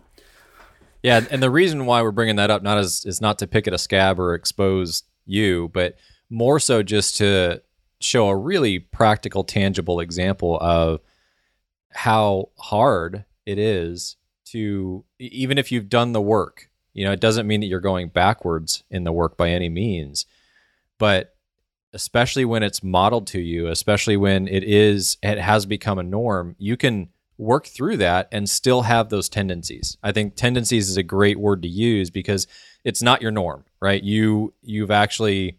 Yeah, 1.02 1.24
and 1.30 1.42
the 1.42 1.50
reason 1.50 1.86
why 1.86 2.02
we're 2.02 2.12
bringing 2.12 2.36
that 2.36 2.50
up 2.50 2.62
not 2.62 2.78
is 2.78 3.04
is 3.04 3.20
not 3.20 3.38
to 3.38 3.46
pick 3.46 3.66
at 3.66 3.74
a 3.74 3.78
scab 3.78 4.20
or 4.20 4.34
expose 4.34 5.02
you, 5.26 5.70
but 5.72 5.96
more 6.30 6.60
so 6.60 6.82
just 6.82 7.16
to 7.16 7.62
show 8.00 8.28
a 8.28 8.36
really 8.36 8.78
practical, 8.78 9.44
tangible 9.44 10.00
example 10.00 10.58
of 10.60 11.00
how 11.90 12.48
hard 12.58 13.24
it 13.46 13.58
is 13.58 14.16
to 14.46 15.04
even 15.18 15.58
if 15.58 15.72
you've 15.72 15.88
done 15.88 16.12
the 16.12 16.20
work, 16.20 16.70
you 16.94 17.04
know, 17.04 17.12
it 17.12 17.20
doesn't 17.20 17.46
mean 17.46 17.60
that 17.60 17.66
you're 17.66 17.80
going 17.80 18.08
backwards 18.08 18.84
in 18.90 19.04
the 19.04 19.12
work 19.12 19.36
by 19.36 19.50
any 19.50 19.68
means. 19.68 20.26
But 20.98 21.34
especially 21.92 22.44
when 22.44 22.62
it's 22.62 22.82
modeled 22.82 23.26
to 23.28 23.40
you, 23.40 23.68
especially 23.68 24.16
when 24.16 24.46
it 24.46 24.62
is 24.62 25.16
it 25.22 25.38
has 25.38 25.66
become 25.66 25.98
a 25.98 26.04
norm, 26.04 26.54
you 26.58 26.76
can 26.76 27.08
work 27.42 27.66
through 27.66 27.96
that 27.98 28.28
and 28.32 28.48
still 28.48 28.82
have 28.82 29.08
those 29.08 29.28
tendencies. 29.28 29.98
I 30.02 30.12
think 30.12 30.36
tendencies 30.36 30.88
is 30.88 30.96
a 30.96 31.02
great 31.02 31.38
word 31.38 31.62
to 31.62 31.68
use 31.68 32.10
because 32.10 32.46
it's 32.84 33.02
not 33.02 33.20
your 33.20 33.30
norm, 33.30 33.64
right? 33.80 34.02
You 34.02 34.54
you've 34.62 34.90
actually 34.90 35.58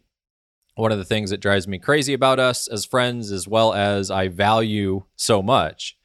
one 0.76 0.92
of 0.92 0.98
the 0.98 1.06
things 1.06 1.30
that 1.30 1.40
drives 1.40 1.68
me 1.68 1.78
crazy 1.78 2.14
about 2.14 2.40
us 2.40 2.68
as 2.68 2.86
friends 2.86 3.32
as 3.32 3.48
well 3.48 3.74
as 3.74 4.10
I 4.10 4.28
value 4.28 5.04
so 5.16 5.44
much 5.44 5.98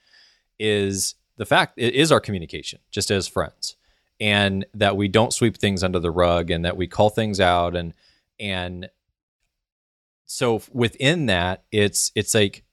is 0.59 1.15
the 1.37 1.47
fact 1.47 1.75
it 1.77 1.95
is 1.95 2.13
our 2.13 2.21
communication 2.21 2.81
just 2.91 3.11
as 3.11 3.27
friends 3.27 3.77
and 4.21 4.67
that 4.75 4.97
we 4.97 5.09
don't 5.09 5.33
sweep 5.33 5.57
things 5.57 5.83
under 5.83 6.01
the 6.01 6.11
rug 6.11 6.51
and 6.51 6.65
that 6.65 6.77
we 6.77 6.87
call 6.87 7.09
things 7.09 7.41
out 7.41 7.75
and 7.75 7.95
and 8.39 8.91
so 10.27 10.61
within 10.73 11.27
that 11.27 11.65
it's 11.73 12.13
it's 12.15 12.35
like 12.35 12.65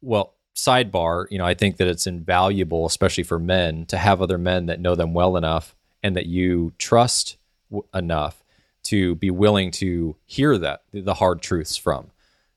well 0.00 0.34
sidebar 0.54 1.26
you 1.30 1.38
know 1.38 1.46
i 1.46 1.54
think 1.54 1.78
that 1.78 1.88
it's 1.88 2.06
invaluable 2.06 2.84
especially 2.86 3.24
for 3.24 3.38
men 3.38 3.86
to 3.86 3.96
have 3.96 4.20
other 4.20 4.38
men 4.38 4.66
that 4.66 4.80
know 4.80 4.94
them 4.94 5.14
well 5.14 5.36
enough 5.36 5.74
and 6.02 6.14
that 6.14 6.26
you 6.26 6.72
trust 6.78 7.36
w- 7.70 7.86
enough 7.94 8.44
to 8.82 9.14
be 9.14 9.30
willing 9.30 9.70
to 9.70 10.16
hear 10.26 10.58
that 10.58 10.82
the 10.92 11.14
hard 11.14 11.40
truths 11.40 11.76
from 11.76 12.10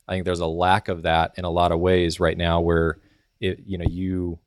i 0.08 0.14
think 0.14 0.26
there's 0.26 0.40
a 0.40 0.46
lack 0.46 0.90
of 0.90 1.04
that 1.04 1.34
in 1.38 1.46
a 1.46 1.50
lot 1.50 1.72
of 1.72 1.80
ways 1.80 2.20
right 2.20 2.38
now 2.38 2.60
where 2.60 2.98
it 3.40 3.62
you 3.66 3.78
know 3.78 3.86
you 3.88 4.38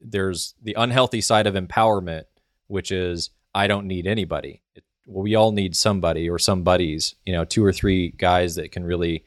there's 0.00 0.54
the 0.62 0.74
unhealthy 0.74 1.20
side 1.20 1.46
of 1.46 1.54
empowerment 1.54 2.24
which 2.68 2.92
is 2.92 3.30
i 3.52 3.66
don't 3.66 3.86
need 3.86 4.06
anybody 4.06 4.62
it, 4.76 4.84
well, 5.06 5.22
we 5.22 5.34
all 5.34 5.52
need 5.52 5.76
somebody 5.76 6.28
or 6.28 6.38
some 6.38 6.62
buddies, 6.62 7.14
you 7.24 7.32
know, 7.32 7.44
two 7.44 7.64
or 7.64 7.72
three 7.72 8.10
guys 8.10 8.54
that 8.56 8.72
can 8.72 8.84
really 8.84 9.24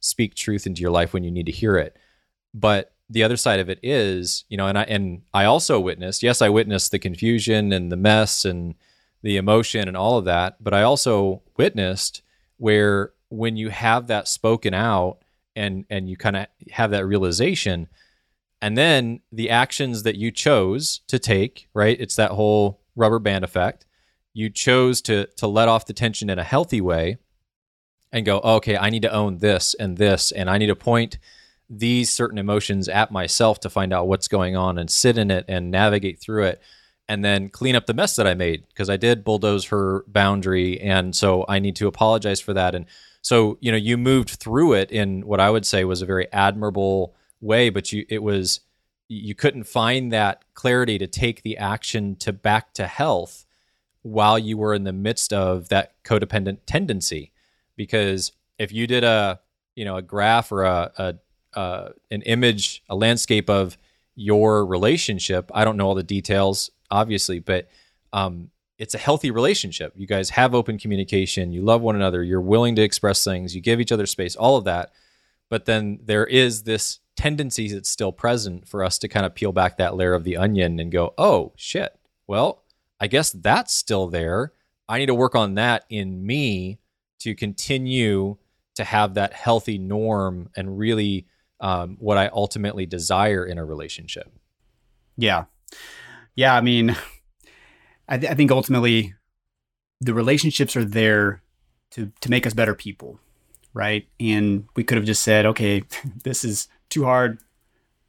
speak 0.00 0.34
truth 0.34 0.66
into 0.66 0.80
your 0.80 0.90
life 0.90 1.12
when 1.12 1.24
you 1.24 1.30
need 1.30 1.46
to 1.46 1.52
hear 1.52 1.76
it. 1.76 1.96
But 2.54 2.92
the 3.10 3.22
other 3.22 3.36
side 3.36 3.60
of 3.60 3.68
it 3.70 3.78
is, 3.82 4.44
you 4.48 4.56
know, 4.56 4.66
and 4.66 4.78
I 4.78 4.82
and 4.84 5.22
I 5.32 5.44
also 5.44 5.80
witnessed, 5.80 6.22
yes, 6.22 6.42
I 6.42 6.48
witnessed 6.48 6.90
the 6.90 6.98
confusion 6.98 7.72
and 7.72 7.90
the 7.90 7.96
mess 7.96 8.44
and 8.44 8.74
the 9.22 9.36
emotion 9.36 9.88
and 9.88 9.96
all 9.96 10.18
of 10.18 10.24
that, 10.26 10.62
but 10.62 10.74
I 10.74 10.82
also 10.82 11.42
witnessed 11.56 12.22
where 12.56 13.12
when 13.30 13.56
you 13.56 13.70
have 13.70 14.06
that 14.06 14.28
spoken 14.28 14.74
out 14.74 15.18
and 15.56 15.84
and 15.90 16.08
you 16.08 16.16
kind 16.16 16.36
of 16.36 16.46
have 16.70 16.90
that 16.90 17.06
realization 17.06 17.88
and 18.60 18.76
then 18.76 19.20
the 19.30 19.50
actions 19.50 20.02
that 20.02 20.16
you 20.16 20.30
chose 20.30 21.00
to 21.06 21.18
take, 21.18 21.68
right? 21.74 21.96
It's 22.00 22.16
that 22.16 22.32
whole 22.32 22.80
rubber 22.96 23.20
band 23.20 23.44
effect 23.44 23.86
you 24.38 24.48
chose 24.48 25.02
to 25.02 25.26
to 25.36 25.48
let 25.48 25.68
off 25.68 25.86
the 25.86 25.92
tension 25.92 26.30
in 26.30 26.38
a 26.38 26.44
healthy 26.44 26.80
way 26.80 27.18
and 28.12 28.24
go 28.24 28.38
okay 28.38 28.76
i 28.76 28.88
need 28.88 29.02
to 29.02 29.12
own 29.12 29.38
this 29.38 29.74
and 29.74 29.96
this 29.96 30.30
and 30.30 30.48
i 30.48 30.56
need 30.56 30.68
to 30.68 30.76
point 30.76 31.18
these 31.70 32.10
certain 32.10 32.38
emotions 32.38 32.88
at 32.88 33.10
myself 33.10 33.60
to 33.60 33.70
find 33.70 33.92
out 33.92 34.08
what's 34.08 34.28
going 34.28 34.56
on 34.56 34.78
and 34.78 34.90
sit 34.90 35.18
in 35.18 35.30
it 35.30 35.44
and 35.48 35.70
navigate 35.70 36.18
through 36.18 36.44
it 36.44 36.62
and 37.08 37.24
then 37.24 37.48
clean 37.48 37.76
up 37.76 37.86
the 37.86 37.94
mess 37.94 38.16
that 38.16 38.26
i 38.26 38.34
made 38.34 38.66
because 38.68 38.88
i 38.88 38.96
did 38.96 39.24
bulldoze 39.24 39.66
her 39.66 40.04
boundary. 40.08 40.80
And 40.80 41.14
so 41.14 41.44
i 41.48 41.58
need 41.58 41.76
to 41.76 41.86
apologize 41.86 42.40
for 42.40 42.54
that. 42.54 42.74
And 42.74 42.86
so 43.20 43.58
you 43.60 43.70
know 43.70 43.76
you 43.76 43.98
moved 43.98 44.30
through 44.30 44.74
it 44.74 44.90
in 44.90 45.26
what 45.26 45.40
i 45.40 45.50
would 45.50 45.66
say 45.66 45.84
was 45.84 46.00
a 46.00 46.06
very 46.06 46.32
admirable 46.32 47.14
way 47.40 47.68
but 47.68 47.92
you 47.92 48.06
it 48.08 48.22
was 48.22 48.60
you 49.08 49.34
couldn't 49.34 49.64
find 49.64 50.12
that 50.12 50.44
clarity 50.54 50.98
to 50.98 51.06
take 51.06 51.42
the 51.42 51.56
action 51.56 52.14
to 52.16 52.32
back 52.32 52.74
to 52.74 52.86
health 52.86 53.46
while 54.02 54.38
you 54.38 54.56
were 54.56 54.74
in 54.74 54.84
the 54.84 54.92
midst 54.92 55.32
of 55.32 55.68
that 55.70 55.94
codependent 56.04 56.58
tendency. 56.66 57.32
Because 57.76 58.32
if 58.58 58.72
you 58.72 58.86
did 58.86 59.04
a 59.04 59.40
you 59.74 59.84
know 59.84 59.96
a 59.96 60.02
graph 60.02 60.52
or 60.52 60.64
a, 60.64 60.92
a 60.98 61.14
uh, 61.58 61.90
an 62.10 62.22
image 62.22 62.82
a 62.88 62.94
landscape 62.94 63.50
of 63.50 63.76
your 64.14 64.64
relationship. 64.64 65.50
I 65.54 65.64
don't 65.64 65.76
know 65.76 65.88
all 65.88 65.94
the 65.94 66.02
details 66.02 66.70
obviously 66.90 67.40
but 67.40 67.68
um, 68.12 68.50
it's 68.78 68.94
a 68.94 68.98
healthy 68.98 69.30
relationship. 69.30 69.92
You 69.96 70.06
guys 70.06 70.30
have 70.30 70.54
open 70.54 70.78
communication. 70.78 71.52
You 71.52 71.62
love 71.62 71.82
one 71.82 71.96
another. 71.96 72.22
You're 72.22 72.40
willing 72.40 72.76
to 72.76 72.82
express 72.82 73.24
things. 73.24 73.54
You 73.54 73.60
give 73.60 73.80
each 73.80 73.92
other 73.92 74.06
space 74.06 74.36
all 74.36 74.56
of 74.56 74.64
that. 74.64 74.92
But 75.50 75.64
then 75.64 75.98
there 76.04 76.26
is 76.26 76.62
this 76.62 77.00
tendency 77.16 77.72
that's 77.72 77.88
still 77.88 78.12
present 78.12 78.68
for 78.68 78.84
us 78.84 78.98
to 78.98 79.08
kind 79.08 79.26
of 79.26 79.34
peel 79.34 79.50
back 79.50 79.78
that 79.78 79.96
layer 79.96 80.14
of 80.14 80.22
the 80.22 80.36
onion 80.36 80.78
and 80.78 80.92
go 80.92 81.12
oh 81.18 81.52
shit. 81.56 81.98
Well 82.28 82.62
I 83.00 83.08
guess 83.08 83.30
that's 83.30 83.74
still 83.74 84.06
there. 84.06 84.52
I 84.88 84.98
need 84.98 85.06
to 85.06 85.14
work 85.14 85.34
on 85.34 85.54
that 85.54 85.84
in 85.90 86.24
me 86.24 86.78
to 87.20 87.34
continue 87.34 88.36
to 88.76 88.84
have 88.84 89.14
that 89.14 89.32
healthy 89.32 89.76
norm 89.76 90.50
and 90.56 90.78
really 90.78 91.26
um, 91.60 91.96
what 92.00 92.18
I 92.18 92.28
ultimately 92.28 92.86
desire 92.86 93.44
in 93.44 93.58
a 93.58 93.64
relationship. 93.64 94.32
Yeah. 95.16 95.44
Yeah. 96.34 96.54
I 96.54 96.60
mean, 96.60 96.96
I, 98.08 98.18
th- 98.18 98.30
I 98.30 98.34
think 98.34 98.50
ultimately 98.50 99.14
the 100.00 100.14
relationships 100.14 100.76
are 100.76 100.84
there 100.84 101.42
to, 101.92 102.12
to 102.20 102.30
make 102.30 102.46
us 102.46 102.54
better 102.54 102.74
people. 102.74 103.18
Right. 103.74 104.08
And 104.18 104.68
we 104.76 104.84
could 104.84 104.96
have 104.96 105.06
just 105.06 105.22
said, 105.22 105.46
okay, 105.46 105.82
this 106.24 106.44
is 106.44 106.68
too 106.88 107.04
hard. 107.04 107.38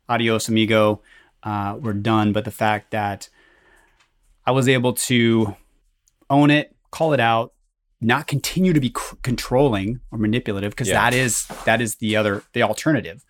Adios, 0.08 0.48
amigo. 0.48 1.02
Uh, 1.44 1.78
we're 1.80 1.94
done. 1.94 2.34
But 2.34 2.46
the 2.46 2.52
fact 2.52 2.92
that 2.92 3.30
I 4.46 4.52
was 4.52 4.68
able 4.68 4.94
to 4.94 5.56
own 6.30 6.50
it, 6.50 6.76
call 6.92 7.14
it 7.14 7.20
out, 7.20 7.54
not 8.02 8.28
continue 8.28 8.74
to 8.74 8.80
be 8.80 8.90
c- 8.90 9.18
controlling 9.24 10.00
or 10.12 10.18
manipulative 10.18 10.72
because 10.72 10.88
yeah. 10.88 11.10
that 11.10 11.14
is 11.14 11.48
that 11.66 11.82
is 11.82 11.96
the 11.96 12.16
other 12.16 12.44
the 12.54 12.64
alternative, 12.64 13.26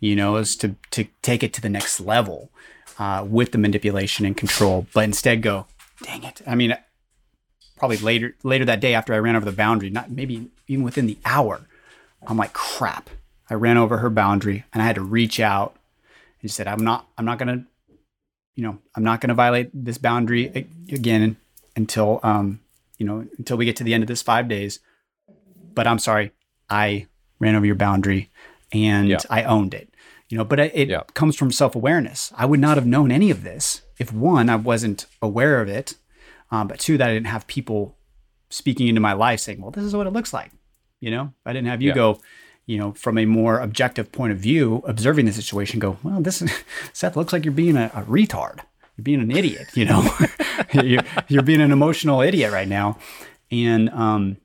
you 0.00 0.14
know, 0.14 0.36
is 0.36 0.56
to 0.56 0.76
to 0.90 1.04
take 1.22 1.42
it 1.42 1.52
to 1.54 1.60
the 1.60 1.68
next 1.68 2.00
level 2.00 2.50
uh, 2.98 3.24
with 3.28 3.52
the 3.52 3.58
manipulation 3.58 4.24
and 4.24 4.36
control, 4.36 4.86
but 4.92 5.04
instead 5.04 5.42
go, 5.42 5.66
dang 6.02 6.24
it. 6.24 6.40
I 6.46 6.54
mean, 6.54 6.76
probably 7.76 7.96
later 7.98 8.36
later 8.42 8.64
that 8.64 8.80
day 8.80 8.94
after 8.94 9.12
I 9.14 9.18
ran 9.18 9.36
over 9.36 9.44
the 9.44 9.52
boundary, 9.52 9.90
not 9.90 10.10
maybe 10.10 10.50
even 10.68 10.84
within 10.84 11.06
the 11.06 11.18
hour, 11.24 11.62
I'm 12.26 12.36
like, 12.36 12.52
crap. 12.52 13.10
I 13.50 13.54
ran 13.54 13.76
over 13.76 13.98
her 13.98 14.08
boundary 14.08 14.64
and 14.72 14.82
I 14.82 14.86
had 14.86 14.94
to 14.94 15.02
reach 15.02 15.38
out 15.40 15.76
and 16.40 16.50
said, 16.50 16.68
I'm 16.68 16.84
not 16.84 17.06
I'm 17.18 17.24
not 17.24 17.38
gonna 17.38 17.66
you 18.54 18.62
know, 18.62 18.78
I'm 18.94 19.02
not 19.02 19.20
to 19.20 19.34
violate 19.34 19.70
this 19.72 19.98
boundary 19.98 20.68
again 20.90 21.36
until, 21.74 22.20
um, 22.22 22.60
you 23.02 23.08
know, 23.08 23.26
until 23.36 23.56
we 23.56 23.64
get 23.64 23.74
to 23.74 23.82
the 23.82 23.94
end 23.94 24.04
of 24.04 24.06
this 24.06 24.22
five 24.22 24.46
days. 24.46 24.78
But 25.74 25.88
I'm 25.88 25.98
sorry, 25.98 26.30
I 26.70 27.08
ran 27.40 27.56
over 27.56 27.66
your 27.66 27.74
boundary 27.74 28.30
and 28.72 29.08
yeah. 29.08 29.18
I 29.28 29.42
owned 29.42 29.74
it. 29.74 29.92
You 30.28 30.38
know, 30.38 30.44
but 30.44 30.60
it 30.60 30.88
yeah. 30.88 31.02
comes 31.14 31.34
from 31.34 31.50
self 31.50 31.74
awareness. 31.74 32.32
I 32.36 32.46
would 32.46 32.60
not 32.60 32.76
have 32.76 32.86
known 32.86 33.10
any 33.10 33.30
of 33.32 33.42
this 33.42 33.82
if 33.98 34.12
one, 34.12 34.48
I 34.48 34.54
wasn't 34.54 35.06
aware 35.20 35.60
of 35.60 35.68
it, 35.68 35.96
um, 36.52 36.68
but 36.68 36.78
two, 36.78 36.96
that 36.96 37.10
I 37.10 37.12
didn't 37.12 37.26
have 37.26 37.48
people 37.48 37.96
speaking 38.50 38.86
into 38.86 39.00
my 39.00 39.14
life 39.14 39.40
saying, 39.40 39.60
"Well, 39.60 39.72
this 39.72 39.84
is 39.84 39.96
what 39.96 40.06
it 40.06 40.12
looks 40.12 40.32
like." 40.32 40.52
You 41.00 41.10
know, 41.10 41.34
I 41.44 41.52
didn't 41.52 41.68
have 41.68 41.82
you 41.82 41.88
yeah. 41.88 41.96
go, 41.96 42.20
you 42.66 42.78
know, 42.78 42.92
from 42.92 43.18
a 43.18 43.26
more 43.26 43.58
objective 43.58 44.12
point 44.12 44.32
of 44.32 44.38
view, 44.38 44.82
observing 44.86 45.26
the 45.26 45.32
situation, 45.32 45.80
go, 45.80 45.98
well, 46.04 46.20
this 46.20 46.42
Seth 46.92 47.16
looks 47.16 47.32
like 47.32 47.44
you're 47.44 47.52
being 47.52 47.76
a, 47.76 47.90
a 47.94 48.02
retard. 48.02 48.60
You're 48.96 49.04
being 49.04 49.20
an 49.20 49.30
idiot, 49.30 49.68
you 49.74 49.86
know, 49.86 50.08
you're, 50.74 51.02
you're, 51.28 51.42
being 51.42 51.60
an 51.60 51.72
emotional 51.72 52.20
idiot 52.20 52.52
right 52.52 52.68
now. 52.68 52.98
And, 53.50 53.88
um, 53.90 54.36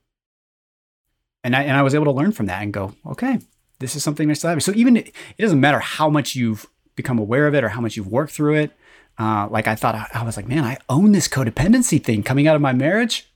and 1.44 1.56
I, 1.56 1.64
and 1.64 1.76
I 1.76 1.82
was 1.82 1.94
able 1.94 2.06
to 2.06 2.12
learn 2.12 2.32
from 2.32 2.46
that 2.46 2.62
and 2.62 2.74
go, 2.74 2.94
okay, 3.06 3.40
this 3.80 3.96
is 3.96 4.04
something 4.04 4.30
I 4.30 4.34
still 4.34 4.50
have. 4.50 4.64
So 4.64 4.72
even 4.74 4.98
it, 4.98 5.14
doesn't 5.38 5.60
matter 5.60 5.80
how 5.80 6.10
much 6.10 6.36
you've 6.36 6.66
become 6.96 7.20
aware 7.20 7.48
of 7.48 7.56
it 7.56 7.64
or 7.64 7.70
how 7.70 7.82
much 7.82 7.96
you've 7.98 8.08
worked 8.08 8.32
through 8.32 8.56
it. 8.56 8.72
Uh, 9.20 9.48
like 9.50 9.68
I 9.68 9.76
thought, 9.76 9.96
I, 9.96 10.08
I 10.14 10.24
was 10.24 10.38
like, 10.38 10.48
man, 10.48 10.64
I 10.64 10.78
own 10.90 11.12
this 11.12 11.28
codependency 11.28 12.04
thing 12.04 12.24
coming 12.24 12.48
out 12.48 12.56
of 12.56 12.62
my 12.62 12.74
marriage. 12.74 13.30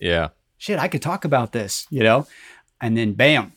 Yeah. 0.00 0.28
Shit, 0.58 0.78
I 0.78 0.88
could 0.88 1.02
talk 1.02 1.24
about 1.24 1.52
this, 1.52 1.86
you 1.90 2.02
know? 2.02 2.26
And 2.80 2.96
then 2.96 3.12
bam, 3.12 3.52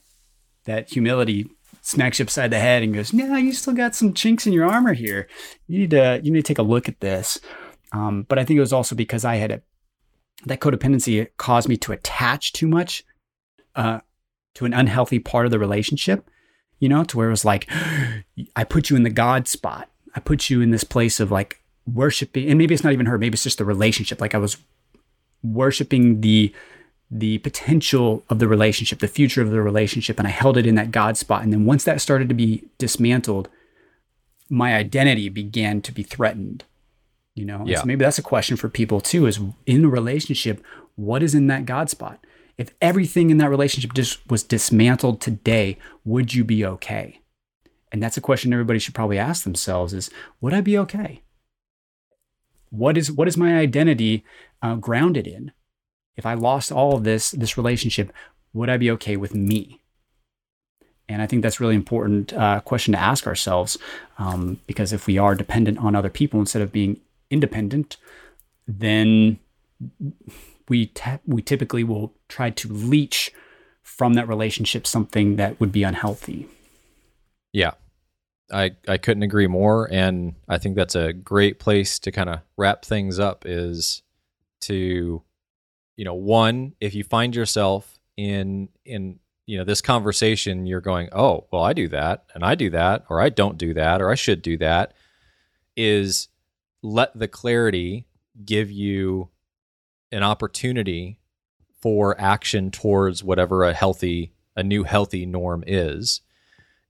that 0.66 0.92
humility 0.92 1.50
smacks 1.86 2.18
you 2.18 2.24
upside 2.24 2.50
the 2.50 2.60
head 2.60 2.82
and 2.82 2.94
goes, 2.94 3.14
"Yeah, 3.14 3.38
you 3.38 3.54
still 3.54 3.74
got 3.74 3.96
some 3.96 4.14
chinks 4.14 4.48
in 4.48 4.54
your 4.54 4.66
armor 4.66 4.94
here. 4.94 5.28
You 5.68 5.80
need 5.80 5.92
to 5.92 6.20
you 6.24 6.32
need 6.32 6.44
to 6.44 6.48
take 6.48 6.60
a 6.60 6.64
look 6.64 6.90
at 6.90 7.00
this." 7.00 7.40
Um, 7.92 8.24
but 8.28 8.40
I 8.40 8.44
think 8.44 8.58
it 8.58 8.62
was 8.62 8.74
also 8.74 8.96
because 8.96 9.24
I 9.24 9.36
had 9.36 9.52
a, 9.52 9.62
that 10.46 10.60
codependency 10.60 11.28
caused 11.38 11.70
me 11.70 11.78
to 11.78 11.92
attach 11.92 12.54
too 12.54 12.68
much 12.68 13.04
uh, 13.76 14.00
to 14.56 14.66
an 14.66 14.74
unhealthy 14.74 15.20
part 15.20 15.46
of 15.46 15.52
the 15.52 15.60
relationship. 15.60 16.28
You 16.80 16.90
know, 16.90 17.04
to 17.06 17.18
where 17.18 17.28
it 17.28 17.32
was 17.32 17.46
like, 17.46 17.70
I 18.56 18.64
put 18.64 18.90
you 18.90 18.96
in 18.96 19.04
the 19.04 19.10
God 19.10 19.48
spot. 19.48 19.90
I 20.16 20.20
put 20.20 20.50
you 20.50 20.62
in 20.62 20.72
this 20.72 20.84
place 20.84 21.20
of 21.20 21.32
like 21.32 21.62
worshiping, 21.86 22.50
and 22.50 22.58
maybe 22.58 22.74
it's 22.74 22.84
not 22.84 22.94
even 22.94 23.06
her. 23.06 23.18
Maybe 23.18 23.36
it's 23.36 23.44
just 23.44 23.60
the 23.60 23.66
relationship. 23.66 24.20
Like 24.20 24.34
I 24.34 24.40
was 24.40 24.58
worshiping 25.44 26.22
the 26.22 26.52
the 27.20 27.38
potential 27.40 28.24
of 28.30 28.40
the 28.40 28.48
relationship, 28.48 29.00
the 29.00 29.08
future 29.08 29.42
of 29.42 29.50
the 29.52 29.62
relationship, 29.62 30.20
and 30.20 30.28
I 30.28 30.32
held 30.32 30.58
it 30.58 30.68
in 30.68 30.76
that 30.76 30.92
God 30.92 31.18
spot. 31.18 31.44
And 31.44 31.54
then 31.54 31.66
once 31.66 31.84
that 31.86 32.02
started 32.02 32.28
to 32.30 32.36
be 32.36 32.66
dismantled, 32.78 33.48
my 34.50 34.76
identity 34.76 35.30
began 35.30 35.82
to 35.82 35.92
be 35.92 36.04
threatened. 36.04 36.66
You 37.34 37.46
know, 37.46 37.64
Yeah. 37.66 37.80
so 37.82 37.86
maybe 37.86 38.04
that's 38.04 38.20
a 38.20 38.24
question 38.24 38.58
for 38.58 38.70
people 38.70 39.02
too 39.02 39.26
is 39.28 39.40
in 39.66 39.86
a 39.86 39.90
relationship, 39.90 40.64
what 40.96 41.24
is 41.24 41.34
in 41.34 41.48
that 41.48 41.66
God 41.66 41.90
spot? 41.90 42.20
If 42.58 42.72
everything 42.82 43.30
in 43.30 43.38
that 43.38 43.50
relationship 43.50 43.94
just 43.94 44.20
was 44.30 44.44
dismantled 44.44 45.20
today, 45.22 45.78
would 46.06 46.34
you 46.34 46.44
be 46.44 46.66
okay? 46.66 47.20
And 47.92 48.02
that's 48.04 48.18
a 48.18 48.22
question 48.22 48.52
everybody 48.54 48.80
should 48.80 48.96
probably 48.96 49.18
ask 49.18 49.44
themselves 49.44 49.94
is 49.94 50.10
would 50.42 50.54
I 50.54 50.62
be 50.62 50.78
okay? 50.78 51.22
What 52.70 52.98
is 52.98 53.12
what 53.12 53.28
is 53.28 53.38
my 53.38 53.58
identity 53.58 54.24
uh, 54.62 54.76
grounded 54.76 55.28
in? 55.28 55.52
If 56.18 56.26
I 56.26 56.34
lost 56.34 56.72
all 56.72 56.96
of 56.96 57.04
this 57.04 57.32
this 57.32 57.58
relationship, 57.58 58.12
would 58.54 58.70
I 58.70 58.78
be 58.78 58.92
okay 58.92 59.18
with 59.18 59.34
me? 59.36 59.82
And 61.08 61.22
I 61.22 61.28
think 61.28 61.44
that's 61.44 61.60
really 61.60 61.76
important 61.76 62.34
uh, 62.34 62.62
question 62.62 62.94
to 62.94 63.00
ask 63.00 63.28
ourselves, 63.28 63.78
um, 64.18 64.60
because 64.66 64.92
if 64.92 65.06
we 65.06 65.18
are 65.18 65.36
dependent 65.36 65.78
on 65.78 65.96
other 65.96 66.10
people 66.10 66.40
instead 66.40 66.64
of 66.64 66.72
being 66.72 67.00
independent, 67.30 67.98
then 68.68 69.40
we 70.68 70.88
ta- 70.88 71.20
we 71.28 71.42
typically 71.42 71.84
will 71.84 72.14
try 72.28 72.50
to 72.50 72.72
leech 72.72 73.32
from 73.84 74.16
that 74.16 74.28
relationship 74.28 74.88
something 74.88 75.36
that 75.36 75.60
would 75.60 75.72
be 75.72 75.84
unhealthy. 75.84 76.48
Yeah. 77.54 77.72
I, 78.52 78.76
I 78.88 78.98
couldn't 78.98 79.24
agree 79.24 79.48
more. 79.48 79.92
And 79.92 80.36
I 80.48 80.58
think 80.58 80.76
that's 80.76 80.96
a 80.96 81.14
great 81.14 81.60
place 81.60 81.98
to 82.00 82.12
kind 82.12 82.30
of 82.30 82.42
wrap 82.58 82.84
things 82.84 83.20
up 83.20 83.44
is 83.46 84.04
to, 84.62 85.24
you 85.96 86.06
know, 86.06 86.14
one, 86.14 86.74
if 86.80 86.94
you 86.96 87.04
find 87.04 87.36
yourself 87.36 88.00
in, 88.18 88.70
in, 88.86 89.20
you 89.46 89.58
know, 89.58 89.64
this 89.64 89.82
conversation, 89.82 90.66
you're 90.66 90.82
going, 90.82 91.10
oh, 91.12 91.46
well, 91.52 91.64
I 91.64 91.74
do 91.74 91.88
that 91.90 92.26
and 92.34 92.44
I 92.44 92.56
do 92.56 92.70
that, 92.72 93.06
or 93.10 93.22
I 93.22 93.30
don't 93.30 93.58
do 93.58 93.74
that, 93.76 94.02
or 94.02 94.10
I 94.10 94.16
should 94.16 94.42
do 94.42 94.58
that, 94.58 94.94
is 95.78 96.28
let 96.82 97.18
the 97.18 97.28
clarity 97.28 98.08
give 98.44 98.72
you 98.72 99.30
an 100.12 100.24
opportunity 100.24 101.20
for 101.82 102.20
action 102.20 102.72
towards 102.72 103.24
whatever 103.24 103.64
a 103.64 103.74
healthy, 103.74 104.34
a 104.56 104.64
new 104.64 104.84
healthy 104.84 105.26
norm 105.26 105.64
is. 105.68 106.22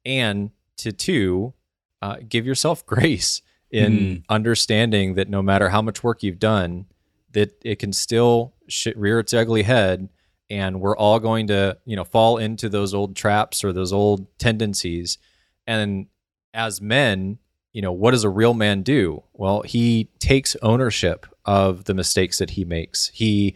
And 0.06 0.52
to 0.78 0.92
two, 0.92 1.54
uh, 2.02 2.18
give 2.28 2.46
yourself 2.46 2.86
grace 2.88 3.42
in 3.72 3.94
Mm. 3.98 4.24
understanding 4.30 5.16
that 5.16 5.28
no 5.28 5.42
matter 5.42 5.70
how 5.70 5.82
much 5.82 6.04
work 6.04 6.24
you've 6.24 6.40
done, 6.40 6.86
that 7.36 7.62
it 7.64 7.80
can 7.80 7.94
still 7.94 8.54
rear 8.96 9.20
its 9.20 9.34
ugly 9.34 9.64
head, 9.64 10.10
and 10.50 10.82
we're 10.82 10.98
all 10.98 11.20
going 11.20 11.48
to, 11.48 11.78
you 11.86 11.96
know, 11.96 12.04
fall 12.04 12.38
into 12.38 12.68
those 12.68 12.94
old 12.94 13.16
traps 13.16 13.64
or 13.64 13.72
those 13.72 13.94
old 13.94 14.28
tendencies. 14.40 15.18
And 15.68 16.08
as 16.54 16.82
men, 16.82 17.38
you 17.72 17.82
know, 17.82 17.92
what 17.92 18.12
does 18.12 18.24
a 18.24 18.30
real 18.30 18.54
man 18.54 18.82
do? 18.82 19.24
Well, 19.34 19.62
he 19.62 20.10
takes 20.20 20.56
ownership 20.62 21.28
of 21.46 21.86
the 21.86 21.94
mistakes 21.94 22.40
that 22.40 22.52
he 22.52 22.66
makes. 22.66 23.12
He 23.14 23.56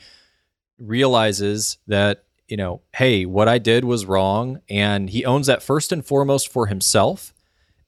realizes 0.78 1.78
that 1.88 2.24
you 2.50 2.58
know, 2.58 2.82
hey, 2.96 3.26
what 3.26 3.48
I 3.48 3.60
did 3.60 3.86
was 3.86 4.06
wrong. 4.06 4.60
And 4.70 5.10
he 5.10 5.24
owns 5.24 5.48
that 5.48 5.64
first 5.64 5.92
and 5.92 6.06
foremost 6.06 6.52
for 6.52 6.66
himself, 6.66 7.34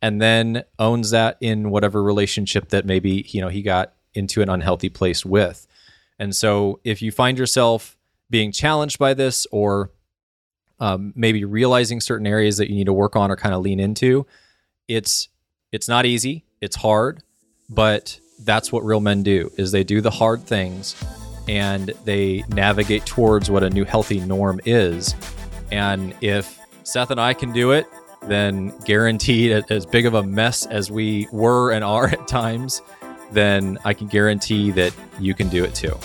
and 0.02 0.22
then 0.22 0.64
owns 0.80 1.10
that 1.12 1.38
in 1.42 1.70
whatever 1.70 2.02
relationship 2.02 2.70
that 2.70 2.86
maybe, 2.86 3.26
you 3.30 3.42
know, 3.42 3.50
he 3.50 3.62
got 3.62 3.94
into 4.14 4.42
an 4.42 4.50
unhealthy 4.50 4.90
place 4.90 5.26
with. 5.26 5.68
And 6.22 6.36
so 6.36 6.80
if 6.84 7.02
you 7.02 7.12
find 7.12 7.36
yourself 7.36 7.98
being 8.30 8.52
challenged 8.52 9.00
by 9.00 9.16
this 9.16 9.48
or 9.52 9.90
um, 10.80 11.14
maybe 11.16 11.46
realizing 11.46 12.00
certain 12.00 12.28
areas 12.28 12.58
that 12.58 12.70
you 12.70 12.76
need 12.76 12.86
to 12.86 12.94
work 12.94 13.16
on 13.16 13.32
or 13.32 13.36
kind 13.36 13.56
of 13.56 13.62
lean 13.64 13.80
into, 13.80 14.28
it's 14.88 15.30
it's 15.72 15.88
not 15.88 16.06
easy, 16.06 16.46
it's 16.62 16.76
hard, 16.76 17.24
but 17.72 18.20
that's 18.44 18.72
what 18.72 18.86
real 18.86 19.00
men 19.00 19.24
do 19.24 19.52
is 19.58 19.72
they 19.72 19.84
do 19.84 20.00
the 20.00 20.12
hard 20.12 20.44
things 20.44 20.96
and 21.48 21.92
they 22.06 22.44
navigate 22.50 23.08
towards 23.08 23.50
what 23.50 23.64
a 23.64 23.70
new 23.72 23.84
healthy 23.84 24.20
norm 24.20 24.62
is. 24.64 25.16
And 25.72 26.14
if 26.22 26.60
Seth 26.84 27.10
and 27.10 27.20
I 27.20 27.34
can 27.34 27.52
do 27.52 27.72
it, 27.72 27.88
then 28.28 28.78
guaranteed, 28.86 29.66
as 29.72 29.88
big 29.88 30.06
of 30.06 30.14
a 30.14 30.22
mess 30.22 30.68
as 30.68 30.92
we 30.92 31.28
were 31.32 31.72
and 31.72 31.84
are 31.84 32.10
at 32.10 32.28
times, 32.28 32.84
then 33.32 33.78
I 33.86 33.94
can 33.94 34.08
guarantee 34.08 34.72
that 34.72 34.94
you 35.20 35.34
can 35.34 35.50
do 35.50 35.64
it 35.64 35.76
too. 35.76 35.98